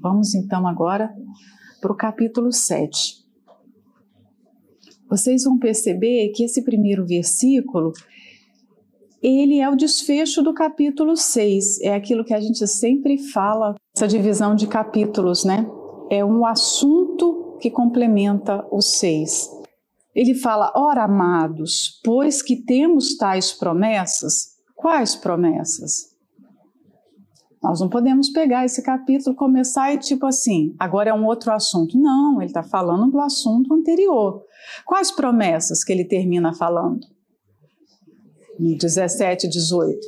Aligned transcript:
Vamos 0.00 0.34
então 0.34 0.66
agora 0.66 1.14
para 1.80 1.92
o 1.92 1.96
capítulo 1.96 2.50
7. 2.50 3.20
Vocês 5.08 5.44
vão 5.44 5.58
perceber 5.58 6.30
que 6.30 6.44
esse 6.44 6.62
primeiro 6.62 7.04
versículo 7.06 7.92
ele 9.22 9.60
é 9.60 9.68
o 9.68 9.76
desfecho 9.76 10.42
do 10.42 10.54
capítulo 10.54 11.16
6. 11.16 11.82
É 11.82 11.94
aquilo 11.94 12.24
que 12.24 12.32
a 12.32 12.40
gente 12.40 12.66
sempre 12.66 13.18
fala, 13.18 13.74
essa 13.94 14.08
divisão 14.08 14.54
de 14.54 14.66
capítulos, 14.66 15.44
né? 15.44 15.66
É 16.10 16.24
um 16.24 16.46
assunto 16.46 17.58
que 17.60 17.70
complementa 17.70 18.66
os 18.72 18.98
seis. 18.98 19.50
Ele 20.14 20.34
fala: 20.34 20.72
Ora, 20.74 21.04
amados, 21.04 22.00
pois 22.02 22.40
que 22.40 22.56
temos 22.56 23.16
tais 23.18 23.52
promessas, 23.52 24.56
quais 24.74 25.14
promessas? 25.14 26.09
Nós 27.62 27.78
não 27.80 27.88
podemos 27.88 28.30
pegar 28.30 28.64
esse 28.64 28.82
capítulo, 28.82 29.36
começar 29.36 29.92
e 29.92 29.98
tipo 29.98 30.24
assim, 30.24 30.74
agora 30.78 31.10
é 31.10 31.14
um 31.14 31.26
outro 31.26 31.52
assunto. 31.52 31.98
Não, 31.98 32.40
ele 32.40 32.46
está 32.46 32.62
falando 32.62 33.10
do 33.10 33.20
assunto 33.20 33.74
anterior. 33.74 34.42
Quais 34.86 35.10
promessas 35.10 35.84
que 35.84 35.92
ele 35.92 36.04
termina 36.04 36.54
falando? 36.54 37.06
No 38.58 38.76
17, 38.76 39.48
18. 39.48 39.98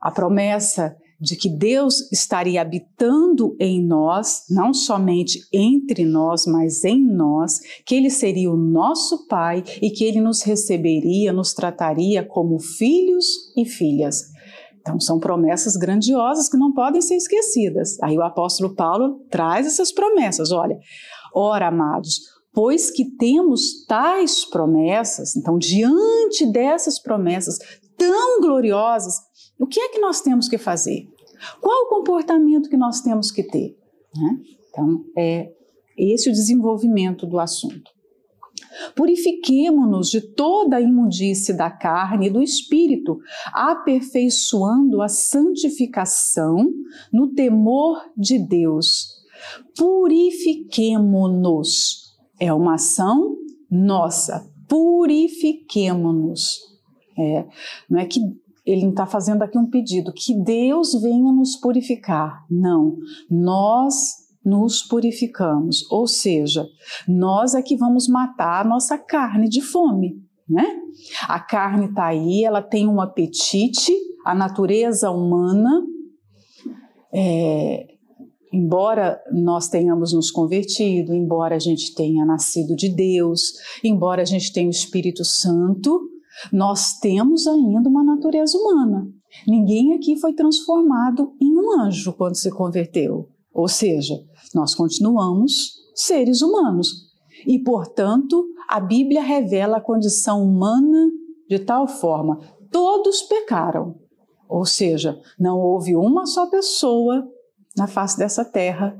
A 0.00 0.10
promessa 0.10 0.96
de 1.20 1.36
que 1.36 1.48
Deus 1.48 2.10
estaria 2.12 2.60
habitando 2.60 3.56
em 3.58 3.82
nós, 3.82 4.44
não 4.50 4.74
somente 4.74 5.40
entre 5.52 6.04
nós, 6.04 6.44
mas 6.46 6.84
em 6.84 7.02
nós, 7.02 7.60
que 7.86 7.94
Ele 7.94 8.10
seria 8.10 8.50
o 8.50 8.56
nosso 8.56 9.26
Pai 9.26 9.64
e 9.80 9.90
que 9.90 10.04
Ele 10.04 10.20
nos 10.20 10.42
receberia, 10.42 11.32
nos 11.32 11.54
trataria 11.54 12.22
como 12.22 12.58
filhos 12.58 13.26
e 13.56 13.64
filhas. 13.64 14.33
Então, 14.84 15.00
são 15.00 15.18
promessas 15.18 15.76
grandiosas 15.76 16.46
que 16.46 16.58
não 16.58 16.70
podem 16.70 17.00
ser 17.00 17.16
esquecidas. 17.16 17.96
Aí 18.02 18.18
o 18.18 18.22
apóstolo 18.22 18.74
Paulo 18.74 19.24
traz 19.30 19.66
essas 19.66 19.90
promessas. 19.90 20.52
Olha, 20.52 20.78
ora, 21.34 21.68
amados, 21.68 22.20
pois 22.52 22.90
que 22.90 23.16
temos 23.16 23.86
tais 23.86 24.44
promessas, 24.44 25.36
então, 25.36 25.56
diante 25.56 26.44
dessas 26.44 27.00
promessas 27.00 27.58
tão 27.96 28.42
gloriosas, 28.42 29.14
o 29.58 29.66
que 29.66 29.80
é 29.80 29.88
que 29.88 30.00
nós 30.00 30.20
temos 30.20 30.48
que 30.48 30.58
fazer? 30.58 31.08
Qual 31.62 31.86
o 31.86 31.88
comportamento 31.88 32.68
que 32.68 32.76
nós 32.76 33.00
temos 33.00 33.30
que 33.30 33.42
ter? 33.42 33.74
Né? 34.14 34.38
Então, 34.68 35.02
é 35.16 35.50
esse 35.96 36.28
o 36.28 36.32
desenvolvimento 36.32 37.26
do 37.26 37.38
assunto. 37.38 37.93
Purifiquemo-nos 38.94 40.10
de 40.10 40.20
toda 40.20 40.76
a 40.76 40.80
imundície 40.80 41.56
da 41.56 41.68
carne 41.70 42.26
e 42.26 42.30
do 42.30 42.42
espírito, 42.42 43.18
aperfeiçoando 43.52 45.00
a 45.02 45.08
santificação 45.08 46.70
no 47.12 47.34
temor 47.34 48.10
de 48.16 48.38
Deus. 48.38 49.08
Purifiquemo-nos. 49.76 52.14
É 52.38 52.52
uma 52.52 52.74
ação 52.74 53.36
nossa. 53.70 54.46
Purifiquemo-nos. 54.68 56.58
É, 57.16 57.46
não 57.88 58.00
é 58.00 58.06
que 58.06 58.18
ele 58.66 58.82
não 58.82 58.90
está 58.90 59.06
fazendo 59.06 59.42
aqui 59.42 59.56
um 59.58 59.68
pedido, 59.68 60.12
que 60.12 60.34
Deus 60.34 61.00
venha 61.00 61.32
nos 61.32 61.56
purificar. 61.56 62.44
Não. 62.50 62.96
Nós 63.30 64.23
nos 64.44 64.82
purificamos, 64.82 65.90
ou 65.90 66.06
seja, 66.06 66.66
nós 67.08 67.54
é 67.54 67.62
que 67.62 67.76
vamos 67.76 68.08
matar 68.08 68.64
a 68.64 68.68
nossa 68.68 68.98
carne 68.98 69.48
de 69.48 69.60
fome, 69.60 70.22
né? 70.48 70.64
A 71.28 71.40
carne 71.40 71.86
está 71.86 72.06
aí, 72.06 72.44
ela 72.44 72.60
tem 72.62 72.86
um 72.86 73.00
apetite, 73.00 73.92
a 74.24 74.34
natureza 74.34 75.10
humana, 75.10 75.82
é, 77.12 77.86
embora 78.52 79.20
nós 79.32 79.68
tenhamos 79.68 80.12
nos 80.12 80.30
convertido, 80.30 81.14
embora 81.14 81.56
a 81.56 81.58
gente 81.58 81.94
tenha 81.94 82.24
nascido 82.24 82.76
de 82.76 82.88
Deus, 82.88 83.54
embora 83.82 84.22
a 84.22 84.24
gente 84.24 84.52
tenha 84.52 84.68
o 84.68 84.70
Espírito 84.70 85.24
Santo, 85.24 86.00
nós 86.52 86.98
temos 86.98 87.46
ainda 87.46 87.88
uma 87.88 88.04
natureza 88.04 88.56
humana. 88.58 89.06
Ninguém 89.46 89.94
aqui 89.94 90.18
foi 90.18 90.32
transformado 90.34 91.32
em 91.40 91.56
um 91.56 91.80
anjo 91.80 92.12
quando 92.12 92.36
se 92.36 92.50
converteu. 92.50 93.28
Ou 93.52 93.68
seja, 93.68 94.14
nós 94.54 94.74
continuamos 94.74 95.84
seres 95.94 96.42
humanos. 96.42 97.12
E, 97.46 97.58
portanto, 97.58 98.46
a 98.68 98.80
Bíblia 98.80 99.22
revela 99.22 99.78
a 99.78 99.82
condição 99.82 100.42
humana 100.42 101.10
de 101.48 101.58
tal 101.58 101.86
forma: 101.86 102.38
todos 102.70 103.22
pecaram. 103.22 103.96
Ou 104.48 104.64
seja, 104.64 105.18
não 105.38 105.58
houve 105.58 105.96
uma 105.96 106.26
só 106.26 106.46
pessoa 106.46 107.26
na 107.76 107.86
face 107.86 108.16
dessa 108.18 108.44
terra 108.44 108.96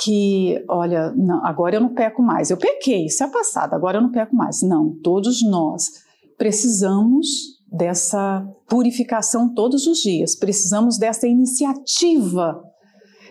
que, 0.00 0.64
olha, 0.68 1.10
não, 1.12 1.44
agora 1.44 1.76
eu 1.76 1.80
não 1.80 1.94
peco 1.94 2.22
mais. 2.22 2.50
Eu 2.50 2.56
pequei, 2.56 3.06
isso 3.06 3.22
é 3.22 3.28
passado, 3.28 3.74
agora 3.74 3.98
eu 3.98 4.02
não 4.02 4.12
peco 4.12 4.34
mais. 4.34 4.62
Não, 4.62 4.94
todos 5.02 5.42
nós 5.42 6.06
precisamos 6.38 7.58
dessa 7.70 8.46
purificação 8.68 9.52
todos 9.52 9.86
os 9.86 9.98
dias, 9.98 10.34
precisamos 10.36 10.96
dessa 10.96 11.26
iniciativa 11.26 12.62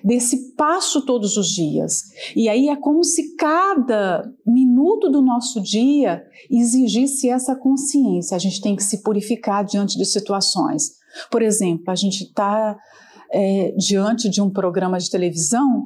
desse 0.04 0.54
passo 0.54 1.06
todos 1.06 1.38
os 1.38 1.48
dias. 1.48 2.04
E 2.36 2.50
aí 2.50 2.70
é 2.70 2.76
como 2.76 3.04
se 3.04 3.36
cada 3.36 4.24
minuto 4.46 5.10
do 5.10 5.22
nosso 5.22 5.62
dia 5.62 6.24
exigisse 6.50 7.30
essa 7.30 7.56
consciência. 7.56 8.36
A 8.36 8.40
gente 8.40 8.62
tem 8.62 8.76
que 8.76 8.84
se 8.84 9.02
purificar 9.02 9.66
diante 9.66 9.98
de 9.98 10.06
situações. 10.06 10.92
Por 11.32 11.42
exemplo, 11.42 11.90
a 11.90 11.96
gente 11.96 12.24
está 12.24 12.78
é, 13.32 13.74
diante 13.78 14.30
de 14.30 14.42
um 14.42 14.50
programa 14.50 15.00
de 15.00 15.10
televisão 15.10 15.86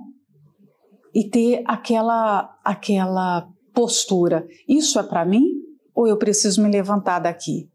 e 1.14 1.30
ter 1.30 1.64
aquela, 1.66 2.58
aquela 2.64 3.48
postura: 3.74 4.46
isso 4.68 5.00
é 5.00 5.04
para 5.04 5.26
mim 5.26 5.46
ou 5.94 6.08
eu 6.08 6.18
preciso 6.18 6.62
me 6.62 6.70
levantar 6.70 7.20
daqui? 7.20 7.70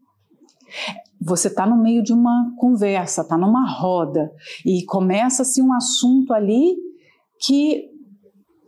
Você 1.19 1.47
está 1.47 1.65
no 1.65 1.81
meio 1.81 2.03
de 2.03 2.13
uma 2.13 2.53
conversa, 2.57 3.21
está 3.21 3.37
numa 3.37 3.69
roda 3.69 4.31
e 4.65 4.83
começa-se 4.85 5.61
um 5.61 5.73
assunto 5.73 6.33
ali 6.33 6.75
que 7.39 7.85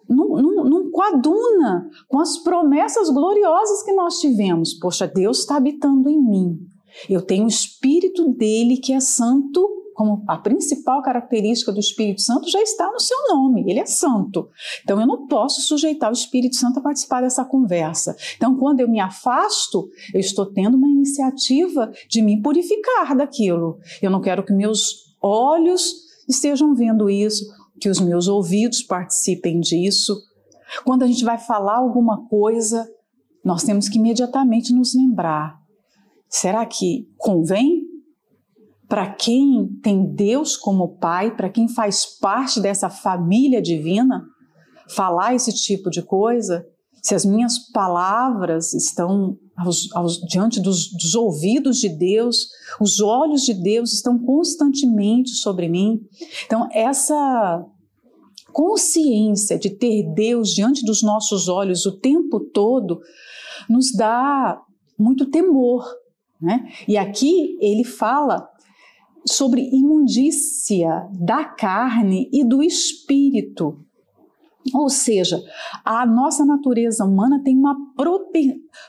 não, 0.09 0.29
não, 0.29 0.63
não 0.65 0.91
coaduna 0.91 1.87
com 2.07 2.19
as 2.19 2.39
promessas 2.39 3.09
gloriosas 3.09 3.83
que 3.83 3.93
nós 3.93 4.19
tivemos. 4.19 4.73
Poxa, 4.73 5.07
Deus 5.07 5.39
está 5.39 5.57
habitando 5.57 6.09
em 6.09 6.19
mim. 6.19 6.59
Eu 7.07 7.21
tenho 7.21 7.45
o 7.45 7.49
Espírito 7.49 8.29
dele 8.33 8.77
que 8.77 8.91
é 8.91 8.99
santo 8.99 9.78
como 9.99 10.23
a 10.29 10.37
principal 10.37 11.01
característica 11.01 11.73
do 11.73 11.79
Espírito 11.81 12.21
Santo 12.21 12.49
já 12.49 12.61
está 12.61 12.89
no 12.89 13.01
seu 13.01 13.17
nome, 13.27 13.69
ele 13.69 13.81
é 13.81 13.85
santo. 13.85 14.47
Então 14.81 14.97
eu 14.97 15.05
não 15.05 15.27
posso 15.27 15.59
sujeitar 15.59 16.09
o 16.09 16.13
Espírito 16.13 16.55
Santo 16.55 16.79
a 16.79 16.81
participar 16.81 17.19
dessa 17.19 17.43
conversa. 17.43 18.15
Então 18.37 18.55
quando 18.55 18.79
eu 18.79 18.87
me 18.87 19.01
afasto, 19.01 19.89
eu 20.13 20.21
estou 20.21 20.45
tendo 20.45 20.77
uma 20.77 20.87
iniciativa 20.87 21.91
de 22.07 22.21
me 22.21 22.41
purificar 22.41 23.13
daquilo. 23.13 23.77
Eu 24.01 24.09
não 24.09 24.21
quero 24.21 24.41
que 24.41 24.53
meus 24.53 25.13
olhos 25.21 25.95
estejam 26.29 26.73
vendo 26.73 27.09
isso, 27.09 27.43
que 27.77 27.89
os 27.89 27.99
meus 27.99 28.29
ouvidos 28.29 28.81
participem 28.81 29.59
disso. 29.59 30.17
Quando 30.85 31.03
a 31.03 31.07
gente 31.07 31.25
vai 31.25 31.37
falar 31.37 31.75
alguma 31.75 32.25
coisa, 32.29 32.89
nós 33.43 33.63
temos 33.63 33.89
que 33.89 33.97
imediatamente 33.97 34.71
nos 34.71 34.95
lembrar: 34.95 35.59
será 36.29 36.65
que 36.65 37.05
convém 37.17 37.88
para 38.89 39.13
quem 39.13 39.67
tem 39.83 40.03
Deus 40.03 40.57
como 40.57 40.97
Pai, 40.97 41.35
para 41.35 41.47
quem 41.47 41.67
faz 41.67 42.05
parte 42.05 42.59
dessa 42.59 42.89
família 42.89 43.61
divina, 43.61 44.25
falar 44.89 45.35
esse 45.35 45.53
tipo 45.53 45.91
de 45.91 46.01
coisa, 46.01 46.65
se 47.03 47.13
as 47.13 47.23
minhas 47.23 47.59
palavras 47.71 48.73
estão 48.73 49.37
aos, 49.55 49.95
aos, 49.95 50.19
diante 50.21 50.59
dos, 50.59 50.91
dos 50.91 51.13
ouvidos 51.13 51.77
de 51.77 51.87
Deus, 51.87 52.47
os 52.81 52.99
olhos 52.99 53.43
de 53.43 53.53
Deus 53.53 53.93
estão 53.93 54.17
constantemente 54.17 55.29
sobre 55.35 55.69
mim. 55.69 56.01
Então, 56.45 56.67
essa 56.73 57.63
consciência 58.51 59.59
de 59.59 59.69
ter 59.69 60.11
Deus 60.15 60.49
diante 60.49 60.83
dos 60.83 61.03
nossos 61.03 61.47
olhos 61.47 61.85
o 61.85 61.99
tempo 61.99 62.39
todo 62.39 62.99
nos 63.69 63.91
dá 63.95 64.59
muito 64.97 65.29
temor. 65.29 65.85
Né? 66.41 66.67
E 66.87 66.97
aqui 66.97 67.57
ele 67.61 67.83
fala 67.83 68.48
sobre 69.25 69.69
imundícia 69.71 71.07
da 71.13 71.43
carne 71.45 72.29
e 72.31 72.43
do 72.43 72.63
espírito. 72.63 73.79
Ou 74.73 74.89
seja, 74.89 75.41
a 75.83 76.05
nossa 76.05 76.45
natureza 76.45 77.05
humana 77.05 77.41
tem 77.43 77.57
uma 77.57 77.75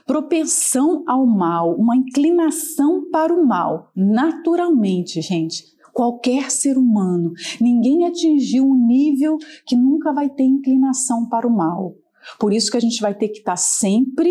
propensão 0.06 1.04
ao 1.06 1.26
mal, 1.26 1.74
uma 1.76 1.96
inclinação 1.96 3.08
para 3.10 3.32
o 3.32 3.46
mal, 3.46 3.90
naturalmente, 3.94 5.20
gente. 5.20 5.64
Qualquer 5.92 6.50
ser 6.50 6.76
humano, 6.78 7.32
ninguém 7.60 8.04
atingiu 8.04 8.64
um 8.64 8.86
nível 8.86 9.38
que 9.66 9.76
nunca 9.76 10.12
vai 10.12 10.28
ter 10.28 10.44
inclinação 10.44 11.28
para 11.28 11.46
o 11.46 11.54
mal. 11.54 11.94
Por 12.38 12.52
isso 12.52 12.70
que 12.70 12.76
a 12.76 12.80
gente 12.80 13.00
vai 13.00 13.14
ter 13.14 13.28
que 13.28 13.38
estar 13.38 13.56
sempre 13.56 14.30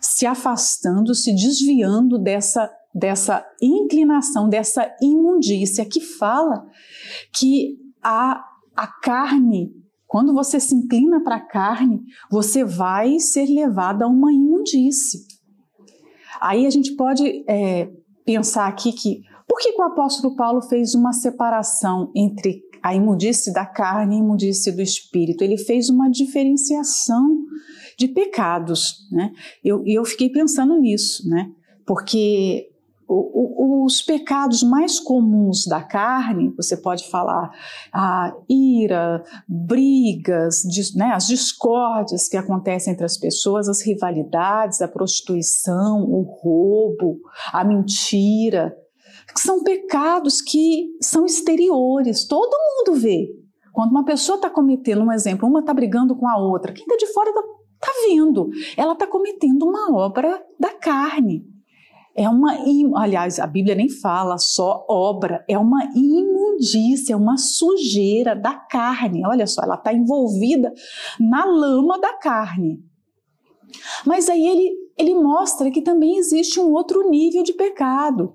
se 0.00 0.26
afastando, 0.26 1.14
se 1.14 1.34
desviando 1.34 2.18
dessa 2.18 2.70
dessa 2.98 3.46
inclinação, 3.62 4.48
dessa 4.48 4.94
imundícia 5.00 5.84
que 5.84 6.00
fala 6.00 6.66
que 7.32 7.78
a, 8.02 8.44
a 8.76 8.86
carne, 8.86 9.72
quando 10.06 10.34
você 10.34 10.58
se 10.58 10.74
inclina 10.74 11.22
para 11.22 11.36
a 11.36 11.46
carne, 11.46 12.00
você 12.30 12.64
vai 12.64 13.18
ser 13.18 13.46
levado 13.46 14.02
a 14.02 14.06
uma 14.08 14.32
imundície. 14.32 15.20
Aí 16.40 16.66
a 16.66 16.70
gente 16.70 16.94
pode 16.94 17.44
é, 17.48 17.90
pensar 18.24 18.66
aqui 18.66 18.92
que 18.92 19.22
por 19.48 19.58
que, 19.58 19.72
que 19.72 19.80
o 19.80 19.84
apóstolo 19.84 20.36
Paulo 20.36 20.60
fez 20.60 20.94
uma 20.94 21.12
separação 21.12 22.12
entre 22.14 22.62
a 22.82 22.94
imundície 22.94 23.52
da 23.52 23.64
carne 23.64 24.14
e 24.14 24.18
a 24.18 24.22
imundície 24.22 24.70
do 24.70 24.82
espírito? 24.82 25.42
Ele 25.42 25.56
fez 25.56 25.88
uma 25.88 26.10
diferenciação 26.10 27.44
de 27.98 28.08
pecados, 28.08 29.08
né? 29.10 29.32
Eu, 29.64 29.82
eu 29.86 30.04
fiquei 30.04 30.30
pensando 30.30 30.78
nisso, 30.78 31.28
né? 31.28 31.50
Porque 31.86 32.67
os 33.08 34.02
pecados 34.02 34.62
mais 34.62 35.00
comuns 35.00 35.66
da 35.66 35.82
carne, 35.82 36.52
você 36.56 36.76
pode 36.76 37.08
falar 37.08 37.50
a 37.92 38.34
ira, 38.48 39.24
brigas, 39.48 40.62
né, 40.94 41.12
as 41.14 41.26
discórdias 41.26 42.28
que 42.28 42.36
acontecem 42.36 42.92
entre 42.92 43.06
as 43.06 43.16
pessoas, 43.16 43.68
as 43.68 43.84
rivalidades, 43.84 44.82
a 44.82 44.88
prostituição, 44.88 46.02
o 46.04 46.22
roubo, 46.22 47.18
a 47.52 47.64
mentira, 47.64 48.76
são 49.36 49.62
pecados 49.62 50.40
que 50.40 50.88
são 51.00 51.24
exteriores, 51.24 52.26
todo 52.26 52.50
mundo 52.50 53.00
vê. 53.00 53.28
Quando 53.72 53.90
uma 53.90 54.04
pessoa 54.04 54.36
está 54.36 54.50
cometendo 54.50 55.02
um 55.02 55.12
exemplo, 55.12 55.48
uma 55.48 55.60
está 55.60 55.72
brigando 55.72 56.16
com 56.16 56.28
a 56.28 56.36
outra, 56.36 56.72
quem 56.72 56.84
está 56.84 56.96
de 56.96 57.12
fora 57.12 57.30
está 57.30 57.42
tá 57.80 57.92
vendo, 58.08 58.50
ela 58.76 58.92
está 58.92 59.06
cometendo 59.06 59.62
uma 59.64 59.96
obra 59.96 60.42
da 60.58 60.74
carne. 60.74 61.46
É 62.18 62.28
uma, 62.28 62.52
aliás, 62.96 63.38
a 63.38 63.46
Bíblia 63.46 63.76
nem 63.76 63.88
fala 63.88 64.38
só 64.38 64.84
obra, 64.88 65.44
é 65.48 65.56
uma 65.56 65.84
imundícia, 65.94 67.12
é 67.12 67.16
uma 67.16 67.38
sujeira 67.38 68.34
da 68.34 68.54
carne. 68.54 69.24
Olha 69.24 69.46
só, 69.46 69.62
ela 69.62 69.76
está 69.76 69.94
envolvida 69.94 70.74
na 71.20 71.44
lama 71.44 71.96
da 72.00 72.14
carne. 72.14 72.82
Mas 74.04 74.28
aí 74.28 74.44
ele, 74.44 74.72
ele 74.98 75.14
mostra 75.14 75.70
que 75.70 75.80
também 75.80 76.16
existe 76.16 76.58
um 76.58 76.72
outro 76.72 77.08
nível 77.08 77.44
de 77.44 77.52
pecado. 77.52 78.34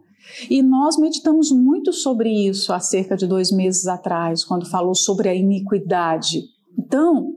E 0.49 0.63
nós 0.63 0.97
meditamos 0.97 1.51
muito 1.51 1.91
sobre 1.91 2.29
isso 2.29 2.71
há 2.71 2.79
cerca 2.79 3.17
de 3.17 3.27
dois 3.27 3.51
meses 3.51 3.85
atrás, 3.85 4.45
quando 4.45 4.65
falou 4.65 4.95
sobre 4.95 5.27
a 5.27 5.35
iniquidade. 5.35 6.43
Então, 6.79 7.33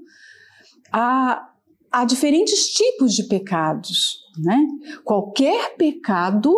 há, 0.92 1.50
há 1.90 2.04
diferentes 2.04 2.68
tipos 2.68 3.14
de 3.14 3.24
pecados. 3.24 4.25
Né? 4.38 4.66
Qualquer 5.04 5.76
pecado 5.76 6.54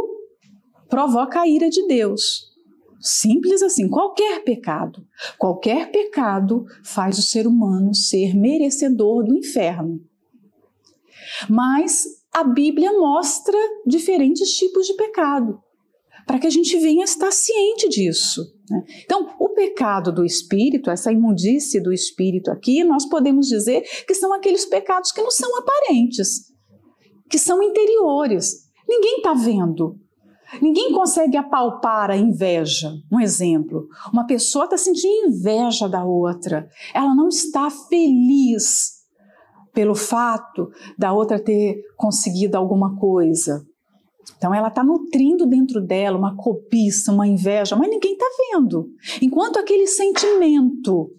provoca 0.89 1.41
a 1.41 1.49
ira 1.49 1.69
de 1.69 1.87
Deus. 1.87 2.49
Simples 3.01 3.63
assim, 3.63 3.89
qualquer 3.89 4.43
pecado. 4.43 5.07
Qualquer 5.39 5.91
pecado 5.91 6.65
faz 6.83 7.19
o 7.19 7.23
ser 7.23 7.47
humano 7.47 7.95
ser 7.95 8.35
merecedor 8.35 9.25
do 9.25 9.37
inferno. 9.37 10.01
Mas 11.49 12.05
a 12.33 12.43
Bíblia 12.43 12.93
mostra 12.93 13.57
diferentes 13.87 14.51
tipos 14.53 14.87
de 14.87 14.95
pecado, 14.95 15.63
para 16.27 16.39
que 16.39 16.47
a 16.47 16.51
gente 16.51 16.77
venha 16.79 17.05
estar 17.05 17.31
ciente 17.31 17.89
disso. 17.89 18.43
Né? 18.69 18.85
Então, 19.05 19.35
o 19.39 19.51
pecado 19.51 20.13
do 20.13 20.25
espírito, 20.25 20.91
essa 20.91 21.13
imundície 21.13 21.81
do 21.81 21.93
espírito 21.93 22.51
aqui, 22.51 22.83
nós 22.83 23.09
podemos 23.09 23.47
dizer 23.47 23.83
que 24.07 24.15
são 24.15 24.33
aqueles 24.33 24.65
pecados 24.65 25.13
que 25.13 25.23
não 25.23 25.31
são 25.31 25.57
aparentes, 25.59 26.53
que 27.29 27.39
são 27.39 27.63
interiores. 27.63 28.69
Ninguém 28.89 29.17
está 29.19 29.35
vendo. 29.35 29.99
Ninguém 30.63 30.93
consegue 30.93 31.37
apalpar 31.37 32.11
a 32.11 32.17
inveja. 32.17 32.93
Um 33.13 33.21
exemplo: 33.21 33.87
uma 34.13 34.27
pessoa 34.27 34.65
está 34.65 34.79
sentindo 34.79 35.29
inveja 35.29 35.89
da 35.89 36.05
outra, 36.05 36.69
ela 36.95 37.15
não 37.15 37.29
está 37.29 37.69
feliz 37.71 38.97
pelo 39.75 39.95
fato 39.95 40.71
da 40.99 41.13
outra 41.13 41.39
ter 41.39 41.83
conseguido 41.97 42.57
alguma 42.57 42.97
coisa. 42.97 43.63
Então 44.37 44.55
ela 44.55 44.69
está 44.69 44.83
nutrindo 44.83 45.47
dentro 45.47 45.81
dela 45.81 46.19
uma 46.19 46.37
cobiça, 46.37 47.13
uma 47.13 47.27
inveja, 47.27 47.77
mas 47.77 47.91
ninguém 47.91 48.13
está 48.13 48.27
vendo. 48.53 48.89
Enquanto 49.21 49.59
aquele 49.59 49.87
sentimento 49.87 51.11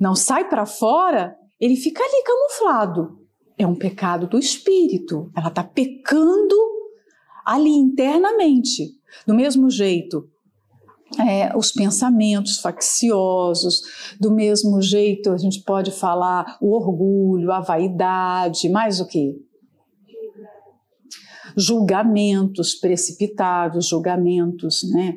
não 0.00 0.14
sai 0.14 0.48
para 0.48 0.66
fora, 0.66 1.36
ele 1.60 1.76
fica 1.76 2.02
ali 2.02 2.22
camuflado 2.24 3.23
é 3.58 3.66
um 3.66 3.74
pecado 3.74 4.26
do 4.26 4.38
espírito. 4.38 5.30
Ela 5.36 5.48
está 5.48 5.62
pecando 5.62 6.54
ali 7.44 7.70
internamente. 7.70 8.94
Do 9.26 9.34
mesmo 9.34 9.70
jeito, 9.70 10.28
é, 11.18 11.56
os 11.56 11.70
pensamentos 11.70 12.58
facciosos, 12.58 14.16
do 14.20 14.32
mesmo 14.32 14.82
jeito 14.82 15.30
a 15.30 15.36
gente 15.36 15.62
pode 15.62 15.92
falar 15.92 16.58
o 16.60 16.74
orgulho, 16.74 17.52
a 17.52 17.60
vaidade, 17.60 18.68
mais 18.68 19.00
o 19.00 19.06
que? 19.06 19.36
Julgamentos 21.56 22.74
precipitados, 22.74 23.86
julgamentos, 23.86 24.82
né? 24.90 25.16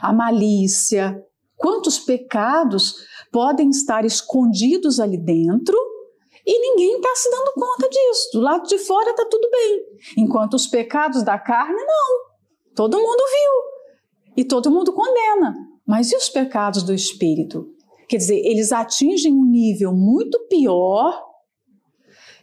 A 0.00 0.12
malícia. 0.12 1.20
Quantos 1.56 1.98
pecados 1.98 2.94
podem 3.32 3.70
estar 3.70 4.04
escondidos 4.04 5.00
ali 5.00 5.16
dentro 5.18 5.76
e 6.46 6.60
ninguém 6.60 6.96
está 6.96 7.12
se 7.16 7.30
dando 7.30 7.52
conta 7.54 7.88
disso. 7.88 8.30
Do 8.34 8.40
lado 8.40 8.68
de 8.68 8.78
fora 8.78 9.10
está 9.10 9.26
tudo 9.26 9.50
bem. 9.50 9.82
Enquanto 10.16 10.54
os 10.54 10.68
pecados 10.68 11.24
da 11.24 11.38
carne, 11.38 11.82
não. 11.82 12.74
Todo 12.74 13.00
mundo 13.00 13.22
viu. 13.32 14.34
E 14.36 14.44
todo 14.44 14.70
mundo 14.70 14.92
condena. 14.92 15.56
Mas 15.84 16.12
e 16.12 16.16
os 16.16 16.28
pecados 16.28 16.84
do 16.84 16.94
espírito? 16.94 17.68
Quer 18.08 18.18
dizer, 18.18 18.38
eles 18.44 18.70
atingem 18.70 19.32
um 19.32 19.44
nível 19.44 19.92
muito 19.92 20.38
pior 20.48 21.20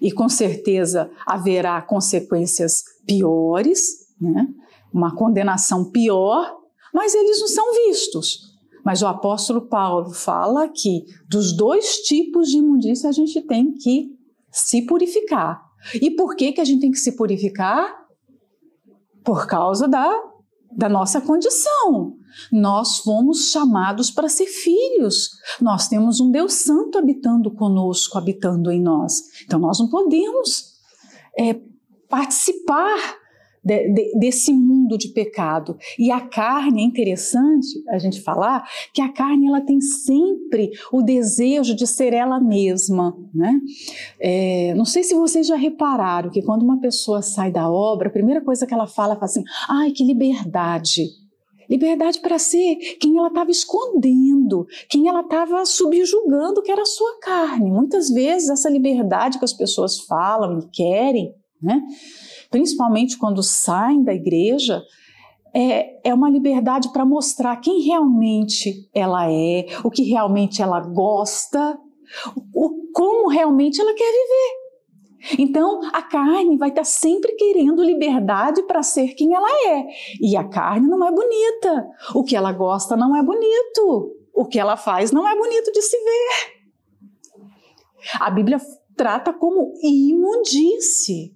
e 0.01 0.11
com 0.11 0.27
certeza 0.27 1.09
haverá 1.25 1.81
consequências 1.81 2.83
piores, 3.07 4.09
né? 4.19 4.47
uma 4.94 5.15
condenação 5.15 5.89
pior, 5.89 6.57
mas 6.94 7.15
eles 7.15 7.39
não 7.39 7.47
são 7.47 7.73
vistos. 7.88 8.52
Mas 8.83 9.01
o 9.01 9.07
apóstolo 9.07 9.62
Paulo 9.62 10.12
fala 10.12 10.68
que 10.68 11.06
dos 11.27 11.56
dois 11.56 11.97
tipos 12.00 12.50
de 12.50 12.57
imundícia 12.57 13.09
a 13.09 13.13
gente 13.13 13.41
tem 13.41 13.74
que 13.74 14.12
se 14.51 14.85
purificar. 14.85 15.63
E 15.95 16.12
por 16.12 16.35
que, 16.35 16.51
que 16.51 16.62
a 16.62 16.65
gente 16.65 16.81
tem 16.81 16.91
que 16.91 17.00
se 17.00 17.15
purificar? 17.15 18.03
Por 19.24 19.47
causa 19.47 19.88
da, 19.88 20.12
da 20.71 20.89
nossa 20.89 21.21
condição. 21.21 22.18
Nós 22.52 22.99
fomos 22.99 23.52
chamados 23.52 24.11
para 24.11 24.28
ser 24.28 24.47
filhos. 24.47 25.30
Nós 25.61 25.87
temos 25.87 26.19
um 26.19 26.31
Deus 26.31 26.54
Santo 26.54 26.97
habitando 26.97 27.52
conosco, 27.52 28.18
habitando 28.18 28.71
em 28.71 28.81
nós. 28.81 29.21
Então 29.45 29.59
nós 29.59 29.80
não 29.80 29.90
podemos 29.90 30.73
é, 31.37 31.59
participar 32.09 33.22
de, 33.63 33.89
de, 33.89 34.19
desse 34.19 34.51
mundo 34.53 34.97
de 34.97 35.09
pecado. 35.09 35.77
E 35.97 36.11
a 36.11 36.19
carne, 36.19 36.81
é 36.81 36.85
interessante 36.85 37.67
a 37.89 37.97
gente 37.97 38.21
falar 38.21 38.67
que 38.93 39.01
a 39.01 39.11
carne 39.11 39.47
ela 39.47 39.61
tem 39.61 39.79
sempre 39.79 40.71
o 40.91 41.01
desejo 41.01 41.75
de 41.75 41.87
ser 41.87 42.13
ela 42.13 42.39
mesma. 42.39 43.15
Né? 43.33 43.59
É, 44.19 44.73
não 44.75 44.85
sei 44.85 45.03
se 45.03 45.15
vocês 45.15 45.47
já 45.47 45.55
repararam 45.55 46.29
que 46.29 46.41
quando 46.41 46.63
uma 46.63 46.79
pessoa 46.79 47.21
sai 47.21 47.51
da 47.51 47.69
obra, 47.69 48.09
a 48.09 48.11
primeira 48.11 48.41
coisa 48.41 48.67
que 48.67 48.73
ela 48.73 48.87
fala 48.87 49.13
é 49.13 49.23
assim: 49.23 49.43
ai, 49.69 49.91
que 49.91 50.03
liberdade. 50.03 51.23
Liberdade 51.69 52.19
para 52.19 52.37
ser 52.37 52.75
quem 52.99 53.17
ela 53.17 53.29
estava 53.29 53.49
escondendo, 53.49 54.67
quem 54.89 55.07
ela 55.07 55.21
estava 55.21 55.65
subjugando, 55.65 56.61
que 56.61 56.71
era 56.71 56.81
a 56.81 56.85
sua 56.85 57.19
carne. 57.21 57.71
Muitas 57.71 58.09
vezes 58.09 58.49
essa 58.49 58.69
liberdade 58.69 59.39
que 59.39 59.45
as 59.45 59.53
pessoas 59.53 59.99
falam 60.01 60.59
e 60.59 60.69
querem, 60.69 61.33
né? 61.61 61.81
Principalmente 62.54 63.18
quando 63.18 63.42
saem 63.42 64.04
da 64.04 64.14
igreja, 64.14 64.83
é, 65.52 66.07
é 66.07 66.14
uma 66.14 66.30
liberdade 66.30 66.94
para 66.94 67.04
mostrar 67.04 67.56
quem 67.57 67.81
realmente 67.81 68.88
ela 68.94 69.28
é, 69.28 69.66
o 69.83 69.90
que 69.90 70.04
realmente 70.04 70.62
ela 70.62 70.80
gosta, 70.80 71.80
o, 72.54 72.92
como 72.94 73.28
realmente 73.28 73.81
ela 73.81 73.92
quer 73.95 74.12
viver. 74.12 75.42
Então, 75.42 75.80
a 75.92 76.04
carne 76.04 76.56
vai 76.57 76.69
estar 76.69 76.81
tá 76.81 76.86
sempre 76.86 77.31
querendo 77.33 77.81
liberdade 77.81 78.62
para 78.64 78.83
ser 78.83 79.16
quem 79.16 79.33
ela 79.33 79.50
é. 79.68 79.86
E 80.22 80.38
a 80.38 80.44
carne 80.44 80.88
não 80.88 81.04
é 81.07 81.12
bonita. 81.12 81.88
O 82.14 82.24
que 82.24 82.36
ela 82.36 82.52
gosta 82.52 82.95
não 82.95 83.16
é 83.16 83.24
bonito. 83.24 84.12
O 84.31 84.45
que 84.45 84.60
ela 84.60 84.78
faz 84.78 85.12
não 85.12 85.28
é 85.28 85.36
bonito 85.36 85.72
de 85.72 85.81
se 85.81 85.98
ver. 85.98 86.54
A 88.19 88.30
Bíblia 88.30 88.60
trata 88.95 89.33
como 89.33 89.74
imundície 89.81 91.32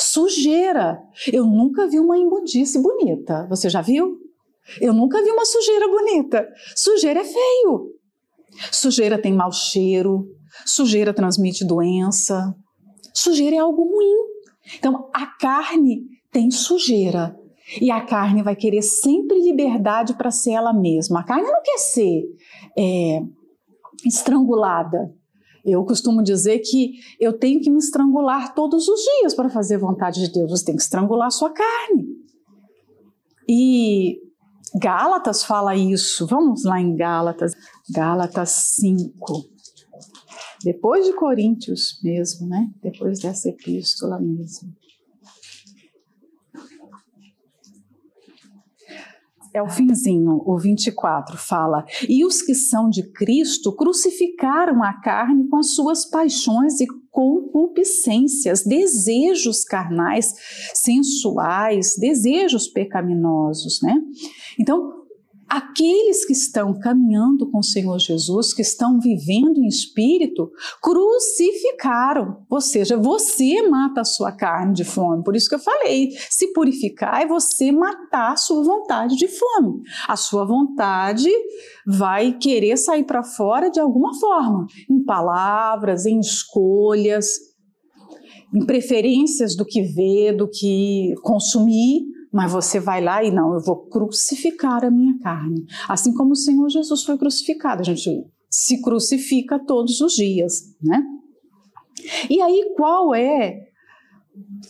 sujeira. 0.00 0.98
Eu 1.32 1.44
nunca 1.44 1.86
vi 1.86 1.98
uma 1.98 2.18
imundície 2.18 2.80
bonita. 2.80 3.46
Você 3.48 3.68
já 3.68 3.80
viu? 3.80 4.18
Eu 4.80 4.92
nunca 4.92 5.22
vi 5.22 5.30
uma 5.30 5.44
sujeira 5.44 5.88
bonita. 5.88 6.46
Sujeira 6.76 7.20
é 7.20 7.24
feio. 7.24 7.94
Sujeira 8.72 9.20
tem 9.20 9.32
mau 9.32 9.52
cheiro, 9.52 10.26
sujeira 10.66 11.14
transmite 11.14 11.64
doença. 11.64 12.54
Sujeira 13.14 13.56
é 13.56 13.58
algo 13.58 13.82
ruim. 13.82 14.16
Então, 14.78 15.08
a 15.14 15.26
carne 15.26 16.02
tem 16.30 16.50
sujeira. 16.50 17.36
E 17.80 17.90
a 17.90 18.04
carne 18.04 18.42
vai 18.42 18.56
querer 18.56 18.82
sempre 18.82 19.40
liberdade 19.40 20.14
para 20.14 20.30
ser 20.30 20.52
ela 20.52 20.72
mesma. 20.72 21.20
A 21.20 21.24
carne 21.24 21.50
não 21.50 21.62
quer 21.62 21.78
ser 21.78 22.24
é, 22.76 23.20
estrangulada. 24.04 25.14
Eu 25.64 25.84
costumo 25.84 26.22
dizer 26.22 26.60
que 26.60 26.94
eu 27.18 27.32
tenho 27.32 27.60
que 27.60 27.70
me 27.70 27.78
estrangular 27.78 28.54
todos 28.54 28.88
os 28.88 29.00
dias 29.00 29.34
para 29.34 29.50
fazer 29.50 29.78
vontade 29.78 30.20
de 30.20 30.32
Deus. 30.32 30.50
Você 30.50 30.66
tem 30.66 30.76
que 30.76 30.82
estrangular 30.82 31.28
a 31.28 31.30
sua 31.30 31.50
carne. 31.50 32.06
E 33.48 34.18
Gálatas 34.74 35.44
fala 35.44 35.76
isso. 35.76 36.26
Vamos 36.26 36.64
lá 36.64 36.80
em 36.80 36.96
Gálatas. 36.96 37.52
Gálatas 37.92 38.50
5. 38.76 39.44
Depois 40.62 41.06
de 41.06 41.12
Coríntios 41.14 41.98
mesmo, 42.02 42.46
né? 42.46 42.68
Depois 42.82 43.20
dessa 43.20 43.48
epístola 43.48 44.18
mesmo. 44.20 44.72
É 49.52 49.62
o 49.62 49.68
finzinho, 49.68 50.42
o 50.44 50.58
24, 50.58 51.36
fala: 51.36 51.84
E 52.08 52.24
os 52.24 52.42
que 52.42 52.54
são 52.54 52.88
de 52.88 53.02
Cristo 53.10 53.72
crucificaram 53.72 54.82
a 54.82 54.92
carne 55.00 55.48
com 55.48 55.56
as 55.56 55.74
suas 55.74 56.04
paixões 56.04 56.80
e 56.80 56.86
concupiscências, 57.10 58.62
desejos 58.64 59.64
carnais, 59.64 60.32
sensuais, 60.74 61.96
desejos 61.98 62.68
pecaminosos, 62.68 63.80
né? 63.82 63.96
Então, 64.58 64.99
aqueles 65.50 66.24
que 66.24 66.32
estão 66.32 66.78
caminhando 66.78 67.50
com 67.50 67.58
o 67.58 67.64
Senhor 67.64 67.98
Jesus, 67.98 68.54
que 68.54 68.62
estão 68.62 69.00
vivendo 69.00 69.58
em 69.58 69.66
espírito, 69.66 70.48
crucificaram. 70.80 72.46
Ou 72.48 72.60
seja, 72.60 72.96
você 72.96 73.60
mata 73.68 74.02
a 74.02 74.04
sua 74.04 74.30
carne 74.30 74.74
de 74.74 74.84
fome. 74.84 75.24
Por 75.24 75.34
isso 75.34 75.48
que 75.48 75.56
eu 75.56 75.60
falei, 75.60 76.10
se 76.30 76.52
purificar 76.52 77.22
é 77.22 77.26
você 77.26 77.72
matar 77.72 78.34
a 78.34 78.36
sua 78.36 78.62
vontade 78.62 79.16
de 79.16 79.26
fome. 79.26 79.82
A 80.06 80.16
sua 80.16 80.44
vontade 80.44 81.28
vai 81.84 82.38
querer 82.38 82.76
sair 82.76 83.02
para 83.02 83.24
fora 83.24 83.70
de 83.70 83.80
alguma 83.80 84.14
forma, 84.20 84.66
em 84.88 85.02
palavras, 85.02 86.06
em 86.06 86.20
escolhas, 86.20 87.50
em 88.54 88.64
preferências 88.64 89.56
do 89.56 89.64
que 89.64 89.82
ver, 89.82 90.36
do 90.36 90.48
que 90.48 91.12
consumir 91.22 92.09
mas 92.32 92.52
você 92.52 92.78
vai 92.78 93.00
lá 93.00 93.22
e 93.24 93.30
não, 93.30 93.54
eu 93.54 93.60
vou 93.60 93.86
crucificar 93.88 94.84
a 94.84 94.90
minha 94.90 95.18
carne. 95.18 95.64
Assim 95.88 96.14
como 96.14 96.32
o 96.32 96.36
Senhor 96.36 96.68
Jesus 96.68 97.02
foi 97.02 97.18
crucificado, 97.18 97.80
a 97.80 97.84
gente 97.84 98.24
se 98.48 98.80
crucifica 98.82 99.58
todos 99.58 100.00
os 100.00 100.14
dias, 100.14 100.74
né? 100.82 101.02
E 102.28 102.40
aí 102.40 102.72
qual 102.76 103.14
é, 103.14 103.58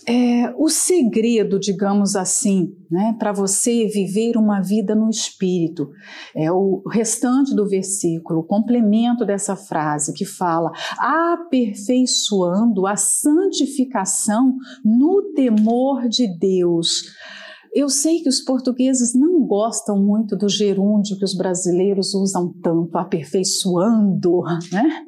é 0.06 0.52
o 0.56 0.68
segredo, 0.68 1.58
digamos 1.58 2.16
assim, 2.16 2.74
né, 2.90 3.14
para 3.18 3.32
você 3.32 3.86
viver 3.86 4.36
uma 4.36 4.60
vida 4.60 4.94
no 4.94 5.08
Espírito? 5.08 5.90
É 6.34 6.50
o 6.50 6.82
restante 6.90 7.54
do 7.54 7.68
versículo, 7.68 8.40
o 8.40 8.44
complemento 8.44 9.24
dessa 9.24 9.54
frase 9.54 10.12
que 10.12 10.24
fala 10.24 10.72
aperfeiçoando 10.98 12.86
a 12.86 12.96
santificação 12.96 14.56
no 14.84 15.32
temor 15.34 16.08
de 16.08 16.26
Deus. 16.38 17.04
Eu 17.72 17.88
sei 17.88 18.20
que 18.20 18.28
os 18.28 18.40
portugueses 18.40 19.14
não 19.14 19.40
gostam 19.46 19.96
muito 19.96 20.36
do 20.36 20.48
gerúndio 20.48 21.16
que 21.16 21.24
os 21.24 21.34
brasileiros 21.34 22.14
usam 22.14 22.52
tanto, 22.62 22.98
aperfeiçoando, 22.98 24.42
né? 24.72 25.04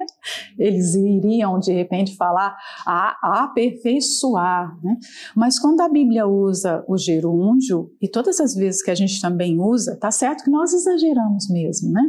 Eles 0.56 0.94
iriam 0.94 1.58
de 1.58 1.72
repente 1.72 2.16
falar 2.16 2.56
a 2.86 3.42
aperfeiçoar, 3.44 4.78
né? 4.82 4.96
Mas 5.34 5.58
quando 5.58 5.80
a 5.80 5.88
Bíblia 5.88 6.26
usa 6.26 6.84
o 6.86 6.96
gerúndio, 6.96 7.90
e 8.00 8.08
todas 8.08 8.38
as 8.38 8.54
vezes 8.54 8.82
que 8.82 8.90
a 8.90 8.94
gente 8.94 9.20
também 9.20 9.60
usa, 9.60 9.96
tá 9.96 10.10
certo 10.10 10.44
que 10.44 10.50
nós 10.50 10.72
exageramos 10.72 11.48
mesmo, 11.48 11.90
né? 11.90 12.02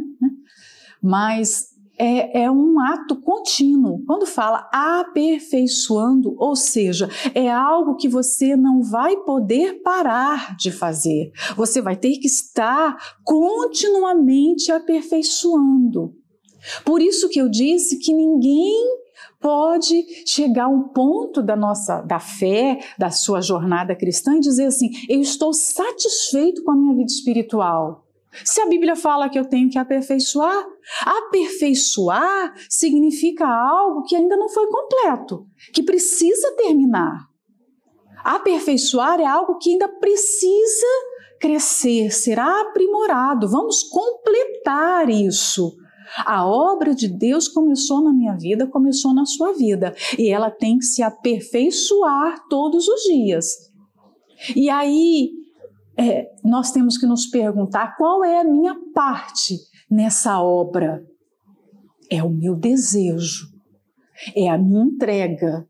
Mas 1.02 1.73
é, 1.98 2.42
é, 2.42 2.50
um 2.50 2.80
ato 2.80 3.20
contínuo. 3.20 4.04
Quando 4.06 4.26
fala 4.26 4.68
aperfeiçoando, 4.72 6.34
ou 6.38 6.56
seja, 6.56 7.08
é 7.34 7.50
algo 7.50 7.96
que 7.96 8.08
você 8.08 8.56
não 8.56 8.82
vai 8.82 9.16
poder 9.18 9.82
parar 9.82 10.56
de 10.56 10.70
fazer. 10.70 11.30
Você 11.56 11.80
vai 11.80 11.96
ter 11.96 12.18
que 12.18 12.26
estar 12.26 12.96
continuamente 13.22 14.72
aperfeiçoando. 14.72 16.14
Por 16.84 17.00
isso 17.00 17.28
que 17.28 17.40
eu 17.40 17.48
disse 17.48 17.98
que 17.98 18.12
ninguém 18.12 19.04
pode 19.40 20.04
chegar 20.26 20.64
a 20.64 20.68
um 20.68 20.88
ponto 20.88 21.42
da 21.42 21.54
nossa 21.54 22.00
da 22.00 22.18
fé, 22.18 22.78
da 22.98 23.10
sua 23.10 23.42
jornada 23.42 23.94
cristã 23.94 24.36
e 24.36 24.40
dizer 24.40 24.64
assim: 24.64 24.90
eu 25.08 25.20
estou 25.20 25.52
satisfeito 25.52 26.64
com 26.64 26.70
a 26.70 26.76
minha 26.76 26.94
vida 26.94 27.12
espiritual. 27.12 28.03
Se 28.44 28.60
a 28.60 28.66
Bíblia 28.66 28.96
fala 28.96 29.28
que 29.28 29.38
eu 29.38 29.44
tenho 29.44 29.70
que 29.70 29.78
aperfeiçoar, 29.78 30.66
aperfeiçoar 31.04 32.54
significa 32.68 33.46
algo 33.46 34.02
que 34.02 34.16
ainda 34.16 34.36
não 34.36 34.48
foi 34.48 34.66
completo, 34.66 35.46
que 35.72 35.82
precisa 35.82 36.52
terminar. 36.56 37.28
Aperfeiçoar 38.24 39.20
é 39.20 39.26
algo 39.26 39.58
que 39.58 39.72
ainda 39.72 39.88
precisa 39.88 40.86
crescer, 41.38 42.10
ser 42.10 42.40
aprimorado. 42.40 43.48
Vamos 43.48 43.82
completar 43.82 45.10
isso. 45.10 45.76
A 46.24 46.46
obra 46.46 46.94
de 46.94 47.08
Deus 47.08 47.48
começou 47.48 48.02
na 48.02 48.12
minha 48.12 48.34
vida, 48.34 48.66
começou 48.66 49.12
na 49.14 49.26
sua 49.26 49.52
vida, 49.52 49.94
e 50.18 50.30
ela 50.30 50.50
tem 50.50 50.78
que 50.78 50.84
se 50.84 51.02
aperfeiçoar 51.02 52.46
todos 52.48 52.88
os 52.88 53.02
dias. 53.02 53.46
E 54.54 54.70
aí, 54.70 55.30
é, 55.96 56.30
nós 56.42 56.70
temos 56.70 56.98
que 56.98 57.06
nos 57.06 57.26
perguntar 57.26 57.96
qual 57.96 58.24
é 58.24 58.40
a 58.40 58.44
minha 58.44 58.74
parte 58.92 59.58
nessa 59.90 60.40
obra. 60.40 61.04
É 62.10 62.22
o 62.22 62.30
meu 62.30 62.54
desejo, 62.54 63.46
é 64.34 64.48
a 64.48 64.58
minha 64.58 64.84
entrega. 64.84 65.66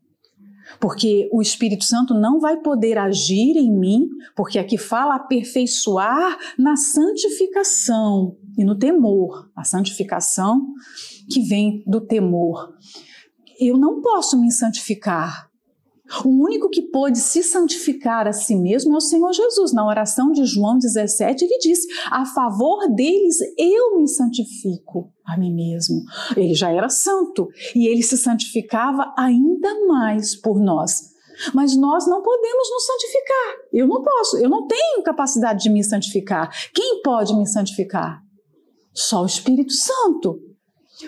Porque 0.79 1.29
o 1.31 1.41
Espírito 1.41 1.83
Santo 1.83 2.13
não 2.13 2.39
vai 2.39 2.57
poder 2.57 2.97
agir 2.97 3.55
em 3.55 3.71
mim, 3.71 4.07
porque 4.35 4.57
aqui 4.57 4.77
fala 4.77 5.15
aperfeiçoar 5.15 6.37
na 6.57 6.75
santificação 6.75 8.35
e 8.57 8.65
no 8.65 8.75
temor. 8.75 9.49
A 9.55 9.63
santificação 9.63 10.65
que 11.29 11.41
vem 11.41 11.83
do 11.85 12.01
temor. 12.01 12.73
Eu 13.59 13.77
não 13.77 14.01
posso 14.01 14.39
me 14.41 14.51
santificar 14.51 15.49
o 16.23 16.29
único 16.29 16.69
que 16.69 16.83
pôde 16.83 17.17
se 17.17 17.41
santificar 17.41 18.27
a 18.27 18.33
si 18.33 18.55
mesmo 18.55 18.93
é 18.93 18.97
o 18.97 19.01
Senhor 19.01 19.33
Jesus. 19.33 19.73
Na 19.73 19.85
oração 19.85 20.31
de 20.31 20.45
João 20.45 20.77
17, 20.77 21.45
ele 21.45 21.57
disse: 21.57 21.87
A 22.11 22.25
favor 22.25 22.87
deles 22.93 23.37
eu 23.57 23.97
me 23.97 24.07
santifico 24.07 25.11
a 25.25 25.37
mim 25.37 25.53
mesmo. 25.53 26.03
Ele 26.37 26.53
já 26.53 26.71
era 26.71 26.89
santo 26.89 27.47
e 27.75 27.87
ele 27.87 28.03
se 28.03 28.17
santificava 28.17 29.13
ainda 29.17 29.87
mais 29.87 30.35
por 30.35 30.59
nós. 30.59 31.15
Mas 31.53 31.75
nós 31.75 32.07
não 32.07 32.21
podemos 32.21 32.69
nos 32.71 32.85
santificar. 32.85 33.55
Eu 33.73 33.87
não 33.87 34.01
posso, 34.01 34.37
eu 34.37 34.49
não 34.49 34.67
tenho 34.67 35.03
capacidade 35.03 35.63
de 35.63 35.69
me 35.69 35.83
santificar. 35.83 36.49
Quem 36.73 37.01
pode 37.01 37.35
me 37.35 37.45
santificar? 37.45 38.21
Só 38.93 39.23
o 39.23 39.25
Espírito 39.25 39.73
Santo. 39.73 40.39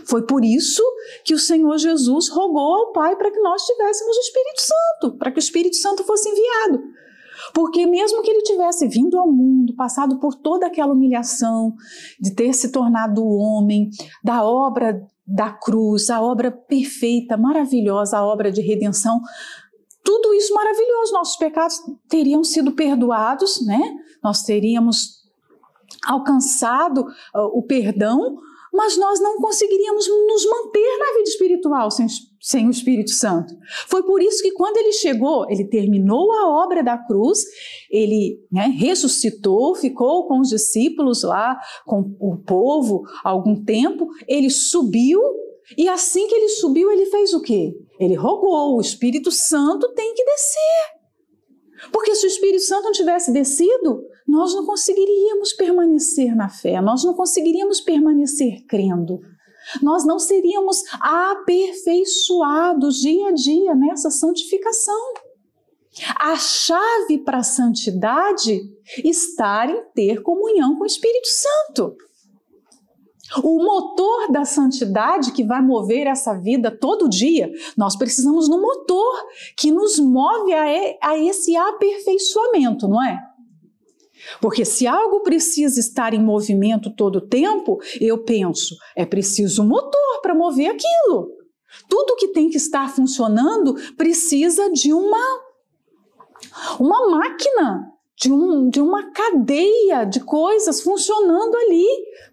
Foi 0.05 0.25
por 0.25 0.43
isso 0.43 0.83
que 1.23 1.33
o 1.33 1.39
Senhor 1.39 1.77
Jesus 1.77 2.29
rogou 2.29 2.73
ao 2.73 2.91
Pai 2.91 3.15
para 3.15 3.31
que 3.31 3.39
nós 3.39 3.63
tivéssemos 3.65 4.17
o 4.17 4.19
Espírito 4.19 4.61
Santo, 4.61 5.17
para 5.17 5.31
que 5.31 5.37
o 5.37 5.39
Espírito 5.39 5.75
Santo 5.77 6.03
fosse 6.03 6.29
enviado. 6.29 6.83
Porque 7.53 7.85
mesmo 7.85 8.21
que 8.21 8.31
ele 8.31 8.41
tivesse 8.41 8.87
vindo 8.87 9.17
ao 9.17 9.31
mundo, 9.31 9.75
passado 9.75 10.19
por 10.19 10.35
toda 10.35 10.67
aquela 10.67 10.93
humilhação 10.93 11.73
de 12.19 12.31
ter 12.31 12.53
se 12.53 12.71
tornado 12.71 13.25
homem, 13.25 13.89
da 14.23 14.43
obra 14.43 15.01
da 15.25 15.51
cruz, 15.51 16.09
a 16.09 16.21
obra 16.21 16.51
perfeita, 16.51 17.35
maravilhosa, 17.35 18.17
a 18.17 18.25
obra 18.25 18.51
de 18.51 18.61
redenção, 18.61 19.19
tudo 20.03 20.33
isso 20.33 20.53
maravilhoso, 20.53 21.13
nossos 21.13 21.35
pecados 21.35 21.75
teriam 22.07 22.43
sido 22.43 22.71
perdoados, 22.71 23.65
né? 23.65 23.93
Nós 24.23 24.41
teríamos 24.43 25.17
alcançado 26.05 27.01
uh, 27.35 27.57
o 27.57 27.61
perdão, 27.61 28.37
mas 28.77 28.95
nós 28.95 29.19
não 29.19 29.37
conseguiríamos 29.37 30.07
nos 30.07 30.45
manter 30.45 30.97
na 30.99 31.13
vida 31.13 31.29
espiritual 31.29 31.89
sem, 31.89 32.05
sem 32.39 32.67
o 32.67 32.69
Espírito 32.69 33.09
Santo. 33.09 33.55
Foi 33.87 34.03
por 34.03 34.21
isso 34.21 34.43
que 34.43 34.51
quando 34.51 34.77
ele 34.77 34.93
chegou, 34.93 35.49
ele 35.49 35.67
terminou 35.67 36.31
a 36.31 36.47
obra 36.63 36.83
da 36.83 36.95
cruz, 36.95 37.39
ele 37.89 38.39
né, 38.51 38.67
ressuscitou, 38.67 39.73
ficou 39.73 40.27
com 40.27 40.41
os 40.41 40.49
discípulos 40.49 41.23
lá, 41.23 41.57
com 41.87 42.15
o 42.19 42.37
povo 42.37 43.01
algum 43.23 43.65
tempo, 43.65 44.07
ele 44.27 44.51
subiu 44.51 45.19
e 45.75 45.89
assim 45.89 46.27
que 46.27 46.35
ele 46.35 46.49
subiu, 46.49 46.91
ele 46.91 47.07
fez 47.07 47.33
o 47.33 47.41
quê? 47.41 47.73
Ele 47.99 48.13
rogou, 48.13 48.77
o 48.77 48.81
Espírito 48.81 49.31
Santo 49.31 49.91
tem 49.95 50.13
que 50.13 50.23
descer. 50.23 50.97
Porque 51.91 52.13
se 52.13 52.27
o 52.27 52.29
Espírito 52.29 52.63
Santo 52.63 52.83
não 52.83 52.91
tivesse 52.91 53.33
descido, 53.33 54.03
nós 54.27 54.53
não 54.53 54.65
conseguiríamos 54.65 55.53
permanecer 55.53 56.35
na 56.35 56.49
fé, 56.49 56.81
nós 56.81 57.03
não 57.03 57.13
conseguiríamos 57.13 57.79
permanecer 57.79 58.65
crendo. 58.67 59.21
Nós 59.81 60.05
não 60.05 60.19
seríamos 60.19 60.81
aperfeiçoados 61.01 63.01
dia 63.01 63.27
a 63.27 63.33
dia 63.33 63.75
nessa 63.75 64.09
santificação. 64.09 65.13
A 66.19 66.37
chave 66.37 67.17
para 67.25 67.39
a 67.39 67.43
santidade 67.43 68.61
está 69.03 69.65
em 69.65 69.83
ter 69.93 70.21
comunhão 70.21 70.75
com 70.75 70.83
o 70.83 70.87
Espírito 70.87 71.27
Santo. 71.27 71.97
O 73.43 73.61
motor 73.61 74.31
da 74.31 74.45
santidade 74.45 75.33
que 75.33 75.43
vai 75.43 75.61
mover 75.61 76.07
essa 76.07 76.33
vida 76.33 76.71
todo 76.71 77.09
dia, 77.09 77.51
nós 77.75 77.97
precisamos 77.97 78.47
no 78.47 78.61
motor 78.61 79.21
que 79.57 79.69
nos 79.69 79.99
move 79.99 80.53
a, 80.53 80.63
a 81.01 81.17
esse 81.17 81.53
aperfeiçoamento, 81.57 82.87
não 82.87 83.03
é? 83.03 83.19
Porque 84.41 84.65
se 84.65 84.87
algo 84.87 85.21
precisa 85.21 85.79
estar 85.79 86.13
em 86.13 86.23
movimento 86.23 86.93
todo 86.95 87.17
o 87.17 87.27
tempo, 87.27 87.79
eu 87.99 88.23
penso, 88.23 88.75
é 88.95 89.05
preciso 89.05 89.63
um 89.63 89.67
motor 89.67 90.21
para 90.21 90.35
mover 90.35 90.67
aquilo. 90.67 91.31
Tudo 91.89 92.15
que 92.15 92.29
tem 92.29 92.49
que 92.49 92.57
estar 92.57 92.89
funcionando 92.89 93.75
precisa 93.95 94.71
de 94.71 94.93
uma 94.93 95.47
uma 96.79 97.09
máquina, 97.09 97.91
de, 98.15 98.31
um, 98.31 98.69
de 98.69 98.81
uma 98.81 99.11
cadeia 99.11 100.05
de 100.05 100.19
coisas 100.19 100.81
funcionando 100.81 101.55
ali 101.55 101.85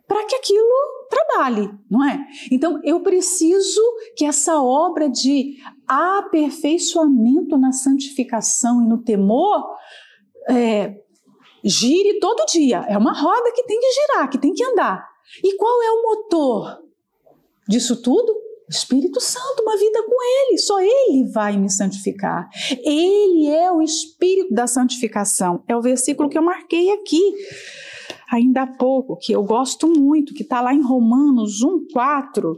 para 0.06 0.24
que 0.26 0.36
aquilo 0.36 0.68
trabalhe, 1.08 1.70
não 1.90 2.06
é? 2.06 2.26
Então 2.50 2.80
eu 2.84 3.00
preciso 3.00 3.80
que 4.16 4.24
essa 4.24 4.60
obra 4.60 5.08
de 5.08 5.56
aperfeiçoamento 5.86 7.56
na 7.56 7.72
santificação 7.72 8.82
e 8.82 8.86
no 8.86 8.98
temor 8.98 9.74
é, 10.48 11.00
gire 11.64 12.18
todo 12.18 12.46
dia. 12.46 12.84
É 12.88 12.96
uma 12.98 13.12
roda 13.12 13.52
que 13.54 13.64
tem 13.64 13.80
que 13.80 13.90
girar, 13.90 14.30
que 14.30 14.38
tem 14.38 14.52
que 14.52 14.64
andar. 14.64 15.08
E 15.42 15.56
qual 15.56 15.82
é 15.82 15.90
o 15.90 16.02
motor 16.02 16.78
disso 17.68 18.00
tudo? 18.02 18.44
Espírito 18.68 19.20
Santo, 19.20 19.62
uma 19.62 19.76
vida 19.76 20.02
com 20.02 20.14
Ele, 20.22 20.58
só 20.58 20.80
Ele 20.80 21.30
vai 21.32 21.56
me 21.56 21.70
santificar. 21.70 22.48
Ele 22.82 23.46
é 23.46 23.70
o 23.70 23.82
Espírito 23.82 24.54
da 24.54 24.66
santificação. 24.66 25.62
É 25.68 25.76
o 25.76 25.82
versículo 25.82 26.28
que 26.28 26.38
eu 26.38 26.42
marquei 26.42 26.90
aqui 26.90 27.20
ainda 28.30 28.62
há 28.62 28.66
pouco, 28.66 29.16
que 29.16 29.32
eu 29.32 29.42
gosto 29.42 29.86
muito, 29.86 30.34
que 30.34 30.42
está 30.42 30.60
lá 30.60 30.72
em 30.72 30.82
Romanos 30.82 31.62
1, 31.62 31.86
4, 31.92 32.56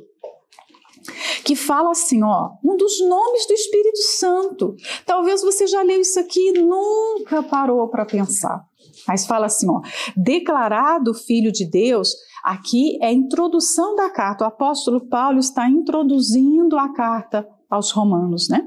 que 1.45 1.55
fala 1.55 1.91
assim, 1.91 2.23
ó, 2.23 2.51
um 2.65 2.77
dos 2.77 3.01
nomes 3.01 3.47
do 3.47 3.53
Espírito 3.53 4.03
Santo. 4.03 4.75
Talvez 5.05 5.43
você 5.43 5.67
já 5.67 5.83
leu 5.83 6.01
isso 6.01 6.19
aqui 6.19 6.49
e 6.49 6.53
nunca 6.53 7.43
parou 7.43 7.89
para 7.89 8.07
pensar. 8.07 8.65
Mas 9.07 9.27
fala 9.27 9.47
assim, 9.47 9.71
ó, 9.71 9.81
declarado 10.17 11.15
filho 11.15 11.53
de 11.53 11.69
Deus, 11.69 12.15
aqui 12.43 12.99
é 13.03 13.07
a 13.07 13.13
introdução 13.13 13.95
da 13.95 14.09
carta. 14.11 14.45
O 14.45 14.49
apóstolo 14.49 15.07
Paulo 15.09 15.39
está 15.39 15.69
introduzindo 15.69 16.79
a 16.79 16.91
carta 16.93 17.47
aos 17.69 17.91
romanos, 17.91 18.49
né? 18.49 18.65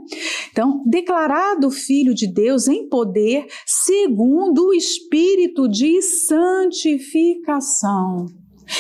Então, 0.52 0.84
declarado 0.86 1.72
filho 1.72 2.14
de 2.14 2.28
Deus 2.28 2.68
em 2.68 2.90
poder, 2.90 3.48
segundo 3.66 4.68
o 4.68 4.74
espírito 4.74 5.70
de 5.70 6.02
santificação. 6.02 8.26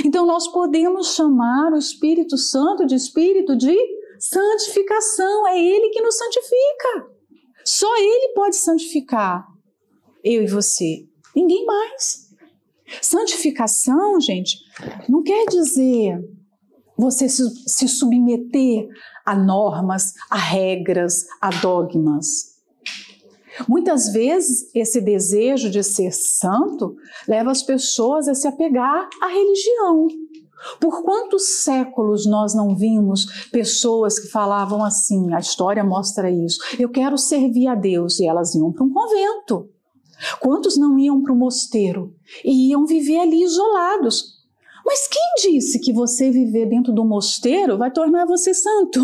Então, 0.05 0.25
nós 0.25 0.47
podemos 0.47 1.15
chamar 1.15 1.73
o 1.73 1.77
Espírito 1.77 2.37
Santo 2.37 2.85
de 2.85 2.95
espírito 2.95 3.55
de 3.55 3.75
santificação. 4.19 5.47
É 5.47 5.57
ele 5.59 5.89
que 5.89 6.01
nos 6.01 6.15
santifica. 6.15 7.07
Só 7.65 7.97
ele 7.97 8.33
pode 8.33 8.57
santificar 8.57 9.47
eu 10.23 10.43
e 10.43 10.47
você. 10.47 11.08
Ninguém 11.35 11.65
mais. 11.65 12.29
Santificação, 13.01 14.19
gente, 14.19 14.57
não 15.07 15.21
quer 15.21 15.45
dizer 15.45 16.19
você 16.97 17.29
se, 17.29 17.87
submeter 17.87 18.87
a 19.25 19.35
normas, 19.35 20.13
a 20.29 20.37
regras, 20.37 21.25
a 21.39 21.49
dogmas. 21.49 22.57
Muitas 23.67 24.11
vezes 24.11 24.69
esse 24.75 24.99
desejo 24.99 25.69
de 25.69 25.83
ser 25.83 26.11
santo 26.11 26.95
leva 27.27 27.51
as 27.51 27.63
pessoas 27.63 28.27
a 28.27 28.35
se 28.35 28.47
apegar 28.47 29.07
à 29.21 29.27
religião. 29.27 30.07
Por 30.79 31.03
quantos 31.03 31.63
séculos 31.63 32.25
nós 32.25 32.53
não 32.53 32.75
vimos 32.75 33.47
pessoas 33.49 34.19
que 34.19 34.27
falavam 34.27 34.83
assim, 34.83 35.33
a 35.33 35.39
história 35.39 35.83
mostra 35.83 36.29
isso, 36.29 36.59
eu 36.77 36.89
quero 36.89 37.17
servir 37.17 37.67
a 37.67 37.75
Deus, 37.75 38.19
e 38.19 38.25
elas 38.25 38.53
iam 38.55 38.71
para 38.73 38.83
um 38.83 38.91
convento. 38.91 39.69
Quantos 40.39 40.77
não 40.77 40.97
iam 40.97 41.21
para 41.21 41.33
o 41.33 41.37
mosteiro 41.37 42.15
e 42.43 42.69
iam 42.69 42.85
viver 42.85 43.19
ali 43.19 43.43
isolados? 43.43 44.39
Mas 44.85 45.07
quem 45.07 45.51
disse 45.53 45.79
que 45.79 45.93
você 45.93 46.31
viver 46.31 46.65
dentro 46.67 46.93
do 46.93 47.05
mosteiro 47.05 47.77
vai 47.77 47.91
tornar 47.91 48.25
você 48.25 48.53
santo? 48.53 48.99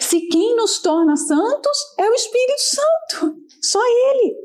Se 0.00 0.20
quem 0.28 0.54
nos 0.56 0.78
torna 0.78 1.16
santos 1.16 1.78
é 1.98 2.08
o 2.08 2.14
Espírito 2.14 2.60
Santo, 2.60 3.36
só 3.60 3.80
Ele. 3.82 4.36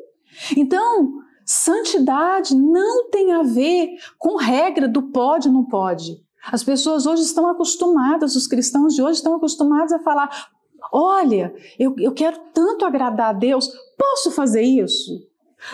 Então, 0.58 1.14
santidade 1.46 2.56
não 2.56 3.10
tem 3.10 3.34
a 3.34 3.44
ver 3.44 3.90
com 4.18 4.38
regra 4.38 4.88
do 4.88 5.12
pode 5.12 5.50
não 5.50 5.66
pode. 5.66 6.24
As 6.52 6.64
pessoas 6.64 7.06
hoje 7.06 7.24
estão 7.24 7.48
acostumadas, 7.48 8.36
os 8.36 8.48
cristãos 8.48 8.96
de 8.96 9.02
hoje 9.02 9.18
estão 9.18 9.36
acostumados 9.36 9.94
a 9.94 10.00
falar: 10.00 10.50
olha, 10.92 11.54
eu, 11.78 11.96
eu 11.98 12.12
quero 12.14 12.38
tanto 12.54 12.86
agradar 12.86 13.30
a 13.30 13.34
Deus, 13.34 13.70
posso 13.98 14.32
fazer 14.32 14.62
isso? 14.62 15.30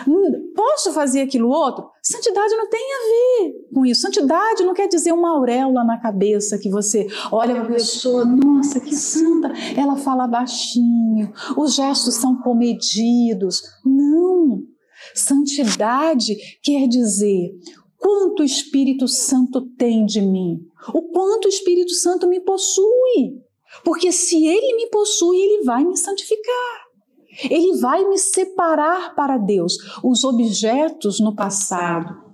Hum, 0.06 0.52
posso 0.54 0.92
fazer 0.92 1.20
aquilo 1.20 1.48
outro? 1.48 1.88
Santidade 2.02 2.56
não 2.56 2.68
tem 2.68 2.80
a 2.80 3.08
ver 3.08 3.68
com 3.72 3.86
isso. 3.86 4.00
Santidade 4.00 4.64
não 4.64 4.74
quer 4.74 4.88
dizer 4.88 5.12
uma 5.12 5.30
auréola 5.30 5.84
na 5.84 5.98
cabeça 5.98 6.58
que 6.58 6.68
você 6.68 7.06
olha 7.30 7.54
para 7.54 7.64
a 7.64 7.72
pessoa, 7.72 8.24
nossa, 8.24 8.80
que 8.80 8.94
santa, 8.94 9.52
ela 9.76 9.96
fala 9.96 10.26
baixinho, 10.26 11.32
os 11.56 11.74
gestos 11.74 12.14
são 12.14 12.36
comedidos. 12.42 13.62
Não. 13.84 14.62
Santidade 15.14 16.36
quer 16.62 16.88
dizer 16.88 17.52
quanto 17.96 18.40
o 18.40 18.44
Espírito 18.44 19.06
Santo 19.06 19.62
tem 19.76 20.04
de 20.04 20.20
mim, 20.20 20.60
o 20.92 21.02
quanto 21.02 21.46
o 21.46 21.48
Espírito 21.48 21.92
Santo 21.92 22.28
me 22.28 22.40
possui. 22.40 23.45
Porque 23.84 24.12
se 24.12 24.46
ele 24.46 24.76
me 24.76 24.90
possui, 24.90 25.36
ele 25.36 25.64
vai 25.64 25.84
me 25.84 25.96
santificar. 25.96 26.86
Ele 27.50 27.78
vai 27.78 28.04
me 28.08 28.18
separar 28.18 29.14
para 29.14 29.36
Deus. 29.36 29.76
Os 30.02 30.24
objetos 30.24 31.20
no 31.20 31.34
passado 31.34 32.24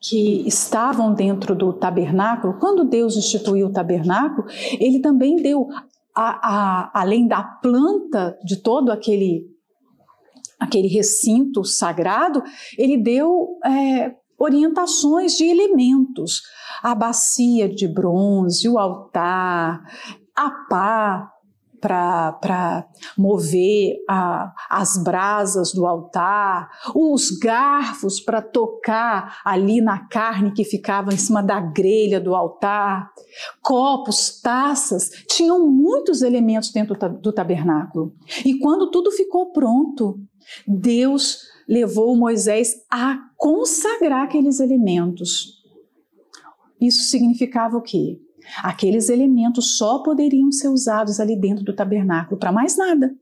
que 0.00 0.46
estavam 0.46 1.14
dentro 1.14 1.54
do 1.54 1.72
tabernáculo, 1.72 2.58
quando 2.58 2.84
Deus 2.84 3.16
instituiu 3.16 3.68
o 3.68 3.72
tabernáculo, 3.72 4.46
ele 4.78 5.00
também 5.00 5.36
deu, 5.36 5.66
a, 6.14 6.90
a, 6.92 7.00
além 7.00 7.26
da 7.26 7.42
planta 7.42 8.38
de 8.44 8.56
todo 8.56 8.92
aquele, 8.92 9.46
aquele 10.60 10.88
recinto 10.88 11.64
sagrado, 11.64 12.42
ele 12.76 12.98
deu 12.98 13.58
é, 13.64 14.14
orientações 14.38 15.38
de 15.38 15.44
elementos. 15.44 16.42
A 16.82 16.94
bacia 16.94 17.66
de 17.66 17.88
bronze, 17.88 18.68
o 18.68 18.78
altar, 18.78 19.82
a 20.36 20.50
pá 20.68 21.30
para 21.84 22.88
mover 23.16 23.96
a, 24.08 24.54
as 24.70 24.96
brasas 24.96 25.72
do 25.74 25.84
altar, 25.84 26.70
os 26.94 27.30
garfos 27.30 28.20
para 28.20 28.40
tocar 28.40 29.40
ali 29.44 29.82
na 29.82 30.08
carne 30.08 30.52
que 30.52 30.64
ficava 30.64 31.12
em 31.12 31.18
cima 31.18 31.42
da 31.42 31.60
grelha 31.60 32.18
do 32.18 32.34
altar, 32.34 33.10
copos, 33.60 34.40
taças, 34.40 35.10
tinham 35.28 35.68
muitos 35.68 36.22
elementos 36.22 36.72
dentro 36.72 36.96
do 37.20 37.32
tabernáculo. 37.32 38.14
E 38.46 38.58
quando 38.58 38.90
tudo 38.90 39.10
ficou 39.10 39.52
pronto, 39.52 40.18
Deus 40.66 41.40
levou 41.68 42.16
Moisés 42.16 42.76
a 42.90 43.18
consagrar 43.36 44.24
aqueles 44.24 44.58
elementos. 44.58 45.62
Isso 46.80 47.10
significava 47.10 47.76
o 47.76 47.82
quê? 47.82 48.18
Aqueles 48.62 49.08
elementos 49.08 49.76
só 49.76 50.02
poderiam 50.02 50.50
ser 50.52 50.68
usados 50.68 51.20
ali 51.20 51.38
dentro 51.38 51.64
do 51.64 51.74
tabernáculo 51.74 52.38
para 52.38 52.52
mais 52.52 52.76
nada. 52.76 53.14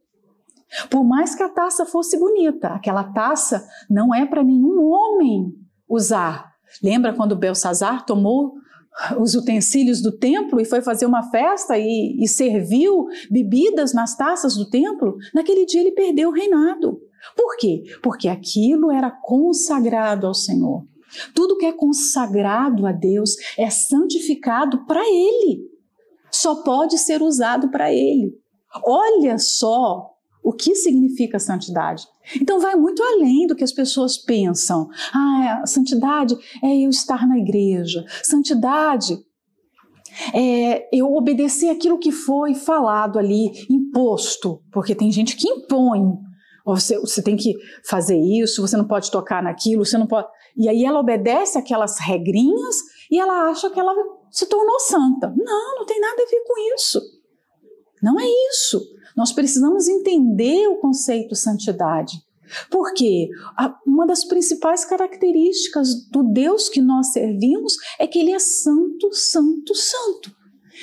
Por 0.91 1.05
mais 1.05 1.35
que 1.35 1.43
a 1.43 1.49
taça 1.49 1.85
fosse 1.85 2.19
bonita, 2.19 2.69
aquela 2.69 3.05
taça 3.05 3.67
não 3.91 4.15
é 4.15 4.25
para 4.25 4.43
nenhum 4.43 4.83
homem 4.83 5.53
usar. 5.89 6.51
Lembra 6.83 7.13
quando 7.13 7.37
Belsazar 7.37 8.07
tomou 8.07 8.55
os 9.19 9.35
utensílios 9.35 10.01
do 10.01 10.13
templo 10.13 10.61
e 10.61 10.65
foi 10.65 10.83
fazer 10.83 11.07
uma 11.07 11.31
festa 11.31 11.79
e, 11.79 12.17
e 12.19 12.29
serviu 12.29 13.07
bebidas 13.31 13.93
nas 13.93 14.17
taças 14.17 14.55
do 14.55 14.69
templo? 14.69 15.17
Naquele 15.35 15.67
dia 15.67 15.81
ele 15.81 15.93
perdeu 15.93 16.31
o 16.31 16.33
reinado. 16.33 17.01
Por 17.37 17.57
quê? 17.57 17.85
Porque 18.03 18.29
aquilo 18.29 18.91
era 18.91 19.11
consagrado 19.11 20.27
ao 20.27 20.35
Senhor. 20.35 20.85
Tudo 21.35 21.57
que 21.57 21.67
é 21.67 21.73
consagrado 21.73 22.87
a 22.87 22.93
Deus 22.93 23.37
é 23.59 23.69
santificado 23.71 24.85
para 24.87 25.01
Ele. 25.01 25.71
Só 26.31 26.63
pode 26.63 26.99
ser 26.99 27.23
usado 27.23 27.71
para 27.71 27.93
Ele. 27.93 28.33
Olha 28.85 29.39
só 29.39 30.13
o 30.43 30.53
que 30.53 30.75
significa 30.75 31.39
santidade. 31.39 32.05
Então 32.41 32.59
vai 32.59 32.75
muito 32.75 33.03
além 33.03 33.47
do 33.47 33.55
que 33.55 33.65
as 33.65 33.73
pessoas 33.73 34.17
pensam. 34.17 34.89
Ah, 35.13 35.63
santidade 35.67 36.37
é 36.63 36.85
eu 36.85 36.91
estar 36.91 37.27
na 37.29 37.39
igreja. 37.39 38.05
Santidade 38.23 39.19
é 40.35 40.89
eu 40.93 41.13
obedecer 41.15 41.71
aquilo 41.71 41.99
que 41.99 42.13
foi 42.13 42.55
falado 42.55 43.19
ali, 43.19 43.51
imposto, 43.71 44.63
porque 44.73 44.95
tem 44.95 45.11
gente 45.11 45.37
que 45.37 45.49
impõe. 45.49 46.19
Você, 46.65 46.99
você 46.99 47.23
tem 47.23 47.37
que 47.37 47.55
fazer 47.89 48.17
isso, 48.17 48.63
você 48.63 48.77
não 48.77 48.87
pode 48.87 49.11
tocar 49.11 49.43
naquilo, 49.43 49.85
você 49.85 49.99
não 49.99 50.07
pode. 50.07 50.29
E 50.57 50.69
aí 50.69 50.85
ela 50.85 51.01
obedece 51.01 51.59
aquelas 51.59 51.99
regrinhas 51.99 52.77
e 53.11 53.19
ela 53.19 53.51
acha 53.51 53.71
que 53.71 53.81
ela 53.81 53.95
se 54.31 54.47
tornou 54.47 54.79
santa. 54.81 55.33
Não, 55.37 55.77
não 55.77 55.87
tem 55.87 56.01
nada 56.01 56.23
a 56.23 56.27
ver 56.27 56.45
com 56.47 56.75
isso. 56.75 57.01
Não 58.03 58.19
é 58.19 58.27
isso. 58.51 58.83
Nós 59.17 59.33
precisamos 59.33 59.89
entender 59.89 60.67
o 60.69 60.79
conceito 60.79 61.35
santidade. 61.35 62.17
Porque 62.71 63.31
uma 63.87 64.07
das 64.07 64.25
principais 64.25 64.85
características 64.85 66.07
do 66.11 66.23
Deus 66.23 66.69
que 66.69 66.83
nós 66.83 67.13
servimos 67.13 67.75
é 67.99 68.07
que 68.07 68.19
ele 68.19 68.33
é 68.33 68.39
santo, 68.39 69.13
santo, 69.13 69.75
santo. 69.75 70.31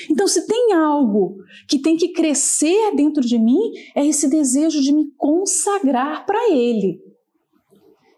Então, 0.10 0.28
se 0.28 0.46
tem 0.48 0.74
algo 0.74 1.38
que 1.68 1.80
tem 1.80 1.98
que 1.98 2.10
crescer 2.10 2.96
dentro 2.96 3.22
de 3.22 3.38
mim, 3.38 3.60
é 3.96 4.06
esse 4.06 4.30
desejo 4.30 4.82
de 4.82 4.94
me 4.94 5.12
consagrar 5.18 6.26
para 6.26 6.52
Ele. 6.52 7.02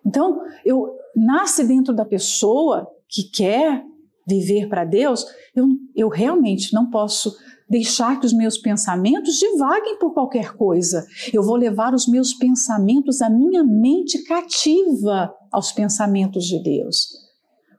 Então, 0.06 0.42
eu 0.66 1.01
nasce 1.16 1.64
dentro 1.66 1.94
da 1.94 2.06
pessoa 2.06 2.88
que 3.08 3.24
quer 3.24 3.84
viver 4.28 4.70
para 4.70 4.86
Deus, 4.86 5.26
eu, 5.56 5.68
eu 5.96 6.10
realmente 6.10 6.74
não 6.74 6.90
posso 6.90 7.36
deixar 7.70 8.20
que 8.20 8.26
os 8.26 8.34
meus 8.34 8.58
pensamentos 8.58 9.36
divaguem 9.36 9.98
por 9.98 10.14
qualquer 10.14 10.56
coisa. 10.56 11.06
Eu 11.34 11.44
vou 11.44 11.56
levar 11.56 11.94
os 11.94 12.08
meus 12.08 12.34
pensamentos, 12.34 13.22
a 13.22 13.30
minha 13.30 13.64
mente 13.64 14.24
cativa 14.24 15.34
aos 15.52 15.72
pensamentos 15.72 16.46
de 16.46 16.62
Deus. 16.62 17.08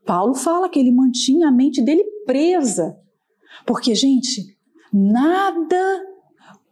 Paulo 0.04 0.34
fala 0.34 0.68
que 0.68 0.78
ele 0.78 0.90
mantinha 0.90 1.48
a 1.48 1.52
mente 1.52 1.82
dele 1.82 2.04
presa 2.26 2.96
porque, 3.66 3.94
gente, 3.94 4.56
nada 4.92 6.02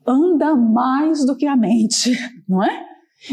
anda 0.06 0.56
mais 0.56 1.24
do 1.24 1.36
que 1.36 1.46
a 1.46 1.56
mente, 1.56 2.12
não 2.48 2.62
é? 2.62 2.86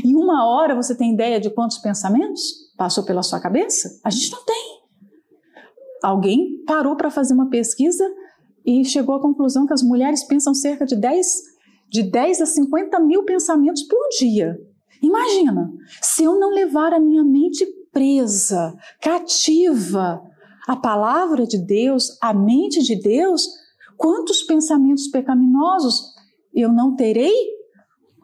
Em 0.03 0.15
uma 0.15 0.45
hora 0.45 0.75
você 0.75 0.95
tem 0.95 1.13
ideia 1.13 1.39
de 1.39 1.49
quantos 1.49 1.77
pensamentos 1.77 2.66
passou 2.77 3.03
pela 3.03 3.23
sua 3.23 3.39
cabeça? 3.39 3.99
A 4.03 4.09
gente 4.09 4.31
não 4.31 4.45
tem. 4.45 4.77
Alguém 6.03 6.63
parou 6.65 6.95
para 6.95 7.09
fazer 7.09 7.33
uma 7.33 7.49
pesquisa 7.49 8.07
e 8.65 8.85
chegou 8.85 9.15
à 9.15 9.21
conclusão 9.21 9.65
que 9.65 9.73
as 9.73 9.81
mulheres 9.81 10.23
pensam 10.23 10.53
cerca 10.53 10.85
de 10.85 10.95
10, 10.95 11.27
de 11.89 12.03
10 12.03 12.41
a 12.41 12.45
50 12.45 12.99
mil 12.99 13.23
pensamentos 13.23 13.83
por 13.83 13.99
dia. 14.19 14.57
Imagina, 15.01 15.71
se 16.01 16.23
eu 16.23 16.39
não 16.39 16.51
levar 16.51 16.93
a 16.93 16.99
minha 16.99 17.23
mente 17.23 17.65
presa, 17.91 18.75
cativa 19.01 20.21
a 20.67 20.75
palavra 20.75 21.47
de 21.47 21.57
Deus, 21.57 22.17
a 22.21 22.33
mente 22.33 22.83
de 22.83 22.95
Deus, 22.99 23.47
quantos 23.95 24.43
pensamentos 24.43 25.07
pecaminosos 25.07 26.13
eu 26.53 26.71
não 26.71 26.95
terei 26.95 27.33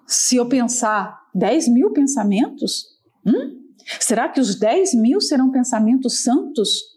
se 0.06 0.36
eu 0.36 0.46
pensar 0.48 1.18
10 1.34 1.70
mil 1.70 1.92
pensamentos? 1.92 2.86
Hum? 3.26 3.53
Será 4.00 4.30
que 4.30 4.40
os 4.40 4.56
10 4.56 4.94
mil 4.96 5.20
serão 5.20 5.52
pensamentos 5.52 6.24
santos? 6.24 6.94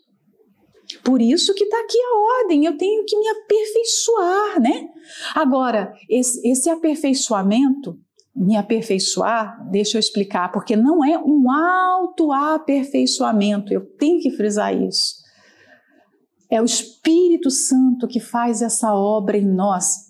Por 1.02 1.20
isso 1.20 1.52
que 1.54 1.64
está 1.64 1.80
aqui 1.80 1.98
a 1.98 2.42
ordem, 2.42 2.64
eu 2.64 2.76
tenho 2.76 3.04
que 3.04 3.18
me 3.18 3.26
aperfeiçoar, 3.28 4.60
né? 4.60 4.88
Agora, 5.34 5.92
esse, 6.08 6.48
esse 6.48 6.70
aperfeiçoamento, 6.70 7.98
me 8.34 8.56
aperfeiçoar, 8.56 9.68
deixa 9.70 9.96
eu 9.96 10.00
explicar, 10.00 10.52
porque 10.52 10.76
não 10.76 11.04
é 11.04 11.18
um 11.18 11.50
auto-aperfeiçoamento, 11.50 13.72
eu 13.72 13.84
tenho 13.96 14.20
que 14.20 14.30
frisar 14.30 14.72
isso. 14.76 15.26
É 16.50 16.60
o 16.62 16.64
Espírito 16.64 17.50
Santo 17.50 18.06
que 18.06 18.20
faz 18.20 18.62
essa 18.62 18.94
obra 18.94 19.36
em 19.36 19.46
nós. 19.46 20.05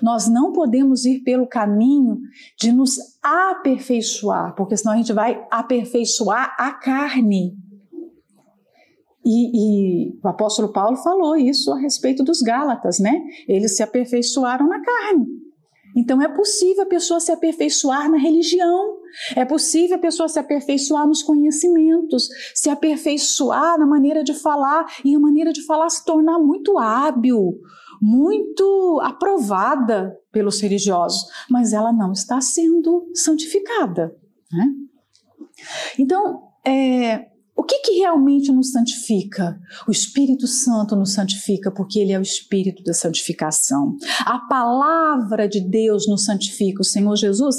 Nós 0.00 0.28
não 0.28 0.52
podemos 0.52 1.04
ir 1.04 1.20
pelo 1.20 1.46
caminho 1.46 2.18
de 2.58 2.72
nos 2.72 2.96
aperfeiçoar, 3.22 4.54
porque 4.54 4.76
senão 4.76 4.94
a 4.94 4.96
gente 4.96 5.12
vai 5.12 5.44
aperfeiçoar 5.50 6.54
a 6.58 6.72
carne. 6.72 7.56
E, 9.24 10.08
e, 10.08 10.20
o 10.22 10.28
apóstolo 10.28 10.72
Paulo 10.72 10.96
falou 10.96 11.36
isso 11.36 11.72
a 11.72 11.78
respeito 11.78 12.24
dos 12.24 12.40
Gálatas, 12.40 12.98
né? 12.98 13.22
Eles 13.46 13.76
se 13.76 13.82
aperfeiçoaram 13.82 14.68
na 14.68 14.82
carne. 14.82 15.26
Então 15.96 16.20
é 16.22 16.28
possível 16.28 16.84
a 16.84 16.86
pessoa 16.86 17.20
se 17.20 17.30
aperfeiçoar 17.30 18.10
na 18.10 18.16
religião, 18.16 18.96
é 19.36 19.44
possível 19.44 19.96
a 19.96 20.00
pessoa 20.00 20.28
se 20.28 20.38
aperfeiçoar 20.38 21.06
nos 21.06 21.22
conhecimentos, 21.22 22.28
se 22.54 22.70
aperfeiçoar 22.70 23.78
na 23.78 23.86
maneira 23.86 24.24
de 24.24 24.32
falar 24.32 24.86
e 25.04 25.14
a 25.14 25.18
maneira 25.18 25.52
de 25.52 25.64
falar 25.66 25.90
se 25.90 26.04
tornar 26.04 26.38
muito 26.38 26.78
hábil, 26.78 27.60
muito 28.02 29.00
aprovada 29.04 30.18
pelos 30.32 30.60
religiosos, 30.60 31.24
mas 31.48 31.72
ela 31.72 31.92
não 31.92 32.10
está 32.10 32.40
sendo 32.40 33.08
santificada. 33.14 34.12
Né? 34.50 34.66
Então, 35.96 36.42
é, 36.66 37.28
o 37.54 37.62
que, 37.62 37.78
que 37.78 37.92
realmente 37.98 38.50
nos 38.50 38.72
santifica? 38.72 39.56
O 39.86 39.92
Espírito 39.92 40.48
Santo 40.48 40.96
nos 40.96 41.12
santifica 41.12 41.70
porque 41.70 42.00
ele 42.00 42.10
é 42.10 42.18
o 42.18 42.22
Espírito 42.22 42.82
da 42.82 42.92
santificação. 42.92 43.96
A 44.26 44.38
palavra 44.48 45.48
de 45.48 45.60
Deus 45.60 46.08
nos 46.08 46.24
santifica. 46.24 46.80
O 46.80 46.84
Senhor 46.84 47.14
Jesus 47.14 47.56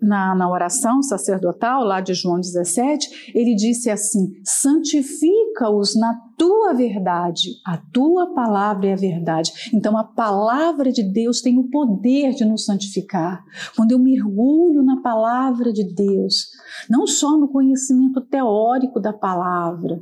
na, 0.00 0.34
na 0.34 0.48
oração 0.48 1.02
sacerdotal, 1.02 1.84
lá 1.84 2.00
de 2.00 2.14
João 2.14 2.40
17, 2.40 3.32
ele 3.34 3.54
disse 3.54 3.90
assim: 3.90 4.32
santifica-os 4.44 5.94
na 5.96 6.14
tua 6.36 6.72
verdade, 6.74 7.50
a 7.64 7.76
tua 7.76 8.34
palavra 8.34 8.88
é 8.88 8.92
a 8.92 8.96
verdade. 8.96 9.52
Então, 9.72 9.96
a 9.96 10.04
palavra 10.04 10.90
de 10.90 11.02
Deus 11.02 11.40
tem 11.40 11.58
o 11.58 11.70
poder 11.70 12.34
de 12.34 12.44
nos 12.44 12.64
santificar. 12.64 13.44
Quando 13.76 13.92
eu 13.92 13.98
mergulho 13.98 14.82
na 14.82 15.00
palavra 15.00 15.72
de 15.72 15.84
Deus, 15.84 16.48
não 16.88 17.06
só 17.06 17.36
no 17.36 17.48
conhecimento 17.48 18.20
teórico 18.20 19.00
da 19.00 19.12
palavra, 19.12 20.00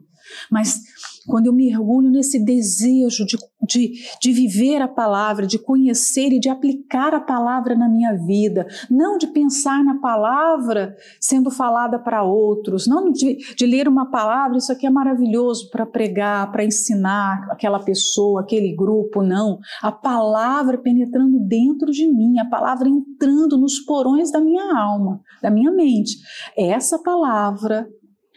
mas 0.50 0.80
quando 1.26 1.46
eu 1.46 1.52
mergulho 1.52 2.10
nesse 2.10 2.44
desejo 2.44 3.24
de, 3.24 3.36
de, 3.66 3.92
de 4.20 4.32
viver 4.32 4.80
a 4.82 4.88
palavra, 4.88 5.46
de 5.46 5.58
conhecer 5.58 6.32
e 6.32 6.40
de 6.40 6.48
aplicar 6.48 7.14
a 7.14 7.20
palavra 7.20 7.74
na 7.74 7.88
minha 7.88 8.14
vida, 8.14 8.66
não 8.90 9.18
de 9.18 9.26
pensar 9.28 9.84
na 9.84 9.98
palavra 10.00 10.94
sendo 11.20 11.50
falada 11.50 11.98
para 11.98 12.22
outros, 12.22 12.86
não 12.86 13.10
de, 13.10 13.36
de 13.54 13.66
ler 13.66 13.88
uma 13.88 14.10
palavra, 14.10 14.58
isso 14.58 14.72
aqui 14.72 14.86
é 14.86 14.90
maravilhoso 14.90 15.70
para 15.70 15.86
pregar, 15.86 16.50
para 16.50 16.64
ensinar 16.64 17.48
aquela 17.50 17.80
pessoa, 17.80 18.40
aquele 18.40 18.74
grupo, 18.74 19.22
não. 19.22 19.58
A 19.82 19.92
palavra 19.92 20.78
penetrando 20.78 21.38
dentro 21.40 21.90
de 21.90 22.06
mim, 22.06 22.38
a 22.38 22.48
palavra 22.48 22.88
entrando 22.88 23.58
nos 23.58 23.80
porões 23.80 24.30
da 24.30 24.40
minha 24.40 24.76
alma, 24.76 25.20
da 25.42 25.50
minha 25.50 25.70
mente. 25.70 26.16
Essa 26.56 26.98
palavra 26.98 27.86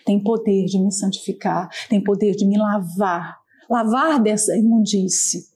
tem 0.06 0.22
poder 0.22 0.66
de 0.66 0.80
me 0.80 0.92
santificar, 0.92 1.70
tem 1.90 2.02
poder 2.02 2.36
de 2.36 2.46
me 2.46 2.58
lavar, 2.58 3.38
lavar 3.70 4.22
dessa 4.22 4.56
imundície. 4.56 5.56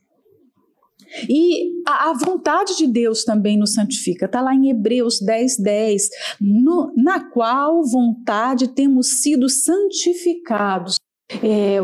E 1.28 1.72
a, 1.88 2.12
a, 2.12 2.14
vontade 2.14 2.78
de 2.78 2.86
Deus 2.86 3.24
também 3.24 3.58
nos 3.58 3.74
santifica. 3.74 4.26
Está 4.26 4.42
lá 4.42 4.54
em 4.54 4.70
Hebreus 4.70 5.20
10, 5.20 5.58
10, 5.58 6.10
no, 6.40 6.94
na 6.96 7.20
qual 7.32 7.84
vontade 7.84 8.68
temos 8.68 9.22
sido 9.22 9.50
santificados. 9.50 10.98
É, 11.44 11.78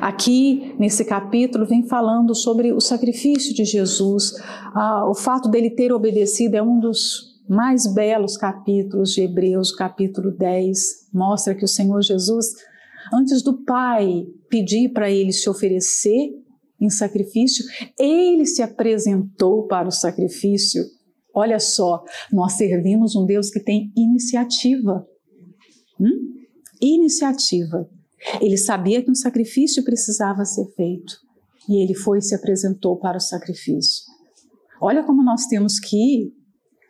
aqui 0.00 0.74
nesse 0.78 1.04
capítulo 1.04 1.66
vem 1.66 1.86
falando 1.86 2.34
sobre 2.34 2.72
o 2.72 2.80
sacrifício 2.80 3.54
de 3.54 3.64
Jesus. 3.64 4.32
Ah, 4.74 5.08
o 5.08 5.14
fato 5.14 5.48
dele 5.48 5.70
ter 5.70 5.92
obedecido 5.92 6.56
é 6.56 6.62
um 6.62 6.80
dos 6.80 7.35
mais 7.48 7.92
belos 7.92 8.36
capítulos 8.36 9.12
de 9.12 9.22
Hebreus, 9.22 9.72
capítulo 9.72 10.30
10, 10.30 11.10
mostra 11.12 11.54
que 11.54 11.64
o 11.64 11.68
Senhor 11.68 12.02
Jesus, 12.02 12.46
antes 13.12 13.42
do 13.42 13.64
Pai 13.64 14.26
pedir 14.48 14.92
para 14.92 15.10
ele 15.10 15.32
se 15.32 15.48
oferecer 15.48 16.30
em 16.80 16.90
sacrifício, 16.90 17.64
ele 17.98 18.44
se 18.44 18.62
apresentou 18.62 19.66
para 19.66 19.88
o 19.88 19.92
sacrifício. 19.92 20.82
Olha 21.34 21.58
só, 21.58 22.02
nós 22.32 22.54
servimos 22.54 23.14
um 23.14 23.24
Deus 23.24 23.50
que 23.50 23.60
tem 23.60 23.92
iniciativa. 23.96 25.06
Hum? 26.00 26.34
Iniciativa. 26.80 27.88
Ele 28.40 28.56
sabia 28.56 29.02
que 29.02 29.10
um 29.10 29.14
sacrifício 29.14 29.84
precisava 29.84 30.44
ser 30.44 30.66
feito 30.74 31.14
e 31.68 31.82
ele 31.82 31.94
foi 31.94 32.18
e 32.18 32.22
se 32.22 32.34
apresentou 32.34 32.96
para 32.96 33.18
o 33.18 33.20
sacrifício. 33.20 34.04
Olha 34.80 35.04
como 35.04 35.22
nós 35.22 35.46
temos 35.46 35.78
que 35.78 36.32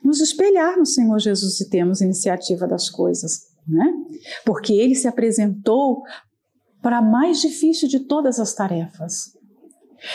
nos 0.06 0.20
espelhar 0.20 0.78
no 0.78 0.86
Senhor 0.86 1.18
Jesus 1.18 1.60
e 1.60 1.68
termos 1.68 2.00
iniciativa 2.00 2.66
das 2.66 2.88
coisas, 2.88 3.48
né? 3.66 3.92
Porque 4.44 4.72
ele 4.72 4.94
se 4.94 5.08
apresentou 5.08 6.02
para 6.80 6.98
a 6.98 7.02
mais 7.02 7.40
difícil 7.40 7.88
de 7.88 8.00
todas 8.00 8.38
as 8.38 8.54
tarefas. 8.54 9.36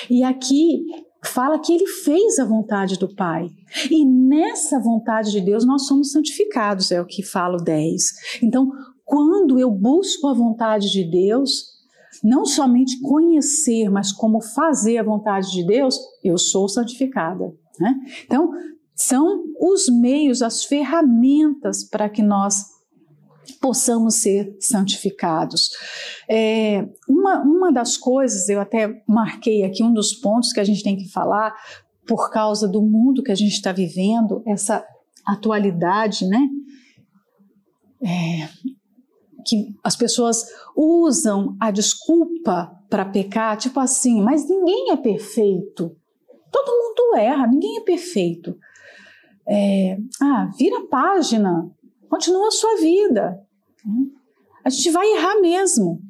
E 0.10 0.24
aqui 0.24 0.86
fala 1.26 1.60
que 1.60 1.74
ele 1.74 1.86
fez 1.86 2.40
a 2.40 2.46
vontade 2.46 2.98
do 2.98 3.14
Pai. 3.14 3.50
E 3.90 4.06
nessa 4.06 4.80
vontade 4.80 5.32
de 5.32 5.42
Deus 5.42 5.66
nós 5.66 5.86
somos 5.86 6.12
santificados, 6.12 6.92
é 6.92 7.02
o 7.02 7.06
que 7.06 7.22
fala 7.22 7.58
o 7.58 7.64
10. 7.64 8.04
Então, 8.42 8.72
quando 9.04 9.60
eu 9.60 9.70
busco 9.70 10.28
a 10.28 10.34
vontade 10.34 10.90
de 10.90 11.04
Deus, 11.04 11.66
não 12.24 12.46
somente 12.46 12.98
conhecer, 13.02 13.90
mas 13.90 14.14
como 14.14 14.40
fazer 14.40 14.98
a 15.00 15.04
vontade 15.04 15.52
de 15.52 15.66
Deus, 15.66 16.00
eu 16.24 16.38
sou 16.38 16.70
santificada. 16.70 17.54
Né? 17.78 17.94
Então, 18.26 18.52
são 19.04 19.44
os 19.60 19.88
meios, 19.90 20.42
as 20.42 20.64
ferramentas 20.64 21.84
para 21.84 22.10
que 22.10 22.22
nós 22.22 22.66
possamos 23.60 24.16
ser 24.16 24.56
santificados. 24.60 25.70
É, 26.30 26.88
uma, 27.08 27.42
uma 27.42 27.72
das 27.72 27.98
coisas, 27.98 28.48
eu 28.50 28.60
até 28.60 29.02
marquei 29.08 29.64
aqui 29.64 29.84
um 29.84 29.94
dos 29.94 30.14
pontos 30.14 30.54
que 30.54 30.60
a 30.60 30.64
gente 30.64 30.84
tem 30.84 30.96
que 30.96 31.10
falar, 31.10 31.56
por 32.08 32.30
causa 32.32 32.68
do 32.68 32.82
mundo 32.82 33.24
que 33.24 33.32
a 33.32 33.36
gente 33.36 33.54
está 33.54 33.72
vivendo, 33.72 34.44
essa 34.46 34.86
atualidade, 35.26 36.26
né? 36.26 36.48
É, 38.04 38.50
que 39.46 39.76
as 39.84 39.96
pessoas 39.96 40.46
usam 40.76 41.56
a 41.60 41.72
desculpa 41.72 42.72
para 42.90 43.06
pecar, 43.06 43.58
tipo 43.58 43.80
assim, 43.80 44.22
mas 44.22 44.48
ninguém 44.48 44.92
é 44.92 44.98
perfeito. 44.98 45.96
Todo 46.52 46.72
mundo 46.72 47.18
erra, 47.18 47.48
ninguém 47.48 47.78
é 47.78 47.82
perfeito. 47.82 48.58
É, 49.48 49.98
ah, 50.22 50.50
vira 50.58 50.80
a 50.80 50.88
página, 50.88 51.70
continua 52.10 52.48
a 52.48 52.52
sua 52.52 52.76
vida. 52.78 53.40
A 54.64 54.70
gente 54.70 54.92
vai 54.92 55.06
errar 55.14 55.42
mesmo. 55.42 56.02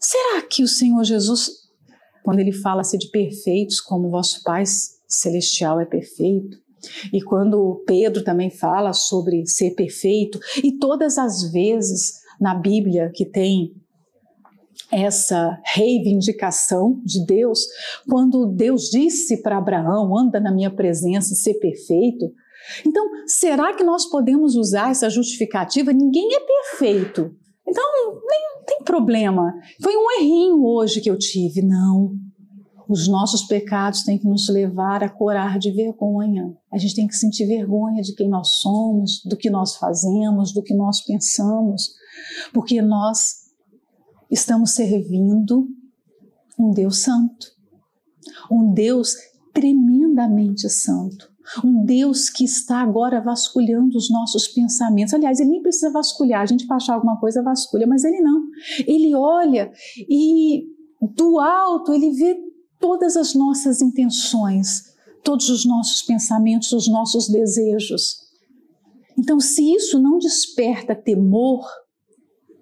Será 0.00 0.42
que 0.42 0.62
o 0.62 0.68
Senhor 0.68 1.02
Jesus, 1.02 1.50
quando 2.22 2.38
ele 2.38 2.52
fala-se 2.52 2.96
de 2.98 3.10
perfeitos, 3.10 3.80
como 3.80 4.10
vosso 4.10 4.42
Pai 4.42 4.64
Celestial 5.08 5.80
é 5.80 5.86
perfeito, 5.86 6.62
e 7.12 7.22
quando 7.22 7.82
Pedro 7.86 8.22
também 8.22 8.50
fala 8.50 8.92
sobre 8.92 9.46
ser 9.46 9.74
perfeito, 9.74 10.38
e 10.62 10.78
todas 10.78 11.18
as 11.18 11.50
vezes 11.50 12.20
na 12.40 12.54
Bíblia 12.54 13.10
que 13.14 13.24
tem 13.24 13.74
essa 14.94 15.58
reivindicação 15.64 17.00
de 17.04 17.24
Deus, 17.26 17.60
quando 18.08 18.46
Deus 18.46 18.84
disse 18.90 19.42
para 19.42 19.58
Abraão: 19.58 20.16
anda 20.16 20.38
na 20.38 20.52
minha 20.52 20.70
presença 20.70 21.32
e 21.32 21.36
ser 21.36 21.54
perfeito. 21.54 22.32
Então, 22.86 23.04
será 23.26 23.74
que 23.74 23.84
nós 23.84 24.06
podemos 24.06 24.56
usar 24.56 24.90
essa 24.90 25.10
justificativa? 25.10 25.92
Ninguém 25.92 26.34
é 26.34 26.40
perfeito. 26.40 27.34
Então, 27.66 27.84
nem 28.28 28.64
tem 28.66 28.82
problema. 28.84 29.52
Foi 29.82 29.94
um 29.96 30.10
errinho 30.18 30.64
hoje 30.64 31.00
que 31.00 31.10
eu 31.10 31.18
tive. 31.18 31.60
Não. 31.60 32.12
Os 32.88 33.08
nossos 33.08 33.44
pecados 33.44 34.02
têm 34.02 34.18
que 34.18 34.28
nos 34.28 34.48
levar 34.48 35.02
a 35.02 35.08
corar 35.08 35.58
de 35.58 35.70
vergonha. 35.70 36.54
A 36.70 36.78
gente 36.78 36.94
tem 36.94 37.06
que 37.06 37.16
sentir 37.16 37.46
vergonha 37.46 38.02
de 38.02 38.14
quem 38.14 38.28
nós 38.28 38.60
somos, 38.60 39.22
do 39.24 39.36
que 39.36 39.48
nós 39.48 39.76
fazemos, 39.76 40.52
do 40.52 40.62
que 40.62 40.74
nós 40.74 41.00
pensamos, 41.02 41.94
porque 42.52 42.82
nós 42.82 43.43
estamos 44.30 44.72
servindo 44.72 45.68
um 46.58 46.70
Deus 46.70 46.98
santo, 46.98 47.46
um 48.50 48.72
Deus 48.72 49.14
tremendamente 49.52 50.68
santo, 50.68 51.30
um 51.64 51.84
Deus 51.84 52.30
que 52.30 52.44
está 52.44 52.78
agora 52.80 53.20
vasculhando 53.20 53.96
os 53.96 54.10
nossos 54.10 54.48
pensamentos. 54.48 55.12
Aliás, 55.14 55.40
ele 55.40 55.50
nem 55.50 55.62
precisa 55.62 55.90
vasculhar, 55.90 56.42
a 56.42 56.46
gente 56.46 56.66
para 56.66 56.76
achar 56.76 56.94
alguma 56.94 57.18
coisa 57.18 57.42
vasculha, 57.42 57.86
mas 57.86 58.04
ele 58.04 58.20
não. 58.20 58.42
Ele 58.86 59.14
olha 59.14 59.70
e 60.08 60.64
do 61.00 61.38
alto 61.38 61.92
ele 61.92 62.10
vê 62.12 62.36
todas 62.80 63.16
as 63.16 63.34
nossas 63.34 63.80
intenções, 63.80 64.94
todos 65.22 65.48
os 65.48 65.64
nossos 65.64 66.02
pensamentos, 66.02 66.72
os 66.72 66.88
nossos 66.88 67.28
desejos. 67.28 68.24
Então, 69.18 69.38
se 69.38 69.74
isso 69.74 69.98
não 69.98 70.18
desperta 70.18 70.94
temor, 70.94 71.64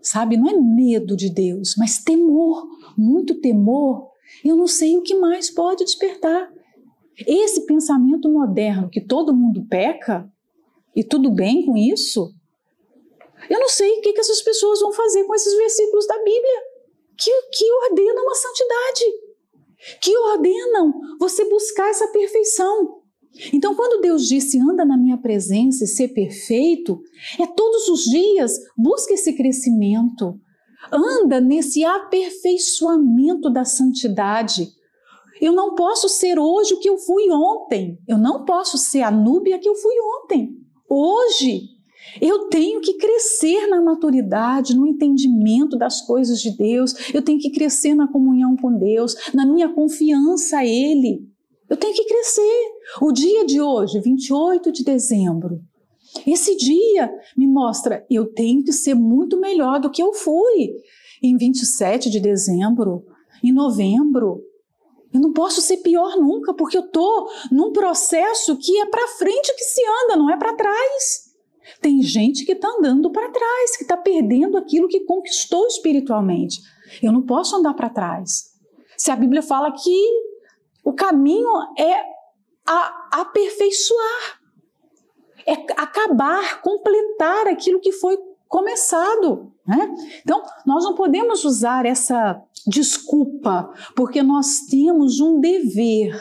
sabe, 0.03 0.37
não 0.37 0.51
é 0.51 0.55
medo 0.55 1.17
de 1.17 1.31
Deus, 1.31 1.75
mas 1.79 2.03
temor, 2.03 2.67
muito 2.97 3.41
temor, 3.41 4.11
eu 4.45 4.57
não 4.57 4.67
sei 4.67 4.97
o 4.97 5.03
que 5.03 5.15
mais 5.15 5.51
pode 5.51 5.85
despertar. 5.85 6.53
Esse 7.27 7.67
pensamento 7.67 8.31
moderno 8.31 8.91
que 8.91 9.01
todo 9.01 9.35
mundo 9.35 9.67
peca 9.69 10.31
e 10.97 11.05
tudo 11.05 11.31
bem 11.31 11.65
com 11.65 11.77
isso, 11.77 12.35
eu 13.49 13.61
não 13.61 13.69
sei 13.69 13.99
o 13.99 14.01
que, 14.01 14.13
que 14.13 14.21
essas 14.21 14.43
pessoas 14.43 14.81
vão 14.81 14.93
fazer 14.93 15.25
com 15.25 15.35
esses 15.35 15.55
versículos 15.57 16.07
da 16.07 16.17
Bíblia 16.19 16.63
que, 17.17 17.31
que 17.53 17.73
ordenam 17.89 18.31
a 18.31 18.35
santidade 18.35 19.05
que 20.01 20.17
ordenam 20.17 20.93
você 21.19 21.45
buscar 21.49 21.89
essa 21.91 22.09
perfeição. 22.09 23.02
Então, 23.53 23.75
quando 23.75 24.03
Deus 24.03 24.29
disse 24.29 24.59
anda 24.59 24.85
na 24.85 24.97
minha 24.97 25.17
presença 25.17 25.85
e 25.85 25.87
ser 25.87 26.09
perfeito, 26.09 27.01
é 27.41 27.47
todos 27.47 27.89
os 27.89 28.03
dias 28.03 28.53
busca 28.77 29.15
esse 29.15 29.33
crescimento, 29.33 30.39
anda 30.93 31.41
nesse 31.41 31.85
aperfeiçoamento 31.85 33.51
da 33.51 33.65
santidade. 33.65 34.69
Eu 35.41 35.53
não 35.53 35.75
posso 35.75 36.09
ser 36.09 36.39
hoje 36.39 36.75
o 36.75 36.79
que 36.79 36.89
eu 36.89 36.99
fui 36.99 37.31
ontem. 37.31 37.99
Eu 38.07 38.19
não 38.19 38.45
posso 38.45 38.79
ser 38.79 39.03
a 39.03 39.11
núbia 39.11 39.59
que 39.59 39.69
eu 39.69 39.75
fui 39.75 39.95
ontem. 40.23 40.51
Hoje 40.89 41.63
eu 42.21 42.49
tenho 42.49 42.81
que 42.81 42.95
crescer 42.95 43.67
na 43.69 43.81
maturidade, 43.81 44.77
no 44.77 44.87
entendimento 44.87 45.77
das 45.77 46.03
coisas 46.03 46.41
de 46.41 46.57
Deus. 46.57 46.95
Eu 47.15 47.23
tenho 47.23 47.39
que 47.39 47.51
crescer 47.51 47.95
na 47.95 48.07
comunhão 48.07 48.57
com 48.57 48.77
Deus, 48.77 49.15
na 49.33 49.47
minha 49.47 49.69
confiança 49.69 50.59
a 50.59 50.67
Ele. 50.67 51.32
Eu 51.73 51.77
tenho 51.79 51.95
que 51.95 52.05
crescer. 52.05 52.71
O 53.01 53.11
dia 53.11 53.47
de 53.47 53.59
hoje, 53.59 53.99
28 53.99 54.71
de 54.71 54.85
dezembro, 54.85 55.59
esse 56.27 56.55
dia 56.55 57.11
me 57.35 57.49
mostra 57.49 58.05
eu 58.11 58.27
tenho 58.27 58.63
que 58.63 58.75
ser 58.75 58.95
muito 58.95 59.41
melhor 59.41 59.81
do 59.81 59.91
que 59.91 60.03
eu 60.03 60.13
fui 60.13 60.75
em 61.23 61.35
27 61.35 62.11
de 62.11 62.21
dezembro, 62.21 63.07
em 63.43 63.55
novembro. 63.55 64.43
Eu 65.15 65.21
não 65.23 65.33
posso 65.33 65.63
ser 65.63 65.79
pior 65.79 66.15
nunca, 66.19 66.53
porque 66.53 66.77
eu 66.77 66.85
estou 66.85 67.31
num 67.51 67.73
processo 67.73 68.55
que 68.59 68.79
é 68.79 68.85
para 68.85 69.09
frente 69.09 69.57
que 69.57 69.65
se 69.65 69.81
anda, 70.05 70.17
não 70.17 70.29
é 70.29 70.37
para 70.37 70.55
trás. 70.55 71.33
Tem 71.81 72.03
gente 72.03 72.45
que 72.45 72.53
está 72.53 72.69
andando 72.69 73.11
para 73.11 73.31
trás, 73.31 73.79
que 73.79 73.85
está 73.85 73.97
perdendo 73.97 74.59
aquilo 74.59 74.89
que 74.89 75.07
conquistou 75.07 75.67
espiritualmente. 75.69 76.61
Eu 77.03 77.13
não 77.13 77.23
posso 77.23 77.57
andar 77.57 77.73
para 77.73 77.89
trás. 77.89 78.53
Se 78.95 79.11
a 79.11 79.17
Bíblia 79.17 79.41
fala 79.41 79.73
que 79.73 80.32
o 80.85 80.93
caminho 80.93 81.49
é 81.79 82.03
a 82.67 83.21
aperfeiçoar, 83.21 84.41
é 85.47 85.53
acabar, 85.77 86.61
completar 86.61 87.47
aquilo 87.49 87.81
que 87.81 87.93
foi 87.93 88.17
começado. 88.49 89.53
Né? 89.67 89.95
Então, 90.23 90.43
nós 90.67 90.85
não 90.85 90.95
podemos 90.95 91.45
usar 91.45 91.87
essa 91.87 92.41
desculpa, 92.67 93.73
porque 93.97 94.23
nós 94.23 94.61
temos 94.71 95.21
um 95.21 95.41
dever. 95.41 96.15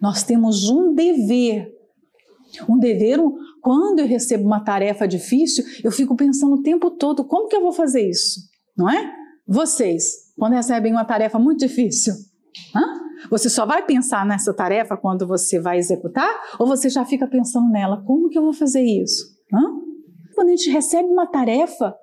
Nós 0.00 0.22
temos 0.22 0.68
um 0.68 0.94
dever. 0.94 1.74
Um 2.68 2.78
dever, 2.78 3.20
um, 3.20 3.36
quando 3.60 4.00
eu 4.00 4.06
recebo 4.06 4.44
uma 4.44 4.60
tarefa 4.60 5.06
difícil, 5.06 5.64
eu 5.84 5.92
fico 5.92 6.16
pensando 6.16 6.54
o 6.54 6.62
tempo 6.62 6.90
todo 6.90 7.24
como 7.24 7.48
que 7.48 7.56
eu 7.56 7.60
vou 7.60 7.72
fazer 7.72 8.08
isso, 8.08 8.40
não 8.76 8.88
é? 8.88 9.14
Vocês, 9.46 10.32
quando 10.38 10.54
recebem 10.54 10.92
uma 10.92 11.04
tarefa 11.04 11.38
muito 11.38 11.60
difícil, 11.60 12.14
hã? 12.74 13.07
Você 13.30 13.48
só 13.48 13.66
vai 13.66 13.84
pensar 13.84 14.24
nessa 14.26 14.54
tarefa 14.54 14.96
quando 14.96 15.26
você 15.26 15.60
vai 15.60 15.78
executar 15.78 16.28
ou 16.58 16.66
você 16.66 16.88
já 16.88 17.04
fica 17.04 17.26
pensando 17.26 17.70
nela, 17.70 18.02
como 18.06 18.28
que 18.28 18.38
eu 18.38 18.42
vou 18.42 18.52
fazer 18.52 18.82
isso? 18.82 19.24
Hã? 19.52 19.60
Quando 20.34 20.48
a 20.48 20.56
gente 20.56 20.70
recebe 20.70 21.08
uma 21.08 21.26
tarefa 21.26 21.94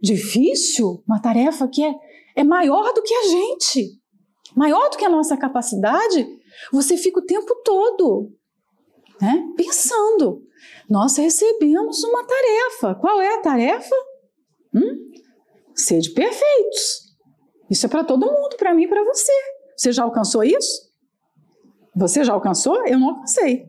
difícil, 0.00 1.02
uma 1.06 1.20
tarefa 1.20 1.68
que 1.68 1.82
é, 1.82 1.94
é 2.36 2.44
maior 2.44 2.92
do 2.94 3.02
que 3.02 3.14
a 3.14 3.22
gente, 3.24 4.00
maior 4.56 4.90
do 4.90 4.96
que 4.96 5.04
a 5.04 5.10
nossa 5.10 5.36
capacidade, 5.36 6.26
você 6.72 6.96
fica 6.96 7.20
o 7.20 7.24
tempo 7.24 7.54
todo 7.64 8.32
né, 9.20 9.44
pensando 9.56 10.42
nós 10.88 11.16
recebemos 11.16 12.02
uma 12.04 12.24
tarefa. 12.24 12.94
Qual 12.96 13.20
é 13.20 13.34
a 13.34 13.40
tarefa? 13.40 13.94
Hum? 14.74 15.10
Sede 15.74 16.10
perfeitos. 16.10 17.12
Isso 17.70 17.86
é 17.86 17.88
para 17.88 18.04
todo 18.04 18.26
mundo, 18.26 18.56
para 18.56 18.74
mim 18.74 18.84
e 18.84 18.88
para 18.88 19.02
você. 19.04 19.32
Você 19.82 19.90
já 19.90 20.04
alcançou 20.04 20.44
isso? 20.44 20.92
Você 21.92 22.22
já 22.22 22.32
alcançou? 22.32 22.86
Eu 22.86 23.00
não 23.00 23.08
alcancei. 23.08 23.68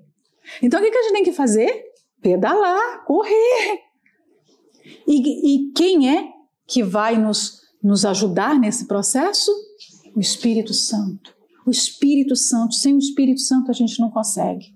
Então 0.61 0.79
o 0.79 0.83
que, 0.83 0.95
a 0.95 1.01
gente 1.01 1.13
tem 1.13 1.23
que 1.23 1.33
fazer? 1.33 1.85
Pedalar, 2.21 3.03
correr. 3.03 3.79
E, 5.07 5.55
e 5.55 5.71
quem 5.71 6.15
é 6.15 6.29
que 6.67 6.83
vai 6.83 7.17
nos, 7.17 7.61
nos 7.81 8.05
ajudar 8.05 8.59
nesse 8.59 8.87
processo? 8.87 9.51
O 10.15 10.19
Espírito 10.19 10.71
Santo. 10.71 11.35
O 11.65 11.71
Espírito 11.71 12.35
Santo. 12.35 12.75
Sem 12.75 12.93
o 12.93 12.99
Espírito 12.99 13.41
Santo 13.41 13.71
a 13.71 13.73
gente 13.73 13.99
não 13.99 14.11
consegue. 14.11 14.71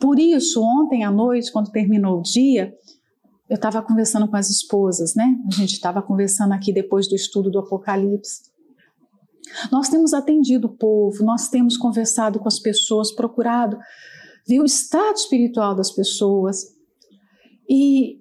Por 0.00 0.18
isso, 0.18 0.60
ontem 0.64 1.04
à 1.04 1.12
noite, 1.12 1.52
quando 1.52 1.70
terminou 1.70 2.18
o 2.18 2.22
dia, 2.22 2.74
eu 3.48 3.54
estava 3.54 3.80
conversando 3.82 4.26
com 4.26 4.34
as 4.34 4.50
esposas, 4.50 5.14
né? 5.14 5.32
A 5.46 5.54
gente 5.54 5.74
estava 5.74 6.02
conversando 6.02 6.54
aqui 6.54 6.72
depois 6.72 7.06
do 7.06 7.14
estudo 7.14 7.52
do 7.52 7.60
Apocalipse. 7.60 8.55
Nós 9.70 9.88
temos 9.88 10.12
atendido 10.12 10.66
o 10.66 10.76
povo, 10.76 11.24
nós 11.24 11.48
temos 11.48 11.76
conversado 11.76 12.38
com 12.38 12.48
as 12.48 12.58
pessoas, 12.58 13.12
procurado 13.12 13.78
ver 14.46 14.60
o 14.60 14.64
estado 14.64 15.16
espiritual 15.16 15.74
das 15.74 15.90
pessoas. 15.90 16.74
E 17.68 18.18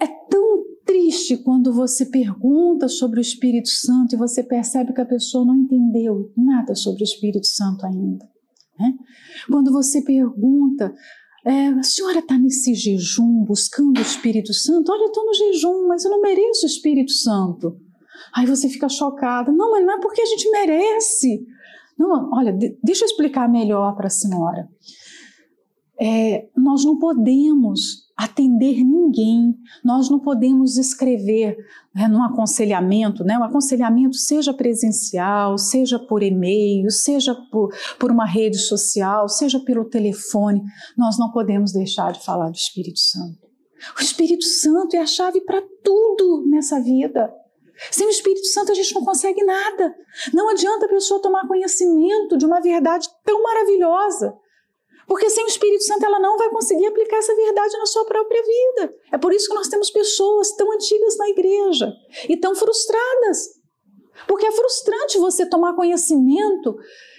é 0.00 0.06
tão 0.28 0.64
triste 0.84 1.36
quando 1.38 1.72
você 1.72 2.06
pergunta 2.06 2.88
sobre 2.88 3.18
o 3.18 3.22
Espírito 3.22 3.68
Santo 3.68 4.14
e 4.14 4.18
você 4.18 4.42
percebe 4.42 4.92
que 4.92 5.00
a 5.00 5.06
pessoa 5.06 5.44
não 5.44 5.56
entendeu 5.56 6.32
nada 6.36 6.74
sobre 6.74 7.02
o 7.02 7.04
Espírito 7.04 7.46
Santo 7.46 7.86
ainda. 7.86 8.28
Né? 8.78 8.94
Quando 9.48 9.72
você 9.72 10.02
pergunta 10.02 10.94
é, 11.44 11.68
a 11.68 11.82
senhora 11.82 12.20
está 12.20 12.38
nesse 12.38 12.74
jejum, 12.74 13.44
buscando 13.44 13.98
o 13.98 14.02
Espírito 14.02 14.52
Santo? 14.52 14.92
Olha, 14.92 15.02
eu 15.02 15.06
estou 15.06 15.24
no 15.24 15.34
jejum, 15.34 15.88
mas 15.88 16.04
eu 16.04 16.10
não 16.10 16.20
mereço 16.20 16.64
o 16.64 16.68
Espírito 16.68 17.10
Santo. 17.10 17.80
Aí 18.34 18.46
você 18.46 18.68
fica 18.68 18.88
chocada. 18.88 19.52
Não, 19.52 19.70
mas 19.70 19.84
não 19.84 19.94
é 19.94 20.00
porque 20.00 20.22
a 20.22 20.26
gente 20.26 20.50
merece. 20.50 21.46
Não, 21.98 22.30
olha, 22.32 22.52
deixa 22.82 23.04
eu 23.04 23.06
explicar 23.06 23.48
melhor 23.48 23.94
para 23.94 24.06
a 24.06 24.10
senhora. 24.10 24.68
É, 26.00 26.48
nós 26.56 26.84
não 26.84 26.98
podemos 26.98 28.10
atender 28.16 28.84
ninguém, 28.84 29.56
nós 29.84 30.08
não 30.10 30.18
podemos 30.18 30.76
escrever 30.76 31.56
né, 31.94 32.08
num 32.08 32.22
aconselhamento, 32.22 33.24
né, 33.24 33.38
um 33.38 33.44
aconselhamento 33.44 34.16
seja 34.16 34.52
presencial, 34.54 35.58
seja 35.58 35.98
por 35.98 36.22
e-mail, 36.22 36.90
seja 36.90 37.34
por, 37.50 37.72
por 37.98 38.10
uma 38.10 38.26
rede 38.26 38.58
social, 38.58 39.28
seja 39.28 39.60
pelo 39.60 39.84
telefone, 39.84 40.62
nós 40.96 41.18
não 41.18 41.30
podemos 41.30 41.72
deixar 41.72 42.12
de 42.12 42.24
falar 42.24 42.50
do 42.50 42.56
Espírito 42.56 42.98
Santo. 42.98 43.38
O 43.98 44.02
Espírito 44.02 44.44
Santo 44.44 44.94
é 44.94 45.00
a 45.00 45.06
chave 45.06 45.40
para 45.40 45.62
tudo 45.82 46.44
nessa 46.46 46.80
vida. 46.80 47.32
Sem 47.90 48.06
o 48.06 48.10
Espírito 48.10 48.46
Santo 48.46 48.72
a 48.72 48.74
gente 48.74 48.94
não 48.94 49.04
consegue 49.04 49.42
nada. 49.44 49.94
Não 50.32 50.48
adianta 50.48 50.86
a 50.86 50.88
pessoa 50.88 51.20
tomar 51.20 51.46
conhecimento 51.48 52.36
de 52.36 52.46
uma 52.46 52.60
verdade 52.60 53.08
tão 53.24 53.42
maravilhosa 53.42 54.34
porque 55.06 55.28
sem 55.28 55.44
o 55.44 55.48
Espírito 55.48 55.84
Santo 55.84 56.06
ela 56.06 56.20
não 56.20 56.38
vai 56.38 56.48
conseguir 56.48 56.86
aplicar 56.86 57.18
essa 57.18 57.34
verdade 57.34 57.76
na 57.76 57.84
sua 57.86 58.04
própria 58.06 58.42
vida. 58.42 58.94
É 59.12 59.18
por 59.18 59.32
isso 59.32 59.48
que 59.48 59.54
nós 59.54 59.68
temos 59.68 59.90
pessoas 59.90 60.52
tão 60.52 60.72
antigas 60.72 61.16
na 61.16 61.28
igreja 61.28 61.92
e 62.28 62.36
tão 62.36 62.54
frustradas. 62.54 63.60
Porque 64.26 64.46
é 64.46 64.52
frustrante 64.52 65.18
você 65.18 65.44
tomar 65.44 65.74
conhecimento 65.74 66.76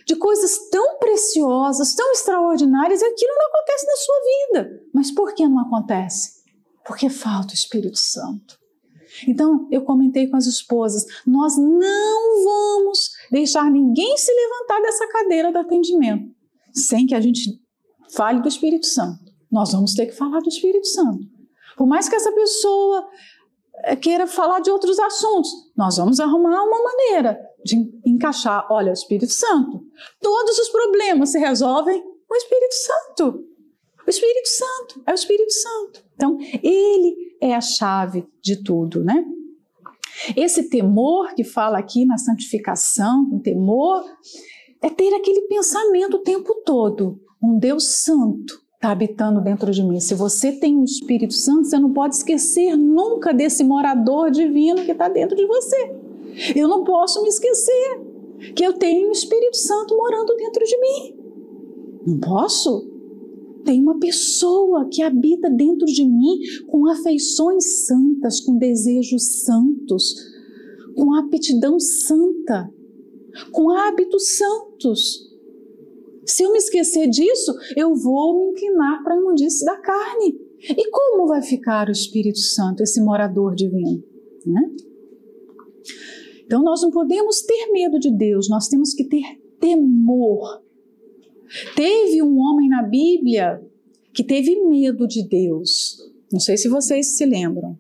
de 0.07 0.15
coisas 0.15 0.69
tão 0.69 0.97
preciosas, 0.97 1.93
tão 1.93 2.11
extraordinárias 2.11 3.01
e 3.01 3.05
aquilo 3.05 3.35
não 3.35 3.47
acontece 3.47 3.85
na 3.85 3.95
sua 3.95 4.15
vida. 4.25 4.81
Mas 4.93 5.11
por 5.11 5.33
que 5.33 5.47
não 5.47 5.59
acontece? 5.59 6.41
Porque 6.85 7.09
falta 7.09 7.51
o 7.51 7.55
Espírito 7.55 7.99
Santo. 7.99 8.57
Então, 9.27 9.67
eu 9.71 9.81
comentei 9.81 10.27
com 10.27 10.37
as 10.37 10.45
esposas: 10.45 11.05
nós 11.25 11.57
não 11.57 12.43
vamos 12.43 13.11
deixar 13.31 13.69
ninguém 13.69 14.17
se 14.17 14.31
levantar 14.31 14.81
dessa 14.81 15.07
cadeira 15.07 15.51
do 15.51 15.59
atendimento 15.59 16.33
sem 16.73 17.05
que 17.05 17.15
a 17.15 17.21
gente 17.21 17.61
fale 18.09 18.41
do 18.41 18.47
Espírito 18.47 18.85
Santo. 18.85 19.31
Nós 19.51 19.71
vamos 19.71 19.93
ter 19.93 20.07
que 20.07 20.13
falar 20.13 20.39
do 20.39 20.49
Espírito 20.49 20.87
Santo. 20.87 21.23
Por 21.77 21.87
mais 21.87 22.09
que 22.09 22.15
essa 22.15 22.31
pessoa 22.31 23.07
eh, 23.85 23.95
queira 23.95 24.25
falar 24.25 24.59
de 24.59 24.71
outros 24.71 24.99
assuntos, 24.99 25.49
nós 25.77 25.97
vamos 25.97 26.19
arrumar 26.19 26.63
uma 26.63 26.83
maneira 26.83 27.39
de 27.63 27.77
encaixar. 28.05 28.65
Olha, 28.69 28.89
o 28.89 28.93
Espírito 28.93 29.31
Santo. 29.31 29.83
Todos 30.19 30.57
os 30.57 30.69
problemas 30.69 31.29
se 31.29 31.39
resolvem 31.39 32.01
com 32.01 32.33
o 32.33 32.37
Espírito 32.37 32.73
Santo. 32.73 33.52
O 34.05 34.09
Espírito 34.09 34.47
Santo 34.47 35.03
é 35.07 35.11
o 35.11 35.15
Espírito 35.15 35.53
Santo. 35.53 36.03
Então, 36.15 36.37
ele 36.61 37.35
é 37.41 37.55
a 37.55 37.61
chave 37.61 38.25
de 38.41 38.63
tudo, 38.63 39.03
né? 39.03 39.25
Esse 40.35 40.69
temor 40.69 41.33
que 41.33 41.43
fala 41.43 41.77
aqui 41.77 42.05
na 42.05 42.17
santificação, 42.17 43.27
o 43.31 43.39
temor, 43.39 44.03
é 44.81 44.89
ter 44.89 45.13
aquele 45.13 45.41
pensamento 45.47 46.17
o 46.17 46.23
tempo 46.23 46.53
todo 46.65 47.19
um 47.43 47.59
Deus 47.59 47.97
santo 48.03 48.61
está 48.75 48.91
habitando 48.91 49.41
dentro 49.41 49.71
de 49.71 49.83
mim. 49.83 49.99
Se 49.99 50.13
você 50.15 50.53
tem 50.53 50.77
um 50.77 50.83
Espírito 50.83 51.33
Santo, 51.33 51.67
você 51.67 51.77
não 51.77 51.91
pode 51.91 52.15
esquecer 52.15 52.75
nunca 52.77 53.33
desse 53.33 53.63
morador 53.63 54.31
divino 54.31 54.83
que 54.83 54.91
está 54.91 55.09
dentro 55.09 55.35
de 55.35 55.45
você. 55.45 55.95
Eu 56.55 56.67
não 56.67 56.83
posso 56.83 57.21
me 57.21 57.29
esquecer 57.29 58.01
que 58.55 58.63
eu 58.63 58.73
tenho 58.73 59.09
o 59.09 59.11
Espírito 59.11 59.57
Santo 59.57 59.95
morando 59.95 60.35
dentro 60.35 60.63
de 60.63 60.79
mim. 60.79 61.15
Não 62.07 62.19
posso. 62.19 62.92
Tem 63.63 63.81
uma 63.81 63.97
pessoa 63.99 64.87
que 64.89 65.01
habita 65.01 65.49
dentro 65.49 65.85
de 65.85 66.05
mim 66.05 66.39
com 66.67 66.87
afeições 66.89 67.85
santas, 67.85 68.39
com 68.39 68.57
desejos 68.57 69.43
santos, 69.43 70.15
com 70.95 71.13
aptidão 71.13 71.79
santa, 71.79 72.69
com 73.51 73.69
hábitos 73.71 74.37
santos. 74.37 75.33
Se 76.25 76.43
eu 76.43 76.51
me 76.51 76.57
esquecer 76.57 77.07
disso, 77.09 77.53
eu 77.75 77.95
vou 77.95 78.39
me 78.39 78.51
inclinar 78.51 79.03
para 79.03 79.13
a 79.13 79.17
imundície 79.17 79.65
da 79.65 79.77
carne. 79.77 80.39
E 80.69 80.89
como 80.89 81.27
vai 81.27 81.41
ficar 81.41 81.89
o 81.89 81.91
Espírito 81.91 82.39
Santo, 82.39 82.81
esse 82.81 83.01
morador 83.01 83.53
divino? 83.55 84.01
Né? 84.45 84.71
Então 86.45 86.63
nós 86.63 86.81
não 86.81 86.91
podemos 86.91 87.41
ter 87.41 87.71
medo 87.71 87.99
de 87.99 88.09
Deus, 88.09 88.49
nós 88.49 88.67
temos 88.67 88.93
que 88.93 89.03
ter 89.03 89.41
temor. 89.59 90.62
Teve 91.75 92.21
um 92.21 92.39
homem 92.39 92.67
na 92.67 92.83
Bíblia 92.83 93.61
que 94.13 94.23
teve 94.23 94.55
medo 94.65 95.07
de 95.07 95.27
Deus. 95.27 95.97
Não 96.31 96.39
sei 96.39 96.57
se 96.57 96.67
vocês 96.67 97.17
se 97.17 97.25
lembram. 97.25 97.77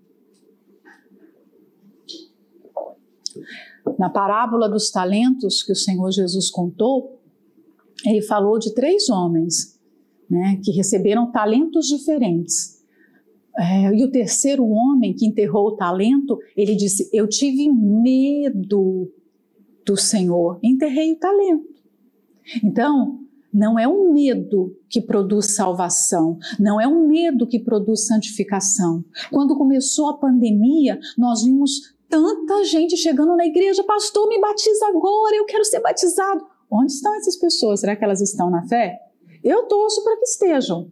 Na 3.97 4.09
parábola 4.09 4.69
dos 4.69 4.89
talentos 4.91 5.63
que 5.63 5.71
o 5.71 5.75
Senhor 5.75 6.11
Jesus 6.11 6.49
contou, 6.49 7.19
ele 8.05 8.21
falou 8.21 8.59
de 8.59 8.73
três 8.73 9.09
homens 9.09 9.79
né, 10.29 10.59
que 10.63 10.71
receberam 10.71 11.31
talentos 11.31 11.87
diferentes. 11.87 12.83
É, 13.57 13.95
e 13.95 14.03
o 14.03 14.11
terceiro 14.11 14.65
homem 14.67 15.13
que 15.13 15.27
enterrou 15.27 15.67
o 15.67 15.75
talento, 15.75 16.39
ele 16.57 16.75
disse: 16.75 17.09
Eu 17.13 17.27
tive 17.27 17.71
medo 17.71 19.11
do 19.85 19.95
Senhor, 19.95 20.59
enterrei 20.63 21.11
o 21.13 21.19
talento. 21.19 21.73
Então, 22.63 23.22
não 23.53 23.77
é 23.77 23.87
um 23.87 24.11
medo 24.11 24.75
que 24.89 24.99
produz 24.99 25.55
salvação, 25.55 26.37
não 26.59 26.81
é 26.81 26.87
um 26.87 27.07
medo 27.07 27.45
que 27.45 27.59
produz 27.59 28.07
santificação. 28.07 29.03
Quando 29.29 29.57
começou 29.57 30.09
a 30.09 30.17
pandemia, 30.17 30.99
nós 31.17 31.43
vimos 31.43 31.93
tanta 32.09 32.63
gente 32.63 32.97
chegando 32.97 33.35
na 33.35 33.45
igreja, 33.45 33.83
pastor, 33.83 34.27
me 34.27 34.39
batiza 34.39 34.87
agora, 34.87 35.35
eu 35.35 35.45
quero 35.45 35.63
ser 35.65 35.81
batizado. 35.81 36.45
Onde 36.69 36.91
estão 36.91 37.13
essas 37.15 37.35
pessoas? 37.35 37.81
Será 37.81 37.95
que 37.95 38.03
elas 38.03 38.21
estão 38.21 38.49
na 38.49 38.67
fé? 38.67 38.99
Eu 39.43 39.67
torço 39.67 40.03
para 40.03 40.17
que 40.17 40.23
estejam. 40.23 40.91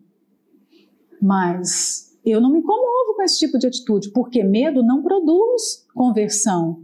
Mas 1.19 2.17
eu 2.24 2.39
não 2.39 2.52
me 2.52 2.62
comovo 2.62 3.15
com 3.15 3.24
esse 3.24 3.39
tipo 3.39 3.58
de 3.58 3.67
atitude, 3.67 4.12
porque 4.12 4.43
medo 4.43 4.84
não 4.84 5.02
produz 5.02 5.88
conversão. 5.93 6.84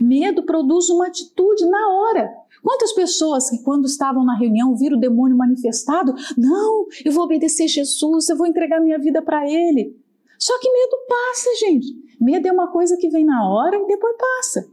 Medo 0.00 0.42
produz 0.44 0.88
uma 0.88 1.06
atitude 1.06 1.64
na 1.66 1.88
hora. 1.92 2.34
Quantas 2.66 2.92
pessoas 2.94 3.48
que, 3.48 3.62
quando 3.62 3.84
estavam 3.84 4.24
na 4.24 4.36
reunião, 4.36 4.74
viram 4.74 4.96
o 4.96 5.00
demônio 5.00 5.36
manifestado? 5.36 6.12
Não, 6.36 6.86
eu 7.04 7.12
vou 7.12 7.22
obedecer 7.22 7.68
Jesus, 7.68 8.28
eu 8.28 8.36
vou 8.36 8.44
entregar 8.44 8.80
minha 8.80 8.98
vida 8.98 9.22
para 9.22 9.48
Ele. 9.48 9.96
Só 10.36 10.58
que 10.58 10.68
medo 10.68 10.96
passa, 11.08 11.48
gente. 11.60 11.86
Medo 12.20 12.48
é 12.48 12.50
uma 12.50 12.72
coisa 12.72 12.96
que 12.96 13.08
vem 13.08 13.24
na 13.24 13.48
hora 13.48 13.76
e 13.76 13.86
depois 13.86 14.16
passa. 14.18 14.68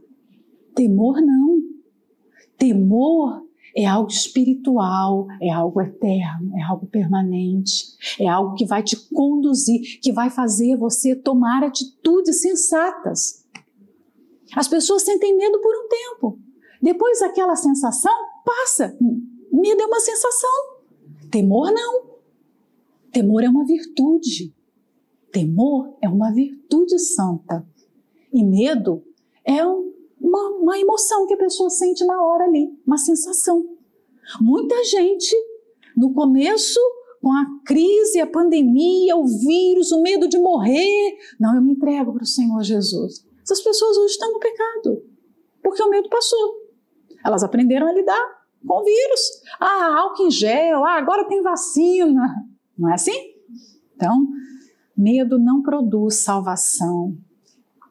Temor 0.74 1.20
não. 1.20 1.62
Temor 2.58 3.46
é 3.76 3.86
algo 3.86 4.10
espiritual, 4.10 5.28
é 5.40 5.52
algo 5.52 5.80
eterno, 5.80 6.50
é 6.58 6.62
algo 6.64 6.86
permanente, 6.86 7.96
é 8.18 8.26
algo 8.26 8.56
que 8.56 8.66
vai 8.66 8.82
te 8.82 8.96
conduzir, 9.10 10.00
que 10.02 10.10
vai 10.12 10.30
fazer 10.30 10.76
você 10.76 11.14
tomar 11.14 11.62
atitudes 11.62 12.40
sensatas. 12.40 13.46
As 14.56 14.66
pessoas 14.66 15.02
sentem 15.04 15.36
medo 15.36 15.60
por 15.60 15.76
um 15.76 15.88
tempo, 15.88 16.38
depois 16.84 17.22
aquela 17.22 17.56
sensação 17.56 18.12
passa. 18.44 18.96
Medo 19.50 19.82
é 19.82 19.86
uma 19.86 20.00
sensação, 20.00 20.50
temor 21.30 21.72
não. 21.72 22.14
Temor 23.12 23.42
é 23.42 23.48
uma 23.48 23.64
virtude. 23.64 24.54
Temor 25.32 25.96
é 26.02 26.08
uma 26.08 26.32
virtude 26.32 26.98
santa. 26.98 27.66
E 28.32 28.44
medo 28.44 29.02
é 29.44 29.64
um 29.66 29.94
uma, 30.24 30.48
uma 30.56 30.78
emoção 30.78 31.26
que 31.26 31.34
a 31.34 31.38
pessoa 31.38 31.68
sente 31.68 32.04
na 32.04 32.20
hora 32.24 32.44
ali, 32.44 32.70
uma 32.86 32.96
sensação. 32.96 33.64
Muita 34.40 34.82
gente, 34.84 35.36
no 35.94 36.14
começo, 36.14 36.80
com 37.20 37.30
a 37.30 37.44
crise, 37.64 38.20
a 38.20 38.26
pandemia, 38.26 39.16
o 39.16 39.26
vírus, 39.26 39.92
o 39.92 40.00
medo 40.00 40.26
de 40.26 40.38
morrer, 40.38 41.18
não, 41.38 41.54
eu 41.54 41.62
me 41.62 41.72
entrego 41.72 42.12
para 42.12 42.22
o 42.22 42.26
Senhor 42.26 42.62
Jesus. 42.62 43.24
Essas 43.42 43.60
pessoas 43.60 43.96
hoje 43.98 44.12
estão 44.12 44.32
no 44.32 44.40
pecado, 44.40 45.04
porque 45.62 45.82
o 45.82 45.90
medo 45.90 46.08
passou. 46.08 46.63
Elas 47.24 47.42
aprenderam 47.42 47.88
a 47.88 47.92
lidar 47.92 48.44
com 48.66 48.80
o 48.80 48.84
vírus. 48.84 49.20
Ah, 49.60 50.00
álcool 50.00 50.26
em 50.26 50.30
gel, 50.30 50.84
ah, 50.84 50.98
agora 50.98 51.26
tem 51.26 51.42
vacina. 51.42 52.34
Não 52.76 52.90
é 52.90 52.94
assim? 52.94 53.34
Então, 53.94 54.26
medo 54.96 55.38
não 55.38 55.62
produz 55.62 56.24
salvação, 56.24 57.16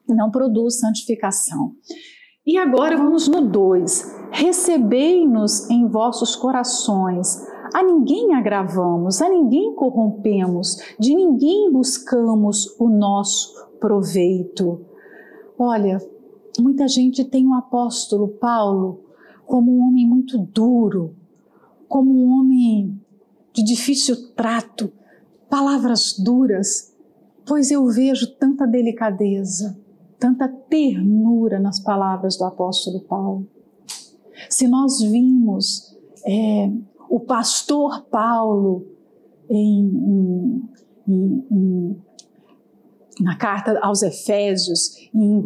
não 0.08 0.30
produz 0.30 0.78
santificação. 0.78 1.74
E 2.46 2.58
agora 2.58 2.96
vamos 2.96 3.26
no 3.26 3.40
2. 3.40 4.28
Recebei-nos 4.30 5.70
em 5.70 5.88
vossos 5.88 6.36
corações. 6.36 7.38
A 7.74 7.82
ninguém 7.82 8.34
agravamos, 8.34 9.22
a 9.22 9.28
ninguém 9.30 9.74
corrompemos, 9.74 10.76
de 10.98 11.14
ninguém 11.14 11.72
buscamos 11.72 12.78
o 12.78 12.88
nosso 12.88 13.54
proveito. 13.80 14.84
Olha, 15.58 15.98
muita 16.60 16.86
gente 16.86 17.24
tem 17.24 17.46
o 17.46 17.54
apóstolo 17.54 18.28
Paulo 18.28 19.03
como 19.46 19.72
um 19.72 19.88
homem 19.88 20.06
muito 20.06 20.38
duro, 20.38 21.14
como 21.88 22.10
um 22.12 22.30
homem 22.30 23.00
de 23.52 23.62
difícil 23.62 24.32
trato, 24.34 24.92
palavras 25.48 26.18
duras, 26.18 26.94
pois 27.46 27.70
eu 27.70 27.86
vejo 27.86 28.34
tanta 28.34 28.66
delicadeza, 28.66 29.78
tanta 30.18 30.48
ternura 30.48 31.60
nas 31.60 31.78
palavras 31.78 32.36
do 32.36 32.44
apóstolo 32.44 33.00
Paulo. 33.00 33.46
Se 34.48 34.66
nós 34.66 35.00
vimos 35.00 35.96
é, 36.26 36.70
o 37.08 37.20
pastor 37.20 38.02
Paulo 38.10 38.86
em, 39.48 40.62
em, 41.06 41.44
em, 41.50 41.96
na 43.20 43.36
carta 43.36 43.78
aos 43.80 44.02
Efésios, 44.02 44.90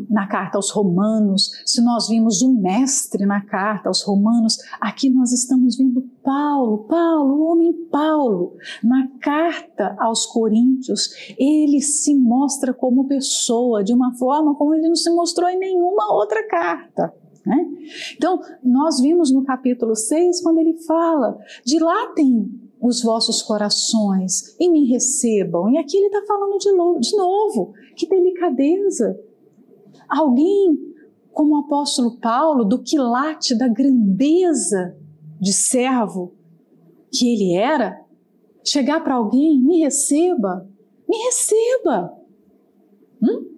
na 0.08 0.26
carta 0.26 0.56
aos 0.56 0.70
Romanos, 0.70 1.50
se 1.66 1.82
nós 1.82 2.08
vimos 2.08 2.42
um 2.42 2.54
mestre 2.60 3.26
na 3.26 3.44
carta 3.44 3.88
aos 3.88 4.02
Romanos, 4.02 4.56
aqui 4.80 5.10
nós 5.10 5.32
estamos 5.32 5.76
vendo 5.76 6.02
Paulo, 6.22 6.84
Paulo, 6.84 7.34
o 7.34 7.52
homem 7.52 7.72
Paulo. 7.90 8.56
Na 8.82 9.08
carta 9.20 9.96
aos 9.98 10.26
Coríntios, 10.26 11.10
ele 11.38 11.80
se 11.80 12.14
mostra 12.14 12.72
como 12.72 13.06
pessoa 13.06 13.84
de 13.84 13.92
uma 13.92 14.14
forma 14.14 14.54
como 14.54 14.74
ele 14.74 14.88
não 14.88 14.96
se 14.96 15.10
mostrou 15.10 15.48
em 15.48 15.58
nenhuma 15.58 16.12
outra 16.12 16.46
carta. 16.48 17.12
Né? 17.44 17.66
Então, 18.14 18.40
nós 18.62 19.00
vimos 19.00 19.32
no 19.32 19.44
capítulo 19.44 19.94
6, 19.94 20.42
quando 20.42 20.58
ele 20.58 20.76
fala: 20.86 21.38
de 21.64 21.78
lá 21.78 22.12
tem 22.14 22.67
os 22.80 23.02
vossos 23.02 23.42
corações 23.42 24.56
e 24.58 24.70
me 24.70 24.86
recebam. 24.86 25.70
E 25.70 25.78
aqui 25.78 25.96
ele 25.96 26.06
está 26.06 26.24
falando 26.26 26.58
de, 26.58 26.70
de 27.00 27.16
novo, 27.16 27.72
que 27.96 28.08
delicadeza. 28.08 29.18
Alguém 30.08 30.88
como 31.38 31.54
o 31.54 31.60
apóstolo 31.60 32.18
Paulo, 32.18 32.64
do 32.64 32.82
quilate 32.82 33.56
da 33.56 33.68
grandeza 33.68 34.96
de 35.40 35.52
servo 35.52 36.34
que 37.12 37.32
ele 37.32 37.54
era, 37.54 38.04
chegar 38.64 39.04
para 39.04 39.14
alguém, 39.14 39.62
me 39.62 39.78
receba, 39.78 40.68
me 41.08 41.16
receba. 41.18 42.12
Hum? 43.22 43.56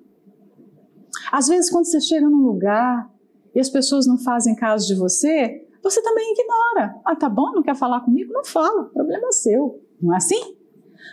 Às 1.33 1.49
vezes, 1.49 1.71
quando 1.71 1.87
você 1.87 2.03
chega 2.03 2.29
num 2.29 2.43
lugar 2.43 3.11
e 3.55 3.59
as 3.59 3.71
pessoas 3.71 4.07
não 4.07 4.18
fazem 4.18 4.55
caso 4.55 4.87
de 4.87 4.95
você, 4.95 5.60
você 5.83 6.03
também 6.03 6.33
ignora. 6.33 6.95
Ah, 7.05 7.16
tá 7.16 7.28
bom, 7.28 7.53
não 7.53 7.62
quer 7.62 7.76
falar 7.76 8.01
comigo? 8.01 8.33
Não 8.33 8.45
fala, 8.45 8.85
problema 8.85 9.28
é 9.28 9.33
seu. 9.33 9.81
Não 10.01 10.14
é 10.14 10.16
assim? 10.16 10.57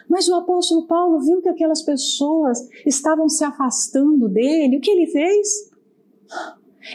Mas 0.10 0.28
o 0.28 0.36
apóstolo 0.36 0.88
Paulo 0.88 1.20
viu 1.20 1.42
que 1.42 1.50
aquelas 1.50 1.82
pessoas 1.82 2.60
estavam 2.86 3.28
se 3.28 3.44
afastando 3.44 4.30
dele. 4.30 4.78
O 4.78 4.82
que 4.82 4.92
ele 4.92 5.08
fez? 5.08 5.72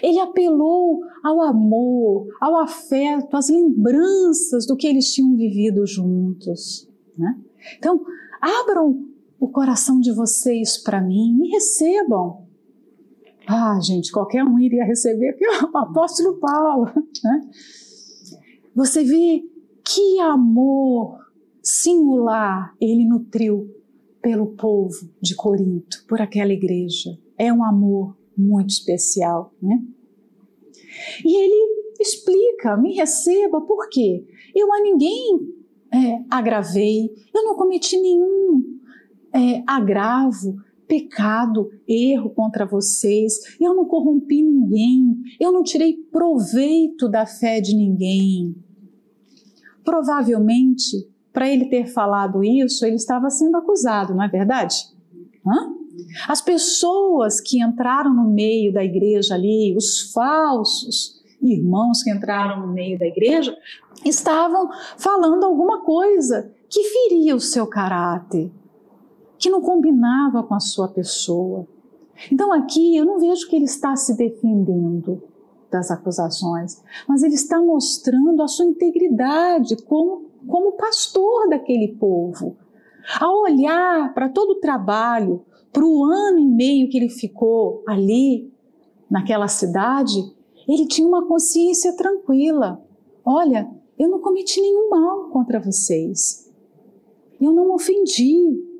Ele 0.03 0.19
apelou 0.21 1.03
ao 1.23 1.43
amor, 1.43 2.29
ao 2.41 2.57
afeto, 2.59 3.37
às 3.37 3.49
lembranças 3.49 4.67
do 4.67 4.77
que 4.77 4.87
eles 4.87 5.13
tinham 5.13 5.37
vivido 5.37 5.87
juntos. 5.87 6.89
Né? 7.17 7.39
Então, 7.77 8.05
abram 8.41 9.07
o 9.39 9.49
coração 9.49 10.01
de 10.01 10.13
vocês 10.13 10.79
para 10.79 11.01
mim, 11.01 11.37
me 11.39 11.49
recebam. 11.49 12.42
Ah, 13.47 13.79
gente, 13.81 14.13
qualquer 14.13 14.45
um 14.45 14.59
iria 14.59 14.85
receber, 14.85 15.37
é 15.41 15.65
o 15.65 15.77
apóstolo 15.79 16.39
Paulo. 16.39 16.91
Né? 17.25 17.51
Você 18.75 19.05
vê 19.05 19.45
que 19.85 20.21
amor 20.21 21.19
singular 21.63 22.75
ele 22.81 23.05
nutriu 23.05 23.69
pelo 24.21 24.55
povo 24.55 25.11
de 25.21 25.35
Corinto, 25.35 26.05
por 26.09 26.21
aquela 26.21 26.53
igreja. 26.53 27.19
É 27.37 27.53
um 27.53 27.65
amor 27.65 28.17
muito 28.37 28.71
especial, 28.71 29.53
né? 29.61 29.83
E 31.25 31.37
ele 31.37 31.93
explica, 32.01 32.77
me 32.77 32.95
receba, 32.95 33.61
por 33.61 33.89
quê? 33.89 34.25
Eu 34.55 34.73
a 34.73 34.81
ninguém 34.81 35.55
é, 35.93 36.23
agravei, 36.31 37.11
eu 37.35 37.45
não 37.45 37.57
cometi 37.57 38.01
nenhum 38.01 38.79
é, 39.33 39.63
agravo, 39.67 40.57
pecado, 40.93 41.71
erro 41.89 42.29
contra 42.29 42.67
vocês, 42.67 43.57
eu 43.59 43.75
não 43.75 43.87
corrompi 43.87 44.43
ninguém, 44.43 45.23
eu 45.41 45.51
não 45.51 45.63
tirei 45.63 45.95
proveito 45.95 47.09
da 47.09 47.25
fé 47.25 47.63
de 47.63 47.75
ninguém. 47.75 48.55
Provavelmente, 49.83 51.09
para 51.33 51.49
ele 51.49 51.65
ter 51.71 51.87
falado 51.87 52.45
isso, 52.45 52.85
ele 52.85 52.97
estava 52.97 53.31
sendo 53.31 53.57
acusado, 53.57 54.15
não 54.15 54.23
é 54.23 54.29
verdade? 54.29 54.75
Hã? 55.47 55.73
As 56.29 56.43
pessoas 56.43 57.41
que 57.41 57.63
entraram 57.63 58.13
no 58.13 58.29
meio 58.29 58.71
da 58.71 58.85
igreja 58.85 59.35
ali, 59.35 59.75
os 59.75 60.13
falsos 60.13 61.23
irmãos 61.41 62.03
que 62.03 62.11
entraram 62.11 62.67
no 62.67 62.71
meio 62.71 62.99
da 62.99 63.07
igreja, 63.07 63.57
estavam 64.05 64.69
falando 64.99 65.45
alguma 65.45 65.81
coisa 65.81 66.53
que 66.69 66.85
feria 66.85 67.35
o 67.35 67.41
seu 67.41 67.67
caráter, 67.67 68.53
que 69.43 69.51
não 69.51 69.61
combinava 69.61 70.45
com 70.45 70.55
a 70.55 70.61
sua 70.61 70.87
pessoa. 70.87 71.67
Então 72.31 72.53
aqui 72.53 72.97
eu 72.97 73.05
não 73.05 73.19
vejo 73.19 73.49
que 73.49 73.57
ele 73.57 73.65
está 73.65 73.97
se 73.97 74.17
defendendo 74.17 75.21
das 75.69 75.91
acusações, 75.91 76.81
mas 77.09 77.25
ele 77.25 77.35
está 77.35 77.61
mostrando 77.61 78.41
a 78.41 78.47
sua 78.47 78.67
integridade 78.67 79.75
como, 79.83 80.27
como 80.47 80.77
pastor 80.77 81.49
daquele 81.49 81.89
povo. 81.99 82.57
Ao 83.19 83.43
olhar 83.43 84.15
para 84.15 84.29
todo 84.29 84.51
o 84.51 84.61
trabalho, 84.61 85.45
para 85.73 85.85
o 85.85 86.05
ano 86.05 86.39
e 86.39 86.47
meio 86.47 86.89
que 86.89 86.97
ele 86.97 87.09
ficou 87.09 87.83
ali, 87.89 88.49
naquela 89.11 89.49
cidade, 89.49 90.23
ele 90.69 90.87
tinha 90.87 91.09
uma 91.09 91.27
consciência 91.27 91.97
tranquila. 91.97 92.81
Olha, 93.25 93.69
eu 93.99 94.09
não 94.09 94.21
cometi 94.21 94.61
nenhum 94.61 94.89
mal 94.89 95.31
contra 95.31 95.59
vocês. 95.59 96.49
Eu 97.41 97.53
não 97.53 97.75
ofendi. 97.75 98.72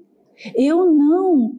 Eu 0.55 0.93
não 0.93 1.57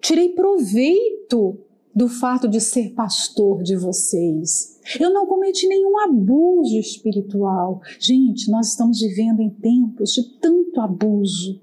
tirei 0.00 0.30
proveito 0.30 1.58
do 1.94 2.08
fato 2.08 2.48
de 2.48 2.60
ser 2.60 2.94
pastor 2.94 3.62
de 3.62 3.76
vocês. 3.76 4.80
Eu 4.98 5.12
não 5.12 5.26
cometi 5.26 5.66
nenhum 5.66 5.98
abuso 5.98 6.76
espiritual. 6.78 7.80
Gente, 7.98 8.50
nós 8.50 8.68
estamos 8.68 9.00
vivendo 9.00 9.40
em 9.40 9.50
tempos 9.50 10.12
de 10.12 10.38
tanto 10.38 10.80
abuso, 10.80 11.60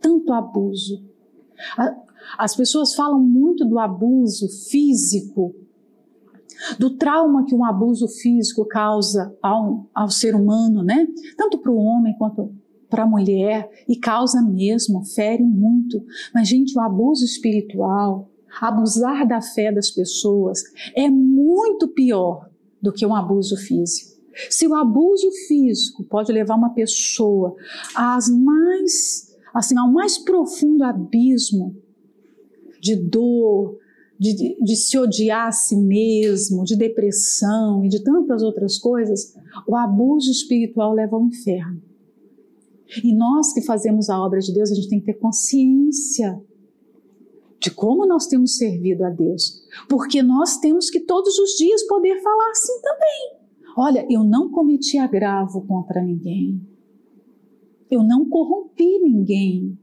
tanto 0.00 0.32
abuso. 0.32 1.04
As 2.36 2.56
pessoas 2.56 2.94
falam 2.94 3.20
muito 3.20 3.64
do 3.64 3.78
abuso 3.78 4.48
físico, 4.68 5.54
do 6.78 6.96
trauma 6.96 7.44
que 7.44 7.54
um 7.54 7.64
abuso 7.64 8.08
físico 8.08 8.64
causa 8.64 9.36
ao, 9.42 9.86
ao 9.94 10.10
ser 10.10 10.34
humano, 10.34 10.82
né? 10.82 11.06
Tanto 11.36 11.58
para 11.58 11.70
o 11.70 11.76
homem 11.76 12.16
quanto 12.18 12.52
para 12.88 13.04
a 13.04 13.06
mulher 13.06 13.68
e 13.88 13.96
causa 13.96 14.40
mesmo, 14.42 15.04
fere 15.04 15.42
muito. 15.42 16.04
Mas, 16.34 16.48
gente, 16.48 16.76
o 16.76 16.80
abuso 16.80 17.24
espiritual, 17.24 18.30
abusar 18.60 19.26
da 19.26 19.40
fé 19.40 19.72
das 19.72 19.90
pessoas 19.90 20.62
é 20.94 21.10
muito 21.10 21.88
pior 21.88 22.48
do 22.80 22.92
que 22.92 23.04
um 23.04 23.14
abuso 23.14 23.56
físico. 23.56 24.16
Se 24.50 24.66
o 24.66 24.74
abuso 24.74 25.30
físico 25.48 26.04
pode 26.04 26.30
levar 26.30 26.56
uma 26.56 26.70
pessoa 26.70 27.56
às 27.94 28.28
mais, 28.28 29.34
assim, 29.54 29.78
ao 29.78 29.90
mais 29.90 30.18
profundo 30.18 30.84
abismo 30.84 31.74
de 32.80 32.94
dor, 32.94 33.78
de, 34.18 34.56
de, 34.62 34.76
se 34.76 34.98
odiar 34.98 35.48
a 35.48 35.52
si 35.52 35.76
mesmo, 35.76 36.64
de 36.64 36.76
depressão 36.76 37.84
e 37.84 37.88
de 37.88 38.02
tantas 38.02 38.42
outras 38.42 38.78
coisas, 38.78 39.34
o 39.66 39.74
abuso 39.74 40.30
espiritual 40.30 40.92
leva 40.92 41.16
ao 41.16 41.24
inferno. 41.24 41.82
E 43.02 43.14
nós 43.14 43.52
que 43.52 43.62
fazemos 43.62 44.08
a 44.08 44.22
obra 44.22 44.38
de 44.40 44.52
Deus, 44.52 44.70
a 44.70 44.74
gente 44.74 44.88
tem 44.88 45.00
que 45.00 45.06
ter 45.06 45.14
consciência 45.14 46.40
de 47.60 47.70
como 47.70 48.06
nós 48.06 48.26
temos 48.26 48.56
servido 48.56 49.04
a 49.04 49.10
Deus, 49.10 49.64
porque 49.88 50.22
nós 50.22 50.58
temos 50.58 50.90
que 50.90 51.00
todos 51.00 51.38
os 51.38 51.56
dias 51.56 51.82
poder 51.84 52.22
falar 52.22 52.50
assim 52.50 52.80
também. 52.80 53.46
Olha, 53.76 54.06
eu 54.08 54.22
não 54.24 54.50
cometi 54.50 54.98
agravo 54.98 55.62
contra 55.66 56.02
ninguém. 56.02 56.60
Eu 57.90 58.02
não 58.02 58.28
corrompi 58.28 58.98
ninguém. 59.00 59.78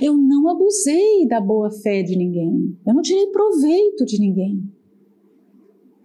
Eu 0.00 0.16
não 0.16 0.48
abusei 0.48 1.26
da 1.26 1.40
boa 1.40 1.70
fé 1.70 2.02
de 2.02 2.16
ninguém. 2.16 2.76
Eu 2.86 2.94
não 2.94 3.02
tirei 3.02 3.26
proveito 3.28 4.04
de 4.04 4.18
ninguém. 4.18 4.62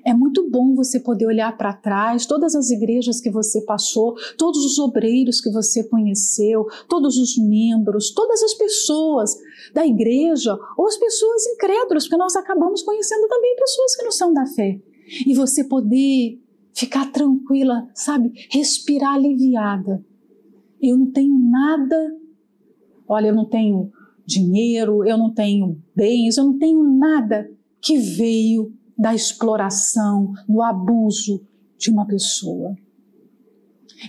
É 0.06 0.14
muito 0.14 0.47
bom 0.47 0.76
você 0.76 0.99
poder 0.99 1.26
olhar 1.26 1.58
para 1.58 1.74
trás, 1.74 2.28
todas 2.28 2.53
as 2.53 2.70
igrejas 2.70 3.20
que 3.20 3.32
você 3.32 3.60
passou, 3.62 4.14
todos 4.38 4.64
os 4.64 4.78
obreiros 4.78 5.41
que 5.41 5.49
você 5.49 5.84
conheceu, 5.84 6.68
todos 6.88 7.18
os 7.18 7.36
membros, 7.39 8.12
todas 8.12 8.43
as 8.43 8.53
pessoas 8.53 9.36
da 9.74 9.84
igreja 9.84 10.56
ou 10.78 10.86
as 10.86 10.95
pessoas 10.95 11.47
incrédulas, 11.47 12.03
porque 12.03 12.18
nós 12.18 12.36
acabamos 12.36 12.84
conhecendo 12.84 13.28
também 13.28 13.56
pessoas 13.56 13.95
que 13.95 14.03
não 14.03 14.12
são 14.12 14.32
da 14.32 14.45
fé. 14.45 14.80
E 15.26 15.34
você 15.34 15.64
poder 15.64 16.39
ficar 16.72 17.12
tranquila, 17.12 17.89
sabe? 17.95 18.32
Respirar 18.51 19.16
aliviada. 19.16 20.06
Eu 20.80 20.97
não 20.97 21.12
tenho 21.12 21.36
nada, 21.49 22.16
olha, 23.08 23.30
eu 23.30 23.36
não 23.36 23.45
tenho 23.45 23.91
dinheiro, 24.24 25.03
eu 25.03 25.18
não 25.18 25.34
tenho 25.34 25.82
bens, 25.95 26.38
eu 26.38 26.43
não 26.43 26.60
tenho 26.60 26.84
nada 26.84 27.49
que 27.82 27.97
veio 27.97 28.72
da 28.98 29.14
exploração, 29.14 30.34
do 30.48 30.62
abuso 30.62 31.46
de 31.78 31.91
uma 31.91 32.06
pessoa. 32.06 32.76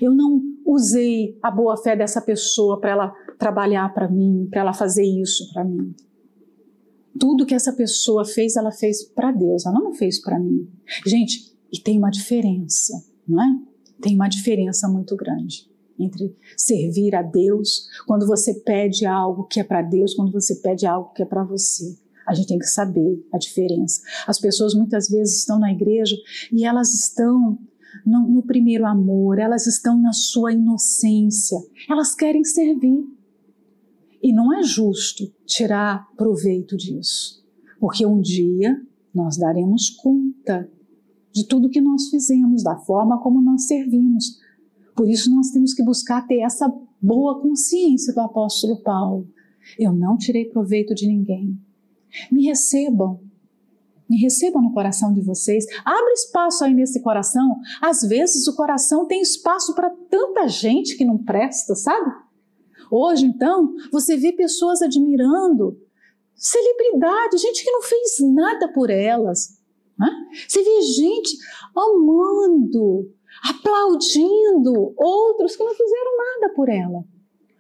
Eu 0.01 0.15
não 0.15 0.43
usei 0.65 1.39
a 1.43 1.51
boa 1.51 1.77
fé 1.77 1.97
dessa 1.97 2.21
pessoa 2.21 2.81
para 2.81 2.91
ela 2.91 3.15
trabalhar 3.39 3.93
para 3.93 4.09
mim, 4.09 4.49
para 4.51 4.61
ela 4.61 4.73
fazer 4.73 5.05
isso 5.05 5.53
para 5.53 5.65
mim. 5.65 5.95
Tudo 7.19 7.47
que 7.47 7.55
essa 7.55 7.73
pessoa 7.73 8.25
fez, 8.25 8.57
ela 8.57 8.73
fez 8.73 9.05
para 9.05 9.33
Deus, 9.33 9.65
ela 9.65 9.81
não 9.81 9.95
fez 9.95 10.21
para 10.21 10.39
mim. 10.39 10.69
Gente, 11.07 11.57
e 11.73 11.81
tem 11.81 11.99
uma 11.99 12.11
diferença, 12.11 12.93
não 13.27 13.43
é? 13.43 13.47
Tem 14.01 14.15
uma 14.15 14.29
diferença 14.29 14.89
muito 14.89 15.17
grande 15.17 15.71
entre 15.99 16.37
servir 16.57 17.15
a 17.15 17.23
Deus 17.23 17.89
quando 18.07 18.27
você 18.27 18.53
pede 18.53 19.07
algo 19.07 19.45
que 19.45 19.61
é 19.61 19.65
para 19.65 19.81
Deus, 19.81 20.15
quando 20.15 20.31
você 20.31 20.57
pede 20.57 20.87
algo 20.87 21.13
que 21.13 21.23
é 21.23 21.27
para 21.27 21.43
você. 21.43 21.97
A 22.27 22.35
gente 22.35 22.49
tem 22.49 22.59
que 22.59 22.67
saber 22.67 23.25
a 23.33 23.39
diferença. 23.39 24.03
As 24.27 24.39
pessoas 24.39 24.75
muitas 24.75 25.09
vezes 25.09 25.39
estão 25.39 25.59
na 25.59 25.73
igreja 25.73 26.17
e 26.53 26.65
elas 26.65 26.93
estão 26.95 27.59
no, 28.05 28.27
no 28.29 28.43
primeiro 28.43 28.85
amor, 28.85 29.39
elas 29.39 29.67
estão 29.67 30.01
na 30.01 30.13
sua 30.13 30.53
inocência, 30.53 31.59
elas 31.89 32.15
querem 32.15 32.45
servir. 32.45 33.05
E 34.23 34.33
não 34.33 34.53
é 34.53 34.63
justo 34.63 35.33
tirar 35.45 36.09
proveito 36.17 36.77
disso, 36.77 37.45
porque 37.79 38.05
um 38.05 38.21
dia 38.21 38.81
nós 39.15 39.37
daremos 39.37 39.91
conta 39.91 40.69
de 41.33 41.47
tudo 41.47 41.71
que 41.71 41.81
nós 41.81 42.09
fizemos, 42.09 42.63
da 42.63 42.77
forma 42.77 43.21
como 43.21 43.43
nós 43.43 43.67
servimos. 43.67 44.39
Por 44.97 45.09
isso 45.09 45.31
nós 45.31 45.51
temos 45.51 45.75
que 45.75 45.85
buscar 45.85 46.27
ter 46.27 46.41
essa 46.41 46.67
boa 47.01 47.41
consciência 47.41 48.13
do 48.15 48.21
apóstolo 48.21 48.83
Paulo. 48.83 49.29
Eu 49.79 49.93
não 49.93 50.17
tirei 50.17 50.47
proveito 50.47 50.95
de 50.95 51.07
ninguém. 51.07 51.59
Me 52.31 52.45
recebam. 52.45 53.21
Me 54.09 54.19
recebam 54.19 54.63
no 54.63 54.73
coração 54.73 55.13
de 55.13 55.21
vocês. 55.21 55.65
Abre 55.85 56.13
espaço 56.13 56.65
aí 56.65 56.75
nesse 56.75 57.03
coração. 57.03 57.57
Às 57.81 58.03
vezes 58.03 58.47
o 58.47 58.55
coração 58.55 59.07
tem 59.07 59.21
espaço 59.21 59.75
para 59.75 59.91
tanta 60.09 60.47
gente 60.49 60.97
que 60.97 61.05
não 61.05 61.19
presta, 61.19 61.75
sabe? 61.75 62.13
Hoje, 62.91 63.27
então, 63.27 63.75
você 63.91 64.17
vê 64.17 64.33
pessoas 64.33 64.81
admirando 64.81 65.77
celebridade, 66.37 67.39
gente 67.39 67.65
que 67.65 67.71
não 67.71 67.83
fez 67.83 68.19
nada 68.21 68.73
por 68.73 68.91
elas. 68.91 69.59
Né? 69.99 70.09
Você 70.47 70.63
vê 70.63 70.83
gente 70.83 71.37
amando, 71.75 73.11
aplaudindo 73.43 74.95
outros 74.97 75.57
que 75.57 75.65
não 75.65 75.75
fizeram 75.75 76.17
nada 76.17 76.55
por 76.55 76.69
ela. 76.69 77.05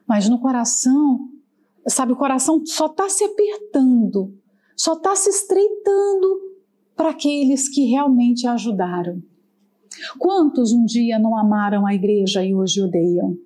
Mas 0.07 0.29
no 0.29 0.41
coração, 0.41 1.29
sabe, 1.89 2.13
o 2.13 2.17
coração 2.17 2.65
só 2.65 2.87
está 2.87 3.09
se 3.09 3.25
apertando, 3.25 4.35
só 4.77 4.93
está 4.93 5.17
se 5.17 5.31
estreitando 5.31 6.41
para 6.95 7.11
aqueles 7.11 7.69
que 7.69 7.87
realmente 7.87 8.47
a 8.47 8.53
ajudaram. 8.53 9.23
Quantos 10.19 10.73
um 10.73 10.85
dia 10.85 11.19
não 11.19 11.37
amaram 11.37 11.87
a 11.87 11.95
igreja 11.95 12.45
e 12.45 12.55
hoje 12.55 12.83
odeiam? 12.83 13.37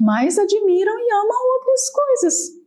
Mas 0.00 0.38
admiram 0.38 0.98
e 0.98 1.12
amam 1.12 1.38
outras 1.58 1.90
coisas. 1.90 2.60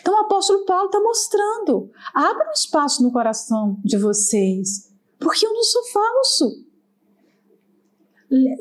Então 0.00 0.14
o 0.14 0.24
apóstolo 0.24 0.64
Paulo 0.64 0.86
está 0.86 1.00
mostrando: 1.00 1.90
abra 2.14 2.48
um 2.48 2.52
espaço 2.52 3.02
no 3.02 3.12
coração 3.12 3.78
de 3.84 3.98
vocês, 3.98 4.90
porque 5.18 5.44
eu 5.44 5.52
não 5.52 5.62
sou 5.62 5.84
falso. 5.84 6.64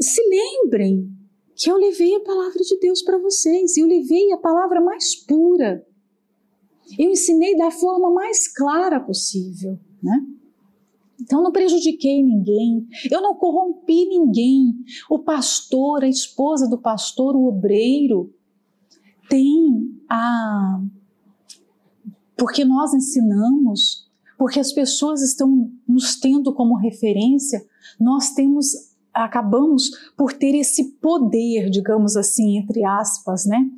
Se 0.01 0.21
lembrem 0.27 1.09
que 1.55 1.69
eu 1.69 1.77
levei 1.77 2.15
a 2.15 2.21
palavra 2.21 2.59
de 2.59 2.79
Deus 2.79 3.01
para 3.01 3.19
vocês, 3.19 3.77
e 3.77 3.81
eu 3.81 3.87
levei 3.87 4.31
a 4.31 4.37
palavra 4.37 4.81
mais 4.81 5.15
pura. 5.15 5.85
Eu 6.97 7.11
ensinei 7.11 7.57
da 7.57 7.71
forma 7.71 8.11
mais 8.11 8.47
clara 8.53 8.99
possível, 8.99 9.79
né? 10.01 10.25
Então 11.21 11.43
não 11.43 11.51
prejudiquei 11.51 12.23
ninguém, 12.23 12.87
eu 13.11 13.21
não 13.21 13.35
corrompi 13.35 14.05
ninguém. 14.07 14.73
O 15.09 15.19
pastor, 15.19 16.03
a 16.03 16.07
esposa 16.07 16.67
do 16.67 16.77
pastor, 16.77 17.35
o 17.35 17.45
obreiro, 17.45 18.33
tem 19.29 19.99
a 20.09 20.81
porque 22.39 22.63
nós 22.63 22.93
ensinamos, 22.93 24.09
porque 24.37 24.61
as 24.61 24.71
pessoas 24.71 25.21
estão 25.21 25.69
nos 25.85 26.15
tendo 26.15 26.53
como 26.53 26.77
referência, 26.77 27.61
nós 27.99 28.29
temos, 28.29 28.67
acabamos 29.13 29.89
por 30.15 30.31
ter 30.31 30.55
esse 30.55 30.93
poder, 31.01 31.69
digamos 31.69 32.15
assim, 32.15 32.57
entre 32.57 32.85
aspas, 32.85 33.45
né? 33.45 33.69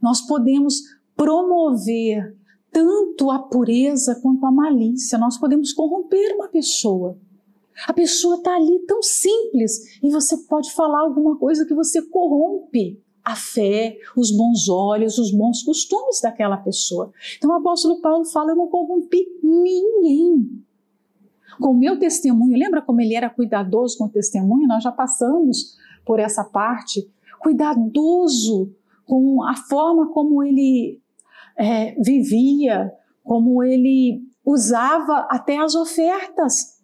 Nós 0.00 0.20
podemos 0.20 0.82
promover 1.16 2.35
tanto 2.76 3.30
a 3.30 3.38
pureza 3.38 4.20
quanto 4.20 4.44
a 4.44 4.52
malícia, 4.52 5.16
nós 5.16 5.38
podemos 5.38 5.72
corromper 5.72 6.34
uma 6.34 6.46
pessoa. 6.46 7.16
A 7.88 7.92
pessoa 7.94 8.36
está 8.36 8.54
ali 8.54 8.80
tão 8.80 9.02
simples 9.02 9.98
e 10.02 10.10
você 10.10 10.36
pode 10.46 10.70
falar 10.74 11.00
alguma 11.00 11.38
coisa 11.38 11.64
que 11.64 11.72
você 11.72 12.02
corrompe 12.02 13.02
a 13.24 13.34
fé, 13.34 13.96
os 14.14 14.30
bons 14.30 14.68
olhos, 14.68 15.16
os 15.16 15.32
bons 15.32 15.62
costumes 15.62 16.20
daquela 16.20 16.58
pessoa. 16.58 17.10
Então 17.38 17.50
o 17.50 17.54
apóstolo 17.54 17.98
Paulo 18.02 18.26
fala: 18.26 18.50
Eu 18.50 18.56
não 18.56 18.68
corrompi 18.68 19.26
ninguém. 19.42 20.62
Com 21.58 21.70
o 21.70 21.78
meu 21.78 21.98
testemunho, 21.98 22.58
lembra 22.58 22.82
como 22.82 23.00
ele 23.00 23.14
era 23.14 23.30
cuidadoso 23.30 23.96
com 23.96 24.04
o 24.04 24.10
testemunho? 24.10 24.68
Nós 24.68 24.84
já 24.84 24.92
passamos 24.92 25.78
por 26.04 26.20
essa 26.20 26.44
parte. 26.44 27.10
Cuidadoso 27.40 28.70
com 29.06 29.42
a 29.42 29.56
forma 29.56 30.12
como 30.12 30.42
ele 30.42 31.00
é, 31.58 31.94
vivia, 32.00 32.92
como 33.22 33.62
ele 33.62 34.22
usava 34.44 35.26
até 35.30 35.58
as 35.58 35.74
ofertas. 35.74 36.76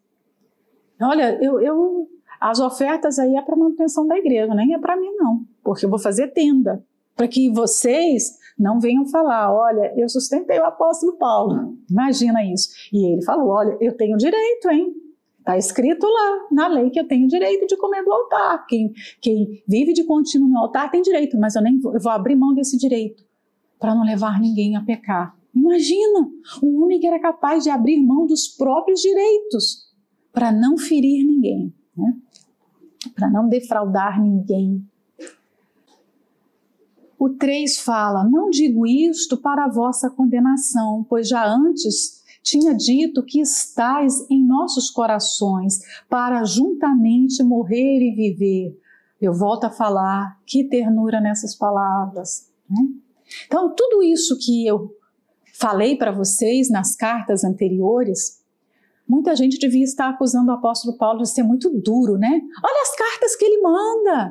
Olha, 1.00 1.38
eu, 1.42 1.60
eu 1.60 2.08
as 2.40 2.58
ofertas 2.58 3.18
aí 3.18 3.36
é 3.36 3.42
para 3.42 3.56
manutenção 3.56 4.06
da 4.06 4.16
igreja, 4.16 4.54
nem 4.54 4.74
é 4.74 4.78
para 4.78 4.96
mim 4.96 5.14
não 5.16 5.46
porque 5.62 5.86
eu 5.86 5.90
vou 5.90 5.98
fazer 5.98 6.28
tenda, 6.28 6.84
para 7.14 7.28
que 7.28 7.50
vocês 7.50 8.38
não 8.58 8.80
venham 8.80 9.06
falar, 9.06 9.52
olha, 9.52 9.92
eu 9.96 10.08
sustentei 10.08 10.58
o 10.58 10.64
apóstolo 10.64 11.16
Paulo. 11.16 11.76
Imagina 11.90 12.44
isso. 12.44 12.68
E 12.92 13.12
ele 13.12 13.22
falou, 13.22 13.48
olha, 13.48 13.76
eu 13.80 13.96
tenho 13.96 14.16
direito, 14.16 14.70
hein? 14.70 14.94
Está 15.38 15.56
escrito 15.56 16.06
lá 16.06 16.46
na 16.52 16.68
lei 16.68 16.90
que 16.90 17.00
eu 17.00 17.06
tenho 17.06 17.26
direito 17.26 17.66
de 17.66 17.76
comer 17.76 18.04
do 18.04 18.12
altar. 18.12 18.64
Quem, 18.66 18.92
quem 19.20 19.62
vive 19.66 19.92
de 19.92 20.04
contínuo 20.04 20.48
no 20.48 20.58
altar 20.58 20.90
tem 20.90 21.02
direito, 21.02 21.38
mas 21.38 21.56
eu 21.56 21.62
nem 21.62 21.78
vou, 21.80 21.94
eu 21.94 22.00
vou 22.00 22.12
abrir 22.12 22.36
mão 22.36 22.54
desse 22.54 22.76
direito 22.76 23.24
para 23.82 23.96
não 23.96 24.04
levar 24.04 24.40
ninguém 24.40 24.76
a 24.76 24.80
pecar. 24.80 25.36
Imagina 25.52 26.30
um 26.62 26.84
homem 26.84 27.00
que 27.00 27.06
era 27.06 27.18
capaz 27.18 27.64
de 27.64 27.70
abrir 27.70 28.00
mão 28.00 28.28
dos 28.28 28.46
próprios 28.46 29.00
direitos 29.00 29.90
para 30.32 30.52
não 30.52 30.78
ferir 30.78 31.26
ninguém, 31.26 31.74
né? 31.96 32.16
para 33.16 33.28
não 33.28 33.48
defraudar 33.48 34.22
ninguém. 34.22 34.86
O 37.18 37.30
3 37.30 37.80
fala: 37.80 38.22
Não 38.22 38.50
digo 38.50 38.86
isto 38.86 39.36
para 39.36 39.64
a 39.64 39.68
vossa 39.70 40.08
condenação, 40.08 41.04
pois 41.08 41.28
já 41.28 41.44
antes 41.44 42.22
tinha 42.40 42.74
dito 42.74 43.24
que 43.24 43.40
estáis 43.40 44.28
em 44.30 44.44
nossos 44.44 44.90
corações 44.90 45.80
para 46.08 46.44
juntamente 46.44 47.42
morrer 47.42 47.98
e 48.00 48.14
viver. 48.14 48.80
Eu 49.20 49.34
volto 49.34 49.64
a 49.64 49.70
falar, 49.70 50.40
que 50.46 50.64
ternura 50.64 51.20
nessas 51.20 51.54
palavras. 51.54 52.48
Né? 52.68 53.02
Então, 53.46 53.74
tudo 53.74 54.02
isso 54.02 54.38
que 54.38 54.66
eu 54.66 54.94
falei 55.54 55.96
para 55.96 56.10
vocês 56.10 56.70
nas 56.70 56.96
cartas 56.96 57.44
anteriores, 57.44 58.42
muita 59.06 59.36
gente 59.36 59.58
devia 59.58 59.84
estar 59.84 60.08
acusando 60.08 60.50
o 60.50 60.54
apóstolo 60.54 60.96
Paulo 60.96 61.22
de 61.22 61.28
ser 61.28 61.42
muito 61.42 61.70
duro, 61.70 62.16
né? 62.16 62.40
Olha 62.64 62.82
as 62.82 62.96
cartas 62.96 63.36
que 63.36 63.44
ele 63.44 63.60
manda, 63.60 64.30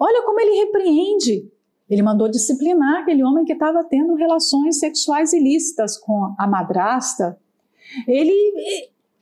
olha 0.00 0.22
como 0.22 0.40
ele 0.40 0.64
repreende. 0.64 1.50
Ele 1.88 2.02
mandou 2.02 2.26
disciplinar 2.26 3.02
aquele 3.02 3.22
homem 3.22 3.44
que 3.44 3.52
estava 3.52 3.84
tendo 3.84 4.14
relações 4.14 4.78
sexuais 4.78 5.34
ilícitas 5.34 5.98
com 5.98 6.34
a 6.38 6.46
madrasta. 6.46 7.38
Ele, 8.08 8.32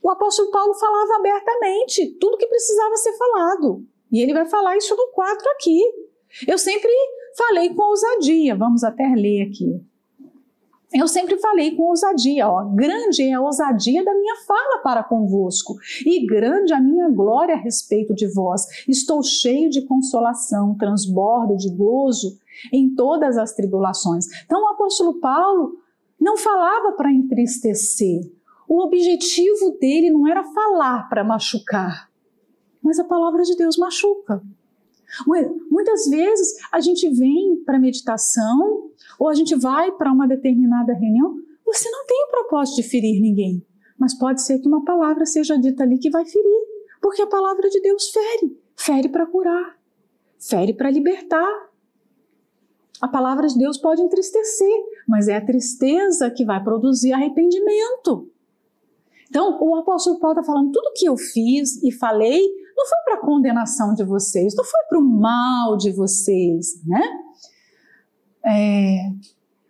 o 0.00 0.08
apóstolo 0.08 0.52
Paulo 0.52 0.72
falava 0.74 1.16
abertamente 1.16 2.16
tudo 2.20 2.36
que 2.36 2.46
precisava 2.46 2.96
ser 2.96 3.12
falado. 3.16 3.84
E 4.12 4.20
ele 4.20 4.32
vai 4.32 4.46
falar 4.46 4.76
isso 4.76 4.94
no 4.94 5.08
4 5.08 5.50
aqui. 5.50 5.80
Eu 6.46 6.56
sempre 6.56 6.92
falei 7.36 7.74
com 7.74 7.82
ousadia, 7.82 8.54
vamos 8.56 8.84
até 8.84 9.06
ler 9.14 9.42
aqui. 9.42 9.80
Eu 10.92 11.06
sempre 11.06 11.38
falei 11.38 11.76
com 11.76 11.84
ousadia, 11.84 12.48
ó, 12.48 12.64
grande 12.64 13.22
é 13.22 13.34
a 13.34 13.40
ousadia 13.40 14.04
da 14.04 14.12
minha 14.12 14.36
fala 14.44 14.82
para 14.82 15.04
convosco, 15.04 15.76
e 16.04 16.26
grande 16.26 16.72
a 16.72 16.80
minha 16.80 17.08
glória 17.08 17.54
a 17.54 17.58
respeito 17.58 18.12
de 18.12 18.26
vós. 18.26 18.66
Estou 18.88 19.22
cheio 19.22 19.70
de 19.70 19.82
consolação, 19.82 20.76
transbordo 20.76 21.56
de 21.56 21.70
gozo 21.70 22.36
em 22.72 22.92
todas 22.92 23.38
as 23.38 23.54
tribulações. 23.54 24.26
Então 24.44 24.64
o 24.64 24.68
apóstolo 24.68 25.20
Paulo 25.20 25.76
não 26.20 26.36
falava 26.36 26.92
para 26.92 27.12
entristecer. 27.12 28.20
O 28.68 28.82
objetivo 28.82 29.78
dele 29.80 30.10
não 30.10 30.26
era 30.26 30.42
falar 30.42 31.08
para 31.08 31.22
machucar, 31.22 32.10
mas 32.82 32.98
a 32.98 33.04
palavra 33.04 33.44
de 33.44 33.56
Deus 33.56 33.76
machuca. 33.78 34.42
Muitas 35.70 36.06
vezes 36.08 36.54
a 36.70 36.80
gente 36.80 37.08
vem 37.10 37.62
para 37.64 37.78
meditação 37.78 38.90
ou 39.18 39.28
a 39.28 39.34
gente 39.34 39.54
vai 39.54 39.92
para 39.92 40.12
uma 40.12 40.26
determinada 40.26 40.92
reunião, 40.92 41.36
você 41.64 41.88
não 41.90 42.04
tem 42.06 42.24
o 42.24 42.30
propósito 42.30 42.76
de 42.76 42.88
ferir 42.88 43.20
ninguém, 43.20 43.64
mas 43.98 44.14
pode 44.14 44.42
ser 44.42 44.58
que 44.58 44.68
uma 44.68 44.84
palavra 44.84 45.24
seja 45.26 45.58
dita 45.58 45.82
ali 45.82 45.98
que 45.98 46.10
vai 46.10 46.24
ferir, 46.24 46.60
porque 47.00 47.22
a 47.22 47.26
palavra 47.26 47.68
de 47.68 47.80
Deus 47.80 48.10
fere, 48.10 48.58
fere 48.76 49.08
para 49.08 49.26
curar, 49.26 49.78
fere 50.38 50.72
para 50.72 50.90
libertar. 50.90 51.70
A 53.00 53.08
palavra 53.08 53.46
de 53.46 53.56
Deus 53.56 53.78
pode 53.78 54.02
entristecer, 54.02 54.82
mas 55.08 55.26
é 55.26 55.36
a 55.36 55.44
tristeza 55.44 56.30
que 56.30 56.44
vai 56.44 56.62
produzir 56.62 57.12
arrependimento. 57.12 58.30
Então, 59.28 59.58
o 59.60 59.76
apóstolo 59.76 60.18
Paulo 60.18 60.38
está 60.38 60.52
falando: 60.52 60.72
tudo 60.72 60.92
que 60.94 61.06
eu 61.06 61.16
fiz 61.16 61.82
e 61.82 61.92
falei 61.92 62.42
não 62.80 62.86
foi 62.86 62.98
para 63.04 63.20
condenação 63.20 63.94
de 63.94 64.02
vocês, 64.04 64.54
não 64.56 64.64
foi 64.64 64.80
para 64.88 64.98
o 64.98 65.02
mal 65.02 65.76
de 65.76 65.92
vocês, 65.92 66.82
né? 66.86 67.02
É, 68.42 69.10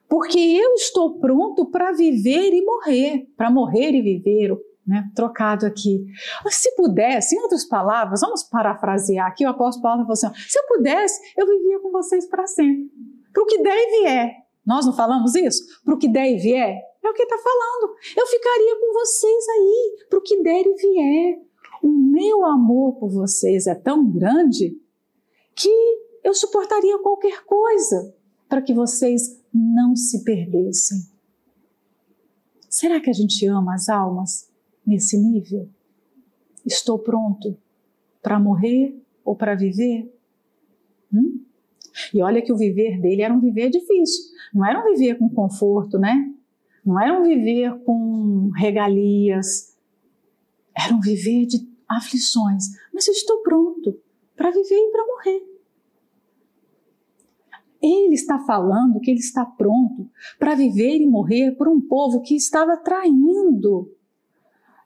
porque 0.09 0.39
eu 0.39 0.75
estou 0.75 1.19
pronto 1.19 1.67
para 1.67 1.91
viver 1.93 2.53
e 2.53 2.65
morrer, 2.65 3.27
para 3.37 3.51
morrer 3.51 3.93
e 3.93 4.01
viver, 4.01 4.57
né? 4.87 5.11
Trocado 5.15 5.67
aqui. 5.67 6.07
Se 6.49 6.75
pudesse, 6.77 7.35
em 7.35 7.41
outras 7.41 7.65
palavras, 7.65 8.21
vamos 8.21 8.45
parafrasear 8.45 9.27
aqui, 9.27 9.45
o 9.45 9.51
apóstolo 9.51 9.83
Paulo 9.83 10.03
falou 10.03 10.13
assim: 10.13 10.31
se 10.49 10.59
eu 10.59 10.67
pudesse, 10.69 11.21
eu 11.37 11.47
vivia 11.47 11.81
com 11.81 11.91
vocês 11.91 12.29
para 12.29 12.47
sempre. 12.47 12.91
Para 13.33 13.43
o 13.43 13.47
que 13.47 13.61
der 13.61 13.77
e 13.77 14.01
vier. 14.01 14.37
Nós 14.65 14.87
não 14.87 14.93
falamos 14.93 15.35
isso? 15.35 15.65
Para 15.85 15.95
o 15.95 15.99
que 15.99 16.09
der 16.09 16.31
e 16.31 16.37
vier? 16.37 16.79
É 17.03 17.09
o 17.09 17.15
que 17.15 17.23
está 17.23 17.39
falando. 17.39 17.95
Eu 18.17 18.27
ficaria 18.27 18.77
com 18.79 18.93
vocês 18.93 19.49
aí, 19.49 20.07
para 20.09 20.19
o 20.19 20.23
que 20.23 20.43
der 20.43 20.65
e 20.65 20.75
vier. 20.75 21.50
O 21.83 21.89
meu 21.89 22.45
amor 22.45 22.97
por 22.97 23.11
vocês 23.11 23.67
é 23.67 23.75
tão 23.75 24.11
grande 24.11 24.79
que 25.55 25.71
eu 26.23 26.35
suportaria 26.35 26.99
qualquer 26.99 27.45
coisa 27.45 28.15
para 28.49 28.63
que 28.63 28.75
vocês 28.75 29.41
não 29.53 29.95
se 29.97 30.25
perdessem. 30.25 30.99
Será 32.69 33.01
que 33.01 33.11
a 33.11 33.13
gente 33.13 33.47
ama 33.47 33.75
as 33.75 33.89
almas 33.89 34.51
nesse 34.87 35.19
nível? 35.19 35.69
Estou 36.65 36.99
pronto 36.99 37.57
para 38.23 38.39
morrer 38.39 39.01
ou 39.25 39.35
para 39.35 39.55
viver? 39.55 40.13
Hum? 41.13 41.45
E 42.15 42.23
olha 42.23 42.43
que 42.43 42.53
o 42.53 42.57
viver 42.57 43.01
dele 43.01 43.23
era 43.23 43.35
um 43.35 43.41
viver 43.41 43.71
difícil. 43.71 44.33
Não 44.55 44.65
era 44.65 44.81
um 44.81 44.93
viver 44.93 45.19
com 45.19 45.29
conforto, 45.29 45.99
né? 45.99 46.33
Não 46.85 47.01
era 47.01 47.19
um 47.19 47.25
viver 47.25 47.79
com 47.85 48.51
regalias. 48.55 49.77
Era 50.77 50.95
um 50.95 51.01
viver 51.01 51.47
de 51.47 51.59
aflições. 51.97 52.65
Mas 52.93 53.07
eu 53.09 53.13
estou 53.13 53.39
pronto 53.43 53.99
para 54.37 54.51
viver 54.51 54.77
e 54.77 54.93
para 54.93 55.07
morrer. 55.07 55.51
Ele 57.83 58.15
está 58.15 58.39
falando 58.39 59.01
que 59.01 59.11
ele 59.11 59.21
está 59.21 59.45
pronto 59.45 60.09
para 60.39 60.55
viver 60.55 60.99
e 60.99 61.07
morrer 61.07 61.53
por 61.53 61.67
um 61.67 61.81
povo 61.81 62.21
que 62.21 62.37
estava 62.37 62.77
traindo 62.77 63.91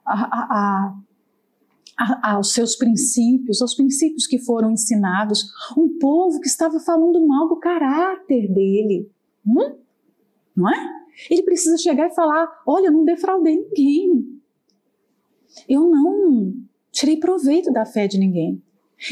a, 0.05 0.13
a, 0.13 0.95
a, 1.97 2.31
aos 2.31 2.53
seus 2.53 2.75
princípios, 2.75 3.61
aos 3.61 3.75
princípios 3.75 4.25
que 4.25 4.39
foram 4.39 4.71
ensinados. 4.71 5.43
Um 5.77 5.99
povo 5.99 6.39
que 6.39 6.47
estava 6.47 6.79
falando 6.79 7.25
mal 7.27 7.49
do 7.49 7.57
caráter 7.57 8.51
dele. 8.51 9.11
Hum? 9.45 9.77
Não 10.55 10.69
é? 10.69 11.05
Ele 11.29 11.43
precisa 11.43 11.77
chegar 11.77 12.07
e 12.07 12.15
falar: 12.15 12.47
olha, 12.65 12.87
eu 12.87 12.93
não 12.93 13.03
defraudei 13.03 13.57
ninguém. 13.57 14.41
Eu 15.67 15.89
não 15.89 16.64
tirei 16.95 17.17
proveito 17.17 17.71
da 17.71 17.85
fé 17.85 18.07
de 18.07 18.17
ninguém. 18.17 18.63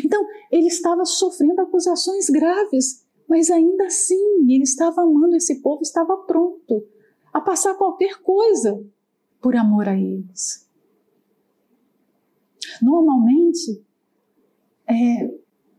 Então, 0.04 0.26
ele 0.50 0.68
estava 0.68 1.04
sofrendo 1.04 1.62
acusações 1.62 2.30
graves, 2.30 3.06
mas 3.28 3.52
ainda 3.52 3.86
assim, 3.86 4.50
ele 4.50 4.64
estava 4.64 5.02
amando 5.02 5.36
esse 5.36 5.62
povo, 5.62 5.82
estava 5.82 6.16
pronto 6.18 6.88
a 7.34 7.42
passar 7.42 7.76
qualquer 7.76 8.22
coisa 8.22 8.82
por 9.42 9.56
amor 9.56 9.90
a 9.90 9.98
eles. 9.98 10.66
Normalmente, 12.82 13.84
é, 14.88 15.30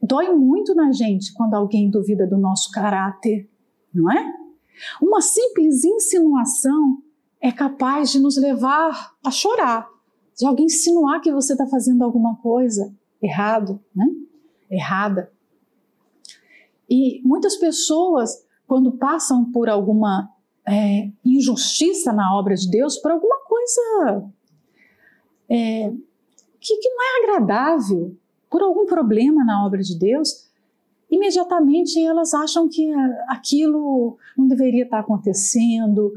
dói 0.02 0.34
muito 0.34 0.74
na 0.74 0.92
gente 0.92 1.32
quando 1.32 1.54
alguém 1.54 1.90
duvida 1.90 2.26
do 2.26 2.36
nosso 2.36 2.70
caráter, 2.70 3.48
não 3.92 4.12
é? 4.12 4.34
Uma 5.00 5.22
simples 5.22 5.84
insinuação 5.84 7.02
é 7.40 7.50
capaz 7.50 8.12
de 8.12 8.20
nos 8.20 8.36
levar 8.36 9.16
a 9.24 9.30
chorar. 9.30 9.93
De 10.36 10.46
alguém 10.46 10.66
insinuar 10.66 11.20
que 11.20 11.32
você 11.32 11.52
está 11.52 11.66
fazendo 11.66 12.02
alguma 12.02 12.36
coisa 12.36 12.92
errado, 13.22 13.80
né? 13.94 14.06
Errada. 14.70 15.32
E 16.88 17.20
muitas 17.24 17.56
pessoas, 17.56 18.44
quando 18.66 18.92
passam 18.92 19.50
por 19.50 19.68
alguma 19.68 20.30
é, 20.66 21.10
injustiça 21.24 22.12
na 22.12 22.36
obra 22.36 22.54
de 22.54 22.70
Deus, 22.70 22.98
por 22.98 23.12
alguma 23.12 23.38
coisa 23.40 24.30
é, 25.48 25.92
que, 26.60 26.76
que 26.76 26.88
não 26.88 27.02
é 27.02 27.22
agradável, 27.22 28.16
por 28.50 28.62
algum 28.62 28.86
problema 28.86 29.44
na 29.44 29.64
obra 29.66 29.80
de 29.80 29.98
Deus, 29.98 30.48
imediatamente 31.10 32.00
elas 32.00 32.32
acham 32.34 32.68
que 32.68 32.92
aquilo 33.28 34.16
não 34.36 34.46
deveria 34.46 34.84
estar 34.84 35.00
acontecendo 35.00 36.12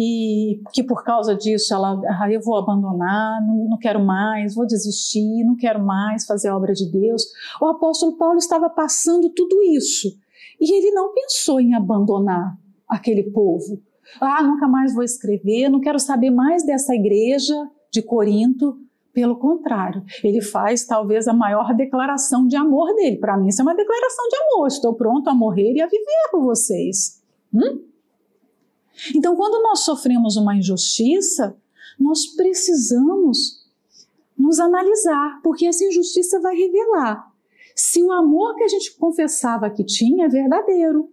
e 0.00 0.62
que 0.72 0.84
por 0.84 1.02
causa 1.02 1.34
disso 1.34 1.74
ela, 1.74 2.00
ah, 2.06 2.30
eu 2.30 2.40
vou 2.40 2.56
abandonar, 2.56 3.44
não, 3.44 3.68
não, 3.70 3.76
quero 3.76 3.98
mais, 3.98 4.54
vou 4.54 4.64
desistir, 4.64 5.42
não 5.42 5.56
quero 5.56 5.84
mais 5.84 6.24
fazer 6.24 6.50
a 6.50 6.56
obra 6.56 6.72
de 6.72 6.88
Deus. 6.88 7.24
O 7.60 7.66
apóstolo 7.66 8.16
Paulo 8.16 8.38
estava 8.38 8.70
passando 8.70 9.28
tudo 9.30 9.60
isso 9.60 10.16
e 10.60 10.72
ele 10.72 10.92
não 10.92 11.12
pensou 11.12 11.60
em 11.60 11.74
abandonar 11.74 12.56
aquele 12.88 13.24
povo. 13.24 13.82
Ah, 14.20 14.40
nunca 14.40 14.68
mais 14.68 14.94
vou 14.94 15.02
escrever, 15.02 15.68
não 15.68 15.80
quero 15.80 15.98
saber 15.98 16.30
mais 16.30 16.64
dessa 16.64 16.94
igreja 16.94 17.54
de 17.90 18.00
Corinto, 18.00 18.78
pelo 19.12 19.36
contrário, 19.36 20.04
ele 20.22 20.40
faz 20.40 20.86
talvez 20.86 21.26
a 21.26 21.32
maior 21.32 21.74
declaração 21.74 22.46
de 22.46 22.54
amor 22.54 22.94
dele. 22.94 23.16
Para 23.16 23.36
mim, 23.36 23.48
isso 23.48 23.60
é 23.60 23.64
uma 23.64 23.74
declaração 23.74 24.28
de 24.28 24.36
amor. 24.36 24.68
Estou 24.68 24.94
pronto 24.94 25.28
a 25.28 25.34
morrer 25.34 25.72
e 25.72 25.80
a 25.80 25.86
viver 25.86 26.30
por 26.30 26.44
vocês. 26.44 27.20
Hum? 27.52 27.87
Então, 29.14 29.36
quando 29.36 29.62
nós 29.62 29.80
sofremos 29.80 30.36
uma 30.36 30.56
injustiça, 30.56 31.56
nós 31.98 32.26
precisamos 32.26 33.66
nos 34.36 34.60
analisar, 34.60 35.40
porque 35.42 35.66
essa 35.66 35.84
injustiça 35.84 36.40
vai 36.40 36.56
revelar 36.56 37.32
se 37.74 38.02
o 38.02 38.10
amor 38.10 38.56
que 38.56 38.64
a 38.64 38.68
gente 38.68 38.96
confessava 38.96 39.70
que 39.70 39.84
tinha 39.84 40.26
é 40.26 40.28
verdadeiro. 40.28 41.12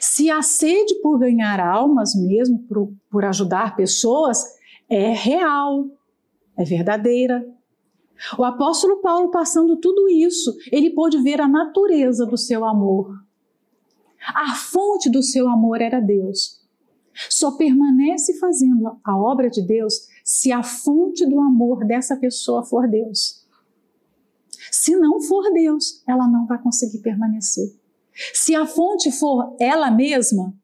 Se 0.00 0.30
a 0.30 0.40
sede 0.42 0.94
por 1.02 1.18
ganhar 1.18 1.60
almas 1.60 2.14
mesmo, 2.14 2.58
por, 2.66 2.92
por 3.10 3.24
ajudar 3.24 3.76
pessoas, 3.76 4.44
é 4.88 5.12
real 5.12 5.90
é 6.60 6.64
verdadeira. 6.64 7.46
O 8.38 8.44
apóstolo 8.44 9.00
Paulo, 9.00 9.30
passando 9.30 9.78
tudo 9.78 10.08
isso, 10.10 10.54
ele 10.70 10.90
pôde 10.90 11.22
ver 11.22 11.40
a 11.40 11.48
natureza 11.48 12.26
do 12.26 12.36
seu 12.36 12.64
amor. 12.64 13.14
A 14.26 14.54
fonte 14.54 15.10
do 15.10 15.22
seu 15.22 15.48
amor 15.48 15.80
era 15.80 16.00
Deus. 16.00 16.60
Só 17.28 17.52
permanece 17.52 18.38
fazendo 18.38 18.98
a 19.04 19.16
obra 19.16 19.50
de 19.50 19.62
Deus 19.62 20.08
se 20.24 20.52
a 20.52 20.62
fonte 20.62 21.26
do 21.26 21.40
amor 21.40 21.84
dessa 21.84 22.16
pessoa 22.16 22.64
for 22.64 22.88
Deus. 22.88 23.44
Se 24.70 24.96
não 24.96 25.20
for 25.20 25.52
Deus, 25.52 26.02
ela 26.06 26.28
não 26.28 26.46
vai 26.46 26.60
conseguir 26.62 26.98
permanecer. 26.98 27.74
Se 28.34 28.54
a 28.54 28.66
fonte 28.66 29.10
for 29.10 29.56
ela 29.58 29.90
mesma, 29.90 30.54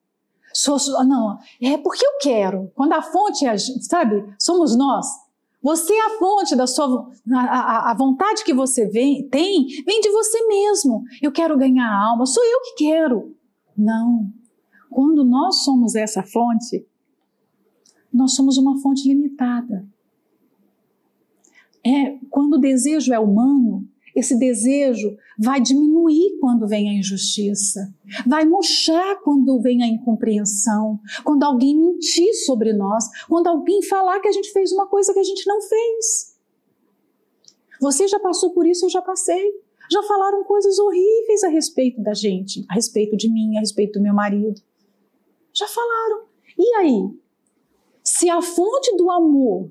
sou, 0.53 0.79
não, 1.05 1.39
é 1.61 1.77
porque 1.79 2.07
eu 2.07 2.19
quero. 2.21 2.71
Quando 2.75 2.93
a 2.93 3.03
fonte 3.03 3.47
é, 3.47 3.57
sabe, 3.59 4.25
somos 4.39 4.77
nós, 4.77 5.07
você 5.63 5.93
é 5.93 6.07
a 6.07 6.19
fonte 6.19 6.55
da 6.55 6.67
sua 6.67 7.11
a, 7.35 7.91
a, 7.91 7.95
vontade 7.95 8.45
que 8.45 8.55
você 8.55 8.87
vem, 8.87 9.29
tem, 9.29 9.67
vem 9.85 10.01
de 10.01 10.11
você 10.11 10.47
mesmo. 10.47 11.03
Eu 11.21 11.33
quero 11.33 11.59
ganhar 11.59 11.93
alma, 11.93 12.27
sou 12.27 12.45
eu 12.45 12.61
que 12.61 12.85
quero. 12.85 13.35
Não. 13.77 14.33
Quando 14.91 15.25
nós 15.25 15.65
somos 15.65 15.95
essa 15.95 16.23
fonte, 16.23 16.87
nós 18.13 18.35
somos 18.35 18.57
uma 18.57 18.81
fonte 18.81 19.07
limitada. 19.07 19.87
É 21.85 22.19
quando 22.31 22.55
o 22.55 22.61
desejo 22.61 23.13
é 23.13 23.19
humano, 23.19 23.87
esse 24.15 24.39
desejo 24.39 25.15
vai 25.39 25.61
diminuir 25.61 26.39
quando 26.41 26.67
vem 26.67 26.89
a 26.89 26.99
injustiça, 26.99 27.95
vai 28.27 28.47
murchar 28.47 29.21
quando 29.23 29.61
vem 29.61 29.83
a 29.83 29.87
incompreensão, 29.87 30.99
quando 31.23 31.43
alguém 31.43 31.79
mentir 31.79 32.33
sobre 32.47 32.73
nós, 32.73 33.05
quando 33.29 33.49
alguém 33.49 33.83
falar 33.83 34.19
que 34.21 34.29
a 34.29 34.33
gente 34.33 34.51
fez 34.53 34.73
uma 34.73 34.87
coisa 34.87 35.13
que 35.13 35.21
a 35.21 35.25
gente 35.25 35.47
não 35.47 35.61
fez. 35.61 36.35
Você 37.79 38.09
já 38.09 38.19
passou 38.19 38.55
por 38.55 38.67
isso, 38.67 38.87
eu 38.87 38.91
já 38.91 39.03
passei. 39.03 39.66
Já 39.91 40.03
falaram 40.03 40.45
coisas 40.45 40.79
horríveis 40.79 41.45
a 41.45 41.49
respeito 41.49 42.03
da 42.03 42.15
gente, 42.15 42.65
a 42.69 42.75
respeito 42.75 43.17
de 43.17 43.29
mim, 43.29 43.57
a 43.57 43.61
respeito 43.61 43.99
do 43.99 44.03
meu 44.03 44.15
marido. 44.15 44.61
Já 45.53 45.67
falaram. 45.67 46.27
E 46.59 46.75
aí? 46.77 47.11
Se 48.03 48.31
a 48.31 48.41
fonte 48.41 48.97
do 48.97 49.11
amor 49.11 49.71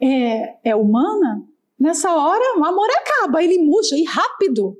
é, 0.00 0.70
é 0.70 0.76
humana, 0.76 1.48
Nessa 1.78 2.12
hora, 2.12 2.58
o 2.58 2.64
amor 2.64 2.90
acaba, 2.90 3.42
ele 3.42 3.58
murcha 3.58 3.94
e 3.96 4.02
rápido. 4.02 4.76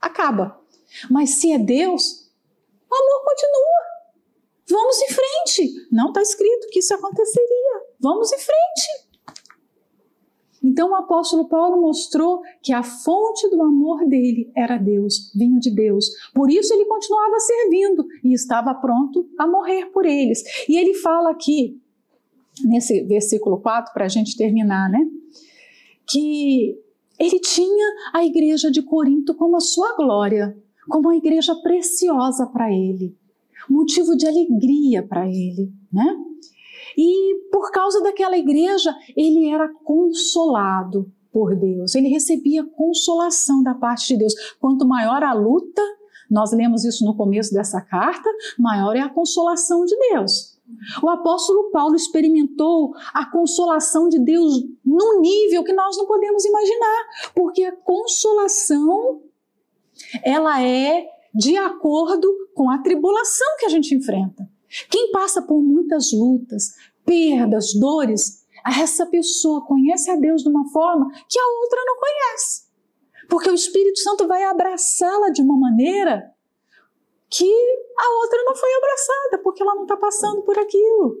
acaba. 0.00 0.58
Mas 1.10 1.30
se 1.30 1.52
é 1.52 1.58
Deus, 1.58 2.30
o 2.90 2.94
amor 2.94 3.24
continua. 3.24 3.82
Vamos 4.70 5.02
em 5.02 5.08
frente. 5.08 5.88
Não 5.92 6.08
está 6.08 6.22
escrito 6.22 6.68
que 6.70 6.78
isso 6.78 6.94
aconteceria. 6.94 7.82
Vamos 8.00 8.32
em 8.32 8.38
frente. 8.38 9.11
Então 10.62 10.90
o 10.90 10.94
apóstolo 10.94 11.48
Paulo 11.48 11.80
mostrou 11.80 12.40
que 12.62 12.72
a 12.72 12.82
fonte 12.82 13.48
do 13.50 13.60
amor 13.62 14.06
dele 14.06 14.50
era 14.56 14.78
Deus, 14.78 15.32
vinha 15.34 15.58
de 15.58 15.70
Deus. 15.70 16.06
Por 16.32 16.50
isso 16.50 16.72
ele 16.72 16.84
continuava 16.84 17.40
servindo 17.40 18.06
e 18.22 18.32
estava 18.32 18.72
pronto 18.74 19.28
a 19.38 19.46
morrer 19.46 19.86
por 19.86 20.06
eles. 20.06 20.42
E 20.68 20.78
ele 20.78 20.94
fala 20.94 21.30
aqui, 21.30 21.80
nesse 22.64 23.02
versículo 23.02 23.60
4, 23.60 23.92
para 23.92 24.04
a 24.04 24.08
gente 24.08 24.36
terminar, 24.36 24.88
né? 24.88 25.00
Que 26.06 26.78
ele 27.18 27.40
tinha 27.40 27.88
a 28.12 28.24
igreja 28.24 28.70
de 28.70 28.82
Corinto 28.82 29.34
como 29.34 29.56
a 29.56 29.60
sua 29.60 29.96
glória, 29.96 30.56
como 30.88 31.08
uma 31.08 31.16
igreja 31.16 31.54
preciosa 31.56 32.46
para 32.46 32.72
ele, 32.72 33.16
motivo 33.68 34.16
de 34.16 34.26
alegria 34.26 35.02
para 35.02 35.26
ele, 35.26 35.72
né? 35.92 36.31
E 36.96 37.48
por 37.50 37.70
causa 37.70 38.02
daquela 38.02 38.36
igreja, 38.36 38.94
ele 39.16 39.48
era 39.48 39.68
consolado 39.84 41.10
por 41.32 41.56
Deus, 41.56 41.94
ele 41.94 42.08
recebia 42.08 42.64
consolação 42.64 43.62
da 43.62 43.74
parte 43.74 44.08
de 44.08 44.18
Deus. 44.18 44.34
Quanto 44.60 44.86
maior 44.86 45.24
a 45.24 45.32
luta, 45.32 45.82
nós 46.30 46.52
lemos 46.52 46.84
isso 46.84 47.04
no 47.04 47.16
começo 47.16 47.52
dessa 47.52 47.80
carta, 47.80 48.28
maior 48.58 48.96
é 48.96 49.00
a 49.00 49.08
consolação 49.08 49.84
de 49.84 49.96
Deus. 49.96 50.58
O 51.02 51.08
apóstolo 51.08 51.70
Paulo 51.70 51.94
experimentou 51.94 52.94
a 53.12 53.26
consolação 53.26 54.08
de 54.08 54.18
Deus 54.18 54.64
num 54.84 55.20
nível 55.20 55.64
que 55.64 55.72
nós 55.72 55.96
não 55.96 56.06
podemos 56.06 56.44
imaginar, 56.44 57.04
porque 57.34 57.64
a 57.64 57.72
consolação 57.72 59.22
ela 60.22 60.62
é 60.62 61.06
de 61.34 61.56
acordo 61.56 62.28
com 62.54 62.70
a 62.70 62.78
tribulação 62.78 63.46
que 63.58 63.66
a 63.66 63.68
gente 63.68 63.94
enfrenta. 63.94 64.48
Quem 64.90 65.10
passa 65.10 65.42
por 65.42 65.60
muitas 65.60 66.12
lutas, 66.12 66.74
perdas, 67.04 67.74
dores, 67.74 68.46
essa 68.66 69.06
pessoa 69.06 69.66
conhece 69.66 70.10
a 70.10 70.16
Deus 70.16 70.42
de 70.42 70.48
uma 70.48 70.68
forma 70.70 71.10
que 71.28 71.38
a 71.38 71.48
outra 71.62 71.80
não 71.84 71.96
conhece. 71.98 72.62
Porque 73.28 73.50
o 73.50 73.54
Espírito 73.54 73.98
Santo 73.98 74.26
vai 74.26 74.44
abraçá-la 74.44 75.30
de 75.30 75.42
uma 75.42 75.56
maneira 75.56 76.32
que 77.28 77.50
a 77.98 78.10
outra 78.20 78.42
não 78.44 78.54
foi 78.54 78.68
abraçada, 78.74 79.38
porque 79.42 79.62
ela 79.62 79.74
não 79.74 79.82
está 79.84 79.96
passando 79.96 80.42
por 80.42 80.58
aquilo. 80.58 81.16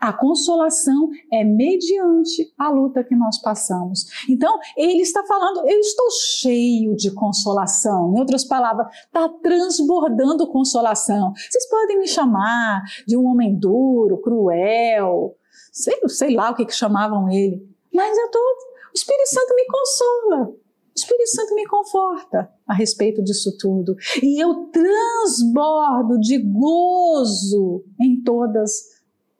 A 0.00 0.12
consolação 0.12 1.08
é 1.32 1.44
mediante 1.44 2.52
a 2.58 2.70
luta 2.70 3.04
que 3.04 3.14
nós 3.14 3.40
passamos. 3.40 4.06
Então, 4.28 4.58
ele 4.76 5.02
está 5.02 5.24
falando, 5.24 5.68
eu 5.68 5.78
estou 5.78 6.10
cheio 6.10 6.94
de 6.96 7.10
consolação. 7.12 8.14
Em 8.14 8.18
outras 8.18 8.44
palavras, 8.44 8.88
está 9.06 9.28
transbordando 9.28 10.50
consolação. 10.50 11.32
Vocês 11.34 11.68
podem 11.68 11.98
me 11.98 12.06
chamar 12.06 12.82
de 13.06 13.16
um 13.16 13.26
homem 13.26 13.58
duro, 13.58 14.18
cruel, 14.18 15.36
sei, 15.72 15.98
sei 16.08 16.34
lá 16.34 16.50
o 16.50 16.54
que, 16.54 16.64
que 16.64 16.74
chamavam 16.74 17.28
ele, 17.30 17.66
mas 17.92 18.16
eu 18.18 18.30
tô, 18.30 18.38
o 18.38 18.96
Espírito 18.96 19.28
Santo 19.28 19.54
me 19.54 19.66
consola. 19.66 20.64
O 20.94 20.96
Espírito 20.96 21.30
Santo 21.30 21.54
me 21.56 21.66
conforta 21.66 22.48
a 22.68 22.72
respeito 22.72 23.22
disso 23.22 23.56
tudo. 23.58 23.96
E 24.22 24.40
eu 24.40 24.66
transbordo 24.66 26.20
de 26.20 26.38
gozo 26.38 27.84
em 28.00 28.22
todas 28.22 28.93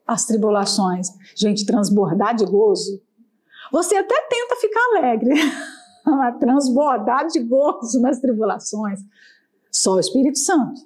as 0.05 0.25
tribulações. 0.25 1.09
Gente, 1.35 1.65
transbordar 1.65 2.35
de 2.35 2.45
gozo. 2.45 3.01
Você 3.71 3.95
até 3.95 4.15
tenta 4.29 4.55
ficar 4.57 4.79
alegre, 4.95 5.33
mas 6.05 6.37
transbordar 6.37 7.27
de 7.27 7.39
gozo 7.39 7.99
nas 7.99 8.19
tribulações. 8.19 8.99
Só 9.71 9.95
o 9.95 9.99
Espírito 9.99 10.37
Santo, 10.37 10.81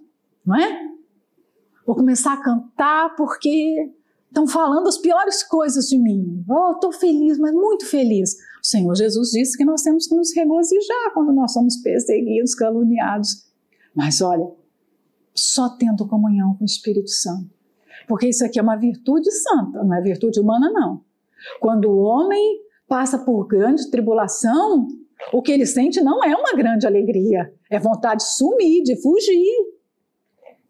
não 0.45 0.55
é? 0.55 0.89
Vou 1.85 1.95
começar 1.95 2.33
a 2.33 2.41
cantar 2.41 3.15
porque 3.15 3.91
estão 4.27 4.47
falando 4.47 4.87
as 4.87 4.97
piores 4.97 5.43
coisas 5.43 5.87
de 5.87 5.97
mim. 5.97 6.43
Oh, 6.47 6.73
estou 6.73 6.91
feliz, 6.91 7.37
mas 7.37 7.51
muito 7.51 7.85
feliz. 7.85 8.35
O 8.61 8.67
Senhor 8.67 8.95
Jesus 8.95 9.31
disse 9.31 9.57
que 9.57 9.65
nós 9.65 9.81
temos 9.81 10.07
que 10.07 10.15
nos 10.15 10.33
regozijar 10.35 11.13
quando 11.13 11.33
nós 11.33 11.51
somos 11.51 11.77
perseguidos, 11.77 12.55
caluniados. 12.55 13.47
Mas 13.93 14.21
olha, 14.21 14.49
só 15.33 15.69
tendo 15.69 16.07
comunhão 16.07 16.55
com 16.55 16.63
o 16.63 16.65
Espírito 16.65 17.09
Santo 17.09 17.58
porque 18.07 18.27
isso 18.27 18.45
aqui 18.45 18.59
é 18.59 18.61
uma 18.61 18.75
virtude 18.75 19.31
santa, 19.31 19.83
não 19.83 19.95
é 19.95 20.01
virtude 20.01 20.39
humana, 20.39 20.69
não. 20.71 21.01
Quando 21.59 21.89
o 21.89 21.99
homem 21.99 22.61
passa 22.87 23.17
por 23.19 23.47
grande 23.47 23.89
tribulação, 23.89 24.87
o 25.31 25.41
que 25.41 25.51
ele 25.51 25.65
sente 25.65 26.01
não 26.01 26.23
é 26.23 26.35
uma 26.35 26.53
grande 26.53 26.87
alegria, 26.87 27.53
é 27.69 27.79
vontade 27.79 28.23
de 28.23 28.35
sumir, 28.35 28.83
de 28.83 29.01
fugir. 29.01 29.69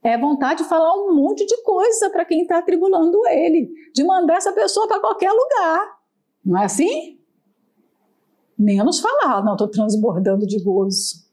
É 0.02 0.18
vontade 0.18 0.64
de 0.64 0.70
falar 0.70 0.94
um 0.96 1.14
monte 1.14 1.46
de 1.46 1.62
coisa 1.62 2.10
para 2.10 2.24
quem 2.24 2.44
está 2.44 2.60
atribulando 2.60 3.20
ele, 3.28 3.70
de 3.94 4.02
mandar 4.04 4.36
essa 4.36 4.54
pessoa 4.54 4.88
para 4.88 5.02
qualquer 5.02 5.32
lugar. 5.32 6.00
Não 6.44 6.58
é 6.58 6.66
assim? 6.66 7.20
Menos 8.58 9.00
falar, 9.00 9.44
não, 9.44 9.54
estou 9.54 9.68
transbordando 9.68 10.48
de 10.48 10.62
gozo. 10.64 11.28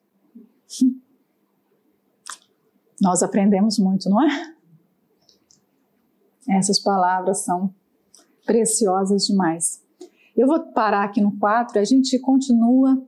Nós 3.00 3.22
aprendemos 3.22 3.78
muito, 3.78 4.08
não 4.08 4.22
é? 4.22 4.55
Essas 6.48 6.78
palavras 6.78 7.44
são 7.44 7.72
preciosas 8.44 9.26
demais. 9.26 9.82
Eu 10.36 10.46
vou 10.46 10.60
parar 10.72 11.04
aqui 11.04 11.20
no 11.20 11.36
4, 11.38 11.78
a 11.78 11.84
gente 11.84 12.18
continua 12.18 13.02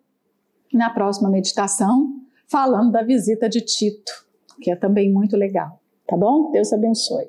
na 0.72 0.90
próxima 0.90 1.30
meditação 1.30 2.14
falando 2.46 2.90
da 2.90 3.02
visita 3.02 3.48
de 3.48 3.60
Tito, 3.60 4.12
que 4.60 4.70
é 4.70 4.76
também 4.76 5.12
muito 5.12 5.36
legal, 5.36 5.80
tá 6.06 6.16
bom? 6.16 6.50
Deus 6.50 6.72
abençoe. 6.72 7.26